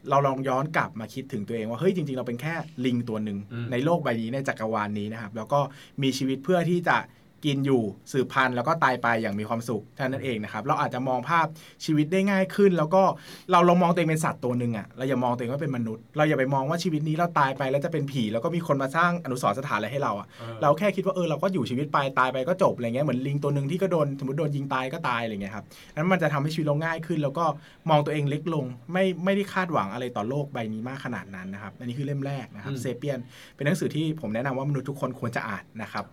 [0.09, 2.53] เราลองย้อนกลับมาคิดถึงตัวเองว่าเฮ้ยจริงๆ เราเป็นแค่
[2.85, 5.59] ลิงตัวหนึ่งอืมในโลกใบนี้ในจักรวาลนี้นะครับ แล้วก็
[6.01, 6.97] มีชีวิตเพื่อที่จะ
[7.45, 7.81] กินอยู่
[8.11, 11.47] สืบพันธุ์แล้วก็ตายไปอย่างมีความสุขเท่านั้นเองนะครับเราอาจจะมองภาพ
[11.85, 13.03] ชีวิตได้ง่ายขึ้น แล้วก็
[13.51, 20.27] เราลองมองตัวเองเป็นสัตว์ตัวหนึ่งอะเราอย่ามองตัวเองว่าเป็นมนุษย์ เราอย่าไปมองว่าชีวิตนี้เราตายไปแล้วจะเป็นผี แล้วก็มีคนมาสร้างอนุสรณ์สถานอะไรให้เราอะ
[20.61, 25.65] เราแค่คิดว่าเออเราก็อยู่ชีวิตไปตายไปก็จบอะไรเงี้ยเหมือนลิงตัวหนึ่งที่ก็โดนสมมติโดนยิงตายก็ตายอะไรเงี้ยครับ
[25.95, 27.45] นั้นมันจะทำให้ชีวิตเราง่ายขึ้น แล้วก็
[27.89, 33.19] มองตัวเองเล็กลง ไม่ไม่ได้คาดหวังอะไรต่อโลกใบนี้มากขนาดนั้นนะครับอันนี้คือเล่มแรกนะครับอืมเซเปียน
[33.55, 36.05] เป็นหนังสือที่ผมแนะนำว่ามนุษย์ทุกคนควรจะอ่านนะครับ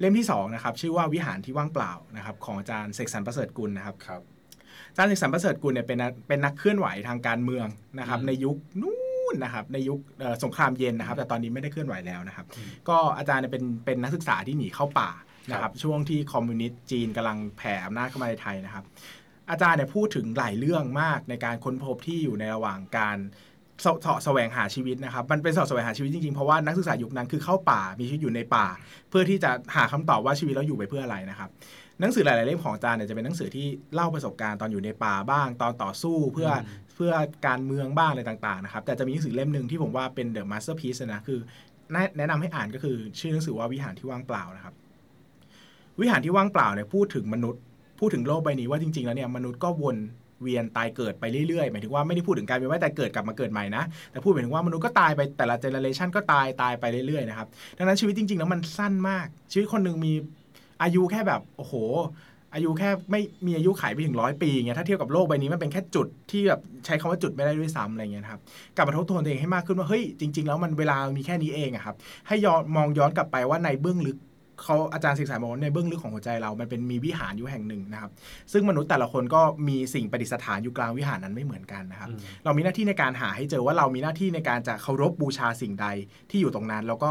[0.00, 4.22] เล่มที่สองนะครับชื่อว่าวิหารที่ว่างเปล่านะครับของอาจารย์เสกสรรประเสริฐกุลนะครับครับ
[4.90, 7.66] อาจารย์เสกสรรประเสริฐกุลเนี่ยเป็นนักเป็นนักเคลื่อนไหวทางการเมือง
[7.98, 8.96] นะครับอืมในยุคนู้
[9.32, 15.10] นนะครับในยุคเอ่อสงครามเย็นนะครับ แต่ตอนนี้ไม่ได้เคลื่อนไหวแล้วนะครับอืมก็อาจารย์เนี่ยเป็นเป็นนักศึกษาที่หนีเข้าป่า
[15.50, 18.84] นะครับช่วงที่คอมมิวนิสต์จีนกำลังแผ่อำนาจเข้ามาในไทยนะครับ
[19.50, 28.66] อาจารย์เนี่ยพูดถึงหลายเรื่องมากในการค้นพบที่อยู่ในระหว่างการเสาะเสาะแสวงหาชีวิตนะครับ มันเป็นเสาะแสวงหาชีวิตจริงๆ เพราะว่านักศึกษายุคนั้นคือเข้าป่ามีชีวิตอยู่ในป่า
[29.10, 31.50] เพื่อที่จะหาคำตอบว่าชีวิตเราอยู่ไปเพื่ออะไรนะครับ
[32.00, 36.54] หนังสือหลายๆเล่มของอาจารย์เนี่ยจะเป็นหนังสือที่เล่าประสบการณ์ตอนอยู่ในป่าบ้าง ตอนต่อสู้เพื่ออ
[36.94, 37.12] เพื่อ
[37.46, 41.38] การเมืองบ้างอะไรต่างๆนะครับแต่จะมีหนังสือเล่มหนึ่งที่ผมว่าเป็น The Masterpiece เลยนะคือ
[41.92, 44.74] แนะแนะนำให้อ่านก็คือชื่อหนังสือว่าวิหารที่ว่างเปล่านะครับ
[46.00, 47.62] วิหารที่ว่างเปล่าเนี่ยพูดถึงมนุษย์
[48.00, 49.96] พูดถึงโลกใบนี้ว่าจริงๆแล้วเนี่ยมนุษย์ก็วน
[50.42, 60.12] เวียนตายเกิดไปเรื่อยๆหมายถึงว่าไม่ได้พูดถึงการเวียนว่ายตายเกิดกลับมาเกิดใหม่นะแต่พูดหมายถึงว่ามนุษย์ก็ตายไปแต่ละเจเนเรชันก็ตายตายไปเรื่อยๆนะครับดังนั้นชีวิตจริงๆแล้วมันสั้นมาก ชีวิตคนหนึ่งมี
[60.82, 61.74] อายุแค่แบบโอ้โห
[62.54, 68.40] อายุแค่ไม่มีอายุขัยไปถึงร้อยปีเงี้ยถ้าเทียบกับโลกใบนี้มันเป็นแค่จุดที่แบบใช้คำว่าจุดไม่ได้ด้วยซ้ำอะไรเงี้ยครับ
[68.76, 71.96] กลับมาทบทวนตัวเองให้มากขึ้นว่าเฮ้ยจริง ๆ แล้วมันเวลามีแค่นี้เองอะครับ
[72.28, 74.16] ให้ย้อนมองย้อนกลับไปว่าในเบื้องลึก
[74.62, 78.10] เขาอาจารย์ศึกษาบอกว่าในเบื้องลึกของหัวใจเรา มันเป็นมีวิหารอยู่แห่งหนึ่งนะครับ
[78.52, 85.86] ซึ่งมนุษย์แต่ละคนก็มีสิ่งประดิษฐานอยู่กลางวิหารนั้นไม่เหมือนกันนะครับอืมเรามีหน้าที่ในการหาให้เจอว่าเรามีหน้าที่ในการจะเคารพบูชาสิ่งใด
[86.30, 87.10] ที่อยู่ตรงนั้น แล้วก็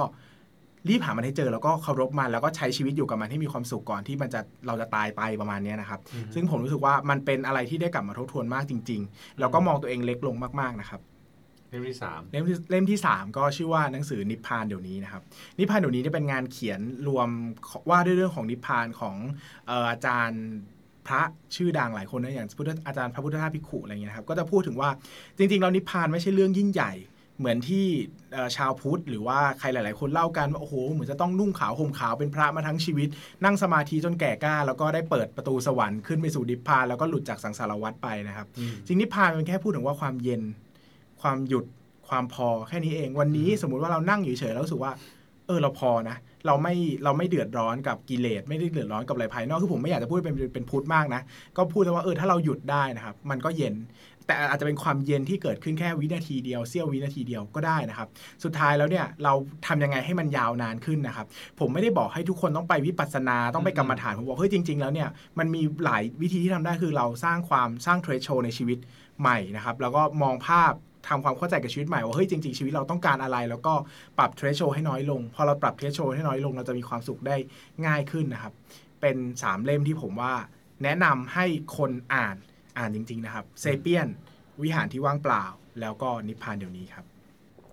[0.89, 5.99] รีบหามันให้เจอแล้วก็เคารพมันแล้วก็ใช้ชีวิตอยู่กับมันให้มีความสุขก่อนที่มันจะเราจะตายไปประมาณเนี้ยนะครับ
[6.33, 11.01] ซึ่งผมรู้สึกว่ามันเป็นอะไรที่ได้กลับมาทบทวนมากจริง ๆ แล้วก็มองตัวเองเล็กลงมากๆนะครับ
[11.69, 15.21] เล่มที่สามเล่มที่เล่มที่3ก็ชื่อว่าหนังสือนิพพานเดี๋ยวนี้นะครับ
[15.59, 17.29] นิพพานเดี๋ยวนี้เนี่ยเป็นงานเขียนรวม
[17.89, 19.15] ว่าด้วยเรื่องของนิพพานของ
[19.89, 20.43] อาจารย์
[21.07, 21.21] พระ
[21.55, 24.89] ชื่อดังหลายคนนะอย่างพุทธอาจารย์พระพุทธทาสภิกขุอะไรเงี้ยนะครับก็จะพูดถึงว่า
[25.37, 26.93] จริงๆแล้วนิพพานไม่ใช่เรื่องยิ่งใหญ่
[27.39, 27.85] เหมือนที่
[28.55, 33.09] ชาวพุทธหรือว่าใครหลาย ๆ คนเล่ากันว่าโอ้โหเหมือนจะต้องนุ่งขาวห่มขาวเป็นพระมาทั้งชีวิต
[33.43, 38.47] นั่งสมาธิจนแก่กล้า แล้วก็ได้เปิดประตูสวรรค์ขึ้นไปสู่นิพพานแล้วก็หลุดจากสังสารวัฏไปนะครับ
[38.85, 40.41] จริงนิพพานมันแค่พูดถึงว่าความเย็น
[41.21, 41.65] ความหยุด
[42.09, 44.91] ความพอแค่นี้เอง วันนี้สมมุติว่าเรานั่งอยู่เฉยๆแล้วรู้สึกว่า
[45.47, 46.17] เออเราพอนะ
[46.47, 51.21] เราไม่เราไม่เดือดร้อนกับกิเลสไม่ได้เดือดร้อนกับอะไรภายนอกคือผมไม่อยากจะพูดเป็นเป็นพุทธมากนะ
[51.57, 53.75] ก็พูดแต่ว่าเออถ้าเราหยุดได้นะครับ มันก็เย็น
[54.25, 58.07] แต่อาจจะเป็นความเย็นที่เกิดขึ้นแค่วินาทีเดียวเสี้ยววินาทีเดียวก็ได้นะครับ
[58.43, 59.33] สุดท้ายแล้วเนี่ยเรา
[59.67, 61.27] ทำยังไงให้มันยาวนานขึ้นนะครับ
[61.59, 65.09] ผมไม่ได้บอกให้ทุกคนต้องไปวิปัสสนาต้องไปกรรมฐานผมบอกเฮ้ยจริง ๆ แล้วเนี่ย
[65.39, 68.77] มันมีหลายวิธีที่ทำได้คือเราสร้างความสร้างเทรชโชในชีวิต
[69.21, 70.73] ใหม่นะครับแล้วก็มองภาพ
[71.07, 73.73] ทำความเข้าใจกับชีวิตใหม่ว่าเฮ้ยจริง ๆ ชีวิตเราต้องการอะไร แล้วก็
[74.17, 77.35] ปรับเทรชโชให้น้อยลง พอเราปรับเทรชโชให้น้อยลง เราจะมีความสุขได้
[77.85, 78.53] ง่ายขึ้นนะครับ
[79.01, 80.33] เป็นสามเล่มที่ผมว่า
[80.83, 81.45] แนะนำให้
[81.77, 82.35] คนอ่าน
[82.77, 84.07] อ่านจริง ๆ นะครับเซเปียน
[84.61, 85.45] วิหารที่ว่างเปล่า
[85.81, 87.05] แล้วก็นิพพานเดี๋ยวนี้ครับ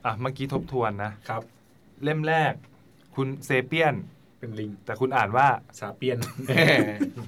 [0.05, 1.43] อะเมื่อกี้ทบทวนนะครับ
[2.05, 2.53] เล่มแรก
[3.15, 3.95] คุณเซเปียน
[4.41, 5.47] เป็นลิง แต่คุณอ่านว่า
[5.79, 6.19] ซาเปียน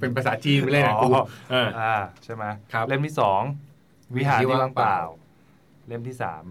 [0.01, 1.95] เป็นภาษาจีนไปเลยนะกูอ๋อเอออ่า
[2.25, 3.43] ใช่ไหมครับเล่มที่สอง
[4.17, 5.01] วิหารที่ที่ว่าว่างงเปล่า
[5.89, 6.45] เปล่าเล่มที่สาม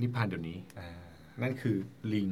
[0.00, 0.90] นิพพานเดี๋ยวนี้อ่า
[1.42, 1.76] นั่นคือ
[2.14, 2.28] ลิง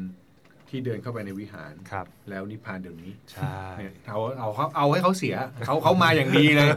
[0.69, 5.35] ที่เดินเข้าไปในวิหารครับ แล้วนิพพานเดี๋ยวนี้ใช่เนี่ยเอาเอาเขาเอาให้เขาเสีย
[5.67, 6.69] เขาเขามาอย่างดีเลย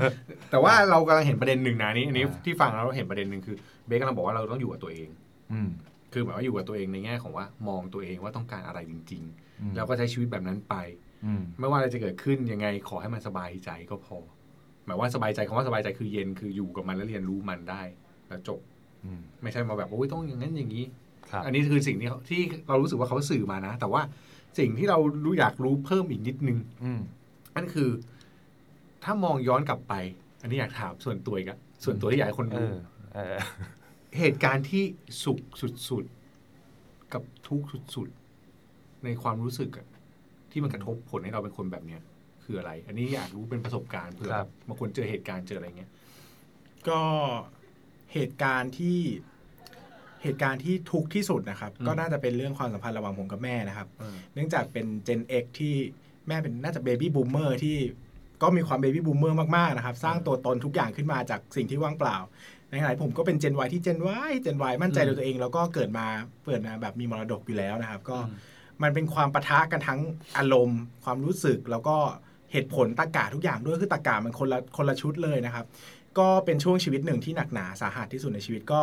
[0.51, 3.55] แต่ว่าเรากำลังเห็นประเด็นหนึ่งนะนี่อันนี้ที่ฟังแล้วเราเห็นประเด็นหนึ่งคือ
[3.87, 5.09] เบสกำลังบอกว่าเราต้องอยู่กับตัวเอง
[5.53, 5.69] อืม
[6.13, 9.23] คือแบบว่าอยู่กับตัวเองในแง่ของว่ามองตัวเองว่าต้องการอะไรจริง
[9.61, 10.75] อืมๆแล้วก็ใช้ชีวิตแบบนั้นไป
[11.25, 14.17] อืมไม่ว่าอะไรจะเกิดขึ้นยังไงขอให้มันสบายใจก็พอ
[14.85, 17.81] หมายว่าสบายใจคำว่าสบายใจคือเย็นคืออยู่กับมันแล้วเรียนรู้มันได้
[18.27, 18.76] แล้วจบอืม
[19.41, 20.85] ไม่ใช่มาแบบโอ้ยต้องอย่างนั้นอย่างนี้
[21.31, 24.01] ครับอันนี้คือสิ่งที่เขาที่เรารู้สึกว่าเขาสื่อมานะ แต่ว่า
[24.59, 27.01] สิ่งที่เรารู้อยากรู้เพิ่มอีกนิดนึงอืม
[27.55, 27.89] นั่นคือ
[29.03, 29.93] ถ้ามองย้อนกลับไป
[30.41, 32.73] อันนี้อยากถามส่วนตัวอีกอะส่วนตัวที่อยากให้คนเอรู้อ
[33.15, 33.37] เออ
[34.19, 34.83] เหตุการณ์ที่
[35.23, 35.39] สุข
[35.89, 39.87] สุดๆ กับทุกข์สุดๆ ในความรู้สึกอะ
[40.51, 42.01] ที่มันกระทบผลให้เราเป็นคนแบบเนี้ย
[42.43, 45.91] คืออะไร อันนี้อยากรู้เป็นประสบการณ์เผื่อแบบบางคนเจอเหตุการณ์เจออะไรเงี้ย
[46.89, 46.99] ก็
[48.13, 48.99] เหตุการณ์ที่
[50.23, 55.75] เหตุการณ์ที่ทุกข์ที่สุดนะครับอืมก็น่าจะเป็นเรื่องความสัมพันธ์ระหว่างผมกับแม่นะครับเออเนื่องจากเป็น Gen X ที่
[56.27, 57.77] แม่เป็นน่าจะ baby boomer ที่
[58.41, 62.17] ก็มีความ baby boomer มากๆนะครับ สร้างตัวตนทุกอย่างขึ้นมาจากสิ่งที่ว่างเปล่า
[62.69, 63.99] ในขณะที่ผมก็เป็น Gen Y ที่ Gen
[64.29, 66.05] Y Gen Y มั่นใจในตัวเอง แล้วก็เกิดมา
[66.45, 68.17] เปิดมาแบบมีมรดกอยู่แล้วนะครับ ก็
[68.83, 69.99] มันเป็นความปะทะกันทั้ง
[70.37, 71.97] อารมณ์ ความรู้สึกแล้วก็
[72.51, 75.65] เหตุผลตรรกะทุกอย่างด้วยคือตรรกะมันคนละคนละชุดเลยนะครับ
[76.19, 78.81] ก็เป็นช่วงชีวิตหนึ่งที่หนักหนาสาหัสที่สุดในชีวิตก็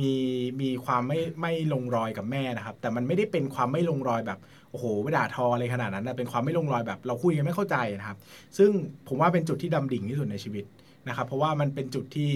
[0.00, 0.14] มี
[0.60, 4.38] มีความไม่ไม่ลงรอยกับแม่นะครับ แต่มันไม่ได้เป็นความไม่ลงรอยแบบ
[4.70, 8.18] โอ้โหไปด่าทออะไรขนาดนั้นนะเป็นความไม่ลงรอยแบบเราคุยกันไม่เข้าใจนะครับ
[8.58, 8.70] ซึ่ง
[9.08, 10.64] ผมว่าเป็นจุดที่ดำดิ่งที่สุดในชีวิต
[11.08, 12.32] นะครับ เพราะว่ามันเป็นจุดที่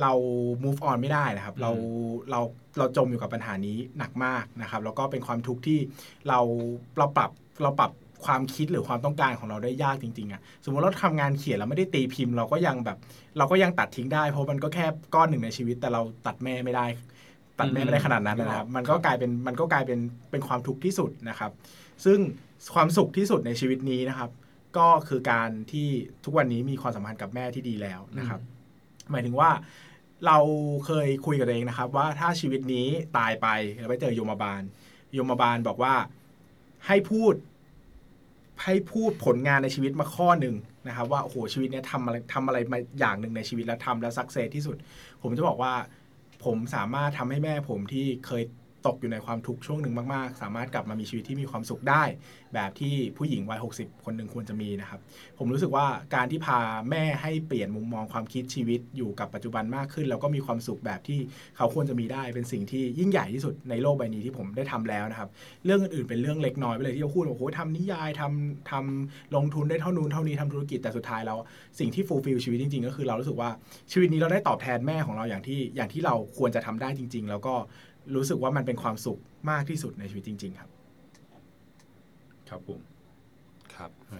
[0.00, 0.12] เรา
[0.64, 1.70] move on ไม่ได้นะครับ เรา
[2.30, 2.40] เรา
[2.78, 5.78] เราจมอยู่กับปัญหานี้หนักมากนะครับ แล้วก็เป็นความทุกข์ที่
[6.28, 6.40] เรา
[6.98, 7.30] เราปรับ
[7.62, 7.90] เราปรับ
[8.24, 12.98] ความคิดหรือความต้องการของเราได้ยากจริงๆอะสมมติเราทำงานเขียนแล้วไม่ได้ตีพิมพ์ เราก็ยังแบบ
[13.38, 16.86] เราก็ยังตัดทิ้งได้ เพราะมันก็แค่ก้อนหนึ่งในชีวิต แต่เราตัดแม่ไม่ได้
[17.58, 19.98] ตัดแม่ไม่ได้ขนาดนั้นนะครับ มันก็กลายเป็นมันก็กลายเป็น
[20.30, 21.50] เป็นความทุกข์ที่สุดนะครับ
[22.04, 22.18] ซึ่ง
[22.74, 24.30] ความสุขที่สุดในชีวิตนี้นะครับ
[24.78, 25.88] ก็คือการที่
[26.24, 28.40] ทุกวันนี้มีความสัมพันธ์กับแม่ที่ดีแล้วนะครับ
[29.10, 29.50] หมายถึงว่า
[30.26, 30.38] เรา
[30.86, 33.46] เคยคุยกับตัวเองนะครับ ว่าถ้าชีวิตนี้ตายไป
[33.78, 34.62] แล้วไปเจอโยมบาล
[35.14, 35.94] โยมบาลบอกว่า
[36.86, 37.34] ให้พูด
[38.64, 40.56] ให้พูดผลงานในชีวิตมาข้อหนึ่ง
[40.88, 44.76] นะครับว่าโอ้โหชีวิตเนี้ยทำอะไรทำอะไรมาอย่างหนึ่งในชีวิตแล้วทำแล้วสักเซสที่สุด
[45.22, 45.72] ผมจะบอกว่า
[46.44, 48.42] ผมสามารถทำให้แม่ผมที่เคย
[48.88, 52.02] ตกอยู่ในความทุกข์ช่วงหนึ่งมากๆ สามารถกลับมามีชีวิตที่มีความสุขได้
[52.54, 55.00] แบบที่ผู้หญิงวัย 60 คนหนึ่งควรจะมีนะครับ
[55.38, 56.58] ผมรู้สึกว่าการที่พา
[56.90, 61.18] แม่ให้เปลี่ยนมุมมองความคิดชีวิตอยู่กับปัจจุบันมากขึ้น แล้วก็มีความสุขแบบที่
[61.56, 65.28] เขาควรจะมีได้เป็นสิ่งที่ยิ่งใหญ่ที่สุดในโลกใบนี้ที่ผมได้ทำแล้วนะครับ
[65.64, 71.38] เรื่องอื่นๆเป็นเรื่องเล็กน้อยไปเลยที่เราพูดว่าโอ้โหทำนิยายทำทำลงทุนได้เท่านู้นเท่านี้ทำธุรกิจแต่สุดท้ายแล้ว
[71.78, 73.50] สิ่งที่ fulfill ชีวิตจริงๆ ก็คือเรารู้สึกว่า
[73.92, 77.54] ชีวิตนี้เราได้ตอบแทนแม่ของเราอย่างที่อย่างที่เราควรจะทำได้จริง ๆ แล้วก็
[78.16, 79.18] รู้สึกว่ามันเป็นความสุข
[79.50, 80.70] มากที่สุดในชีวิตจริง ๆ ครับ
[82.48, 82.80] ครับผม
[83.74, 84.16] ครับแหม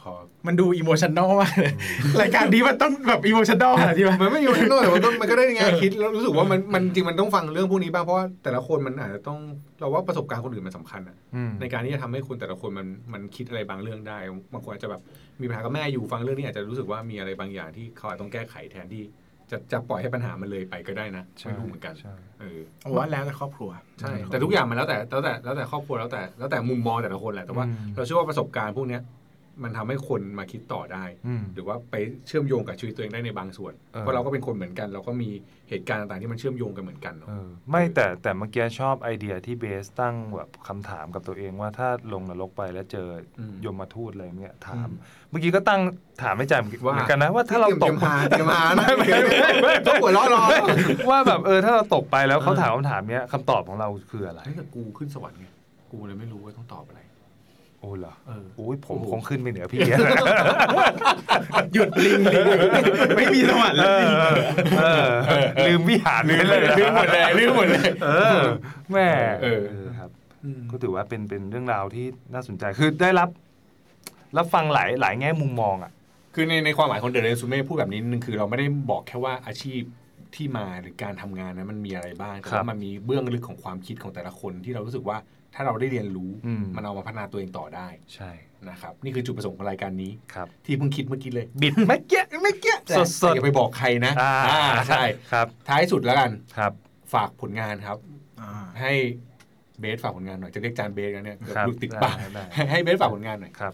[0.00, 0.12] พอ
[0.46, 1.72] มันดู emotional มากเลย
[2.20, 9.38] รายการนี้มันต้องแบบ emotional ขนาดที่ว่ามันไม่อยู่ข้างนอกแต่มันก็มันก็ได้แง่คิดแล้วรู้สึกว่ามันมันจริงมันต้องฟังเรื่องพวกนี้บ้างเพราะว่าแต่ละคนมันอาจจะต้อง
[9.80, 14.18] เราว่าประสบการณ์คนอื่นมันสำคัญอะอืมในการที่จะทำให้คนแต่ละคนมันมันคิดอะไรบางเรื่องได้
[14.52, 15.02] บางคนอาจจะแบบ
[15.40, 19.02] มีปัญหากับแม่อยู่ฟังเรื่องนี้อาจจะรู้สึกว่ามีอะไรบางอย่างที่เขาอาจต้องแก้ไขแทนที่
[19.50, 23.70] จะจะปล่อยให้ปัญหามันเลยไปก็ได้นะไม่รู้เหมือนกันใช่เออผมว่าแล้วแต่ครอบครัว
[24.00, 29.02] ใช่แต่ทุกอย่างมันแล้วแต่แล้วแต่แล้วแต่ครอบครัวแล้วแต่แล้วแต่มุมมองแต่ละคนแหละแต่ว่าอืมเราเชื่อว่าประสบการณ์พวกเนี้ย
[29.62, 31.94] มันทำให้คนมาคิดต่อได้อืมหรือว่าไป
[32.26, 35.30] เชื่อมโยงกับชีวิตตัวเองได้ในบางส่วนเออเพราะเราก็เป็นคนเหมือนกัน เราก็มี
[35.70, 44.96] เหตุการณ์ต่างๆที่มันเชื่อมโยงกันเหมือนกันเนาะเออไม่แต่แต่เมื่อกี้ชอบไอเดียที่เบสตั้งแบบคำถามกับตัวเองว่าถ้าลงนรกไปแล้วเจออมยมทูตอะไรเงี้ยถามอืม
[45.30, 45.80] เมื่อกี้ก็ตั้ง
[46.22, 48.88] ถามไม่ใจเหมือนว่ากันนะว่าถ้าเราตกเตรียมหาเตรียมหานะ
[49.86, 50.44] ต้องหัวเราะรอ
[51.10, 55.46] ว่าแบบเออถ้าเราตกไปแล้วเขาเออถามคำถามเนี้ยคำตอบของเราคืออะไรเฮ้ยแต่กูขึ้นสวรรค์ไง
[55.92, 57.00] กูเลยไม่รู้ว่าต้องตอบอะไร
[57.80, 59.80] โอ้เหรอเออโอ้ยผมโอ้โหคงขึ้นไปเหนือพี่
[61.74, 62.46] หยุดลิงลิง
[63.16, 64.34] ไม่มีสวรรค์เอแล้ว
[64.80, 64.84] อ
[65.28, 68.08] เออลืมวิหารไปเลยลืมหมดเลยลืมหมดเลยเอ
[68.38, 68.40] อ
[68.92, 69.08] แม่
[69.42, 69.62] เออ
[69.98, 70.10] ครับ
[70.70, 73.28] ก็ถือว่าเป็นเป็นเรื่องราวที่น่าสนใจคือได้รับ
[74.36, 75.92] รับฟังหลายหลายแง่มุมมองอะ
[76.34, 79.80] คือในในความหมายของเดอะเรซูเม่พูดแบบนี้นึงคือเราไม่ได้บอกแค่ว่าอาชีพ
[80.34, 85.16] ที่มาหรือการทำงานนั้นมันมีอะไรบ้างแต่ครับว่ามันมีเบื้องลึกของความคิดของแต่ละคนที่เรารู้สึกว่า
[85.60, 88.30] ถ้าเราได้เรียนรู้อืมมันเอามาพัฒนาตัวเองต่อได้ใช่
[88.68, 95.02] นะครับนี่คือจุดประสงค์ของรายการนี้ครับที่เพิ่งคิดเมื่อกี้เลย บิดเมื่อกี้เมื่อกี้สดสดแต่อย่าไปบอกใครนะอ่าอ่าใช่
[95.32, 96.72] ครับ ท้ายสุดแล้วกันครับ
[97.14, 97.98] ฝากผลงานครับ
[98.40, 98.50] อ่า
[98.80, 98.92] ให้
[99.80, 103.72] เบสฝากผลงานหน่อยจะเรียกจารย์เบสกันเนี่ยเกือบครับลูกติดปากได้ได้ให้ให้เบสฝากผลงานหน่อยครับ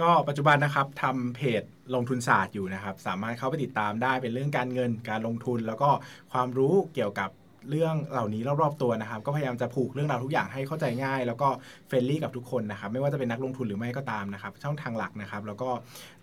[0.00, 1.62] ก็ปัจจุบันนะครับทำเพจ
[1.94, 5.90] ลงทุนศาสตร์อยู่นะครับ สามารถเข้าไปติดตามได้เป็นเรื่องการเงินการลงทุน แล้วก็
[6.32, 7.30] ความรู้เกี่ยวกับ
[7.70, 11.48] เรื่องเหล่านี้รอบๆตัวนะครับ ก็พยายามจะผูกเรื่องราวทุกอย่างให้เข้าใจง่าย แล้วก็
[11.88, 15.70] friendly กับทุกคนนะครับ ไม่ว่าจะเป็นนักลงทุนหรือไม่ก็ตามนะครับ ช่องทางหลักนะครับ แล้วก็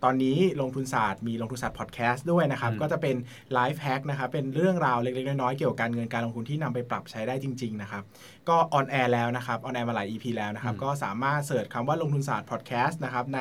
[0.04, 3.16] ตอนนี้ลงทุนศาสตร์มีลงทุนศาสตร์พอดแคสต์ด้วยนะครับอืมก็จะเป็น
[3.54, 8.04] life hack นะครับ เป็นเรื่องราวเล็กๆน้อยๆเกี่ยวกับการเงินการลงทุนที่นำไปปรับใช้ได้จริงๆนะครับ
[8.50, 13.40] ก็ on air แล้วนะครับ on air มาหลาย EP แล้วนะครับอืมก็สามารถ search คำว่าลงทุนศาสตร์พอดแคสต์นะครับใน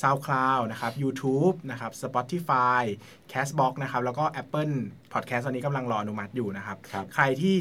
[0.00, 2.82] SoundCloud นะครับ YouTube นะครับ Spotify
[3.32, 4.74] Castbox นะครับ แล้วก็ Apple
[5.12, 7.58] Podcast ตอนนี้กำลังรออนุมัติอยู่นะครับครับใครที่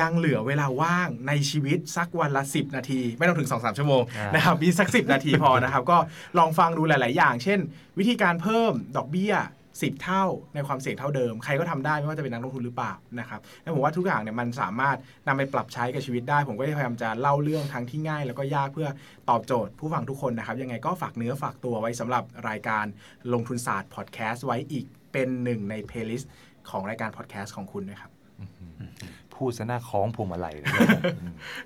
[0.00, 5.98] ยังเหลือเวลาว่างในชีวิตสักวันละ 10 นาที ไม่ต้องถึง 2-3 ชั่วโมงอ่านนะครับมีสัก 10 นาทีพอนะครับ ก็
[6.38, 7.58] ลองฟังดูหลาย ๆ อย่าง เช่น
[7.98, 9.34] วิธีการเพิ่มดอกเบี้ย
[9.82, 10.24] 10 เท่า
[10.54, 18.88] ในความเสี่ยงเท่าเดิม ใครก็ทำได้ไม่ว่าจะเป็นนักลงทุนหรือเปล่านะครับแล้วผมว่าทุกอย่างเนี่ยมันสามารถนำไปปรับใช้กับชีวิตได้ ผมก็พยายามจะเล่าเรื่องทั้งที่ง่าย แล้วก็ยากเพื่อ
[19.30, 22.84] ตอบโจทย์ผู้ฟังทุกคนนะครับ ยังไงก็ฝากเนื้อฝากตัวไว้สำหรับรายการ
[23.32, 26.30] ลงทุนศาสตร์พอดแคสต์ไว้อีกเป็นหนึ่งใน playlist
[26.70, 28.10] ของรายการพอดแคสต์ของคุณนะครับ
[29.34, 30.70] พูดซะหน้าคล้องพวงมาลัยเลย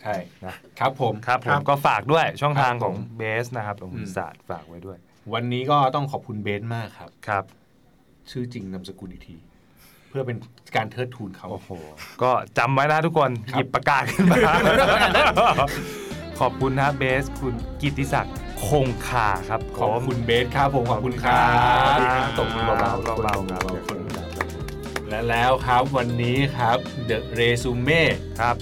[0.03, 4.99] ใช่นะครับผมครับผครัมบก็ฝากด้วยช่องทางครับของผมเบสนะครับลงทุนอืมศาสตร์ฝากไว้ด้วย
[5.35, 7.45] วันนี้ก็ต้องขอบคุณเบสมากครับครับ
[8.31, 9.37] ชื่อจริงนามสกุลอีกที
[10.09, 10.37] เพื่อเป็น
[10.77, 11.71] การเทิดทูนเขา โอ้โห
[12.23, 14.37] ก็จำไว้นะทุกคนครับหยิบประกาศขึ้นมา
[16.41, 18.35] ขอบคุณนะเบส คุณกิตติศักดิ์
[18.67, 21.43] คงคาครับขอบคุณเบสครับผมขอบคุณครั
[22.03, 23.63] ครับบตบมือเบาๆเบาๆครับ
[25.09, 28.03] และแล้วครับวันนี้ครับ The Resume
[28.41, 28.57] ครับ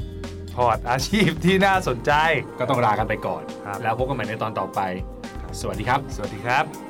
[0.54, 2.12] พอร์ตอาชีพที่น่าสนใจ
[2.58, 4.80] ก็ต้องลากันไปก่อนครับแล้วพบกันใหม่ในตอนต่อไป
[5.60, 6.89] สวัสดีครับ สวัสดีครับ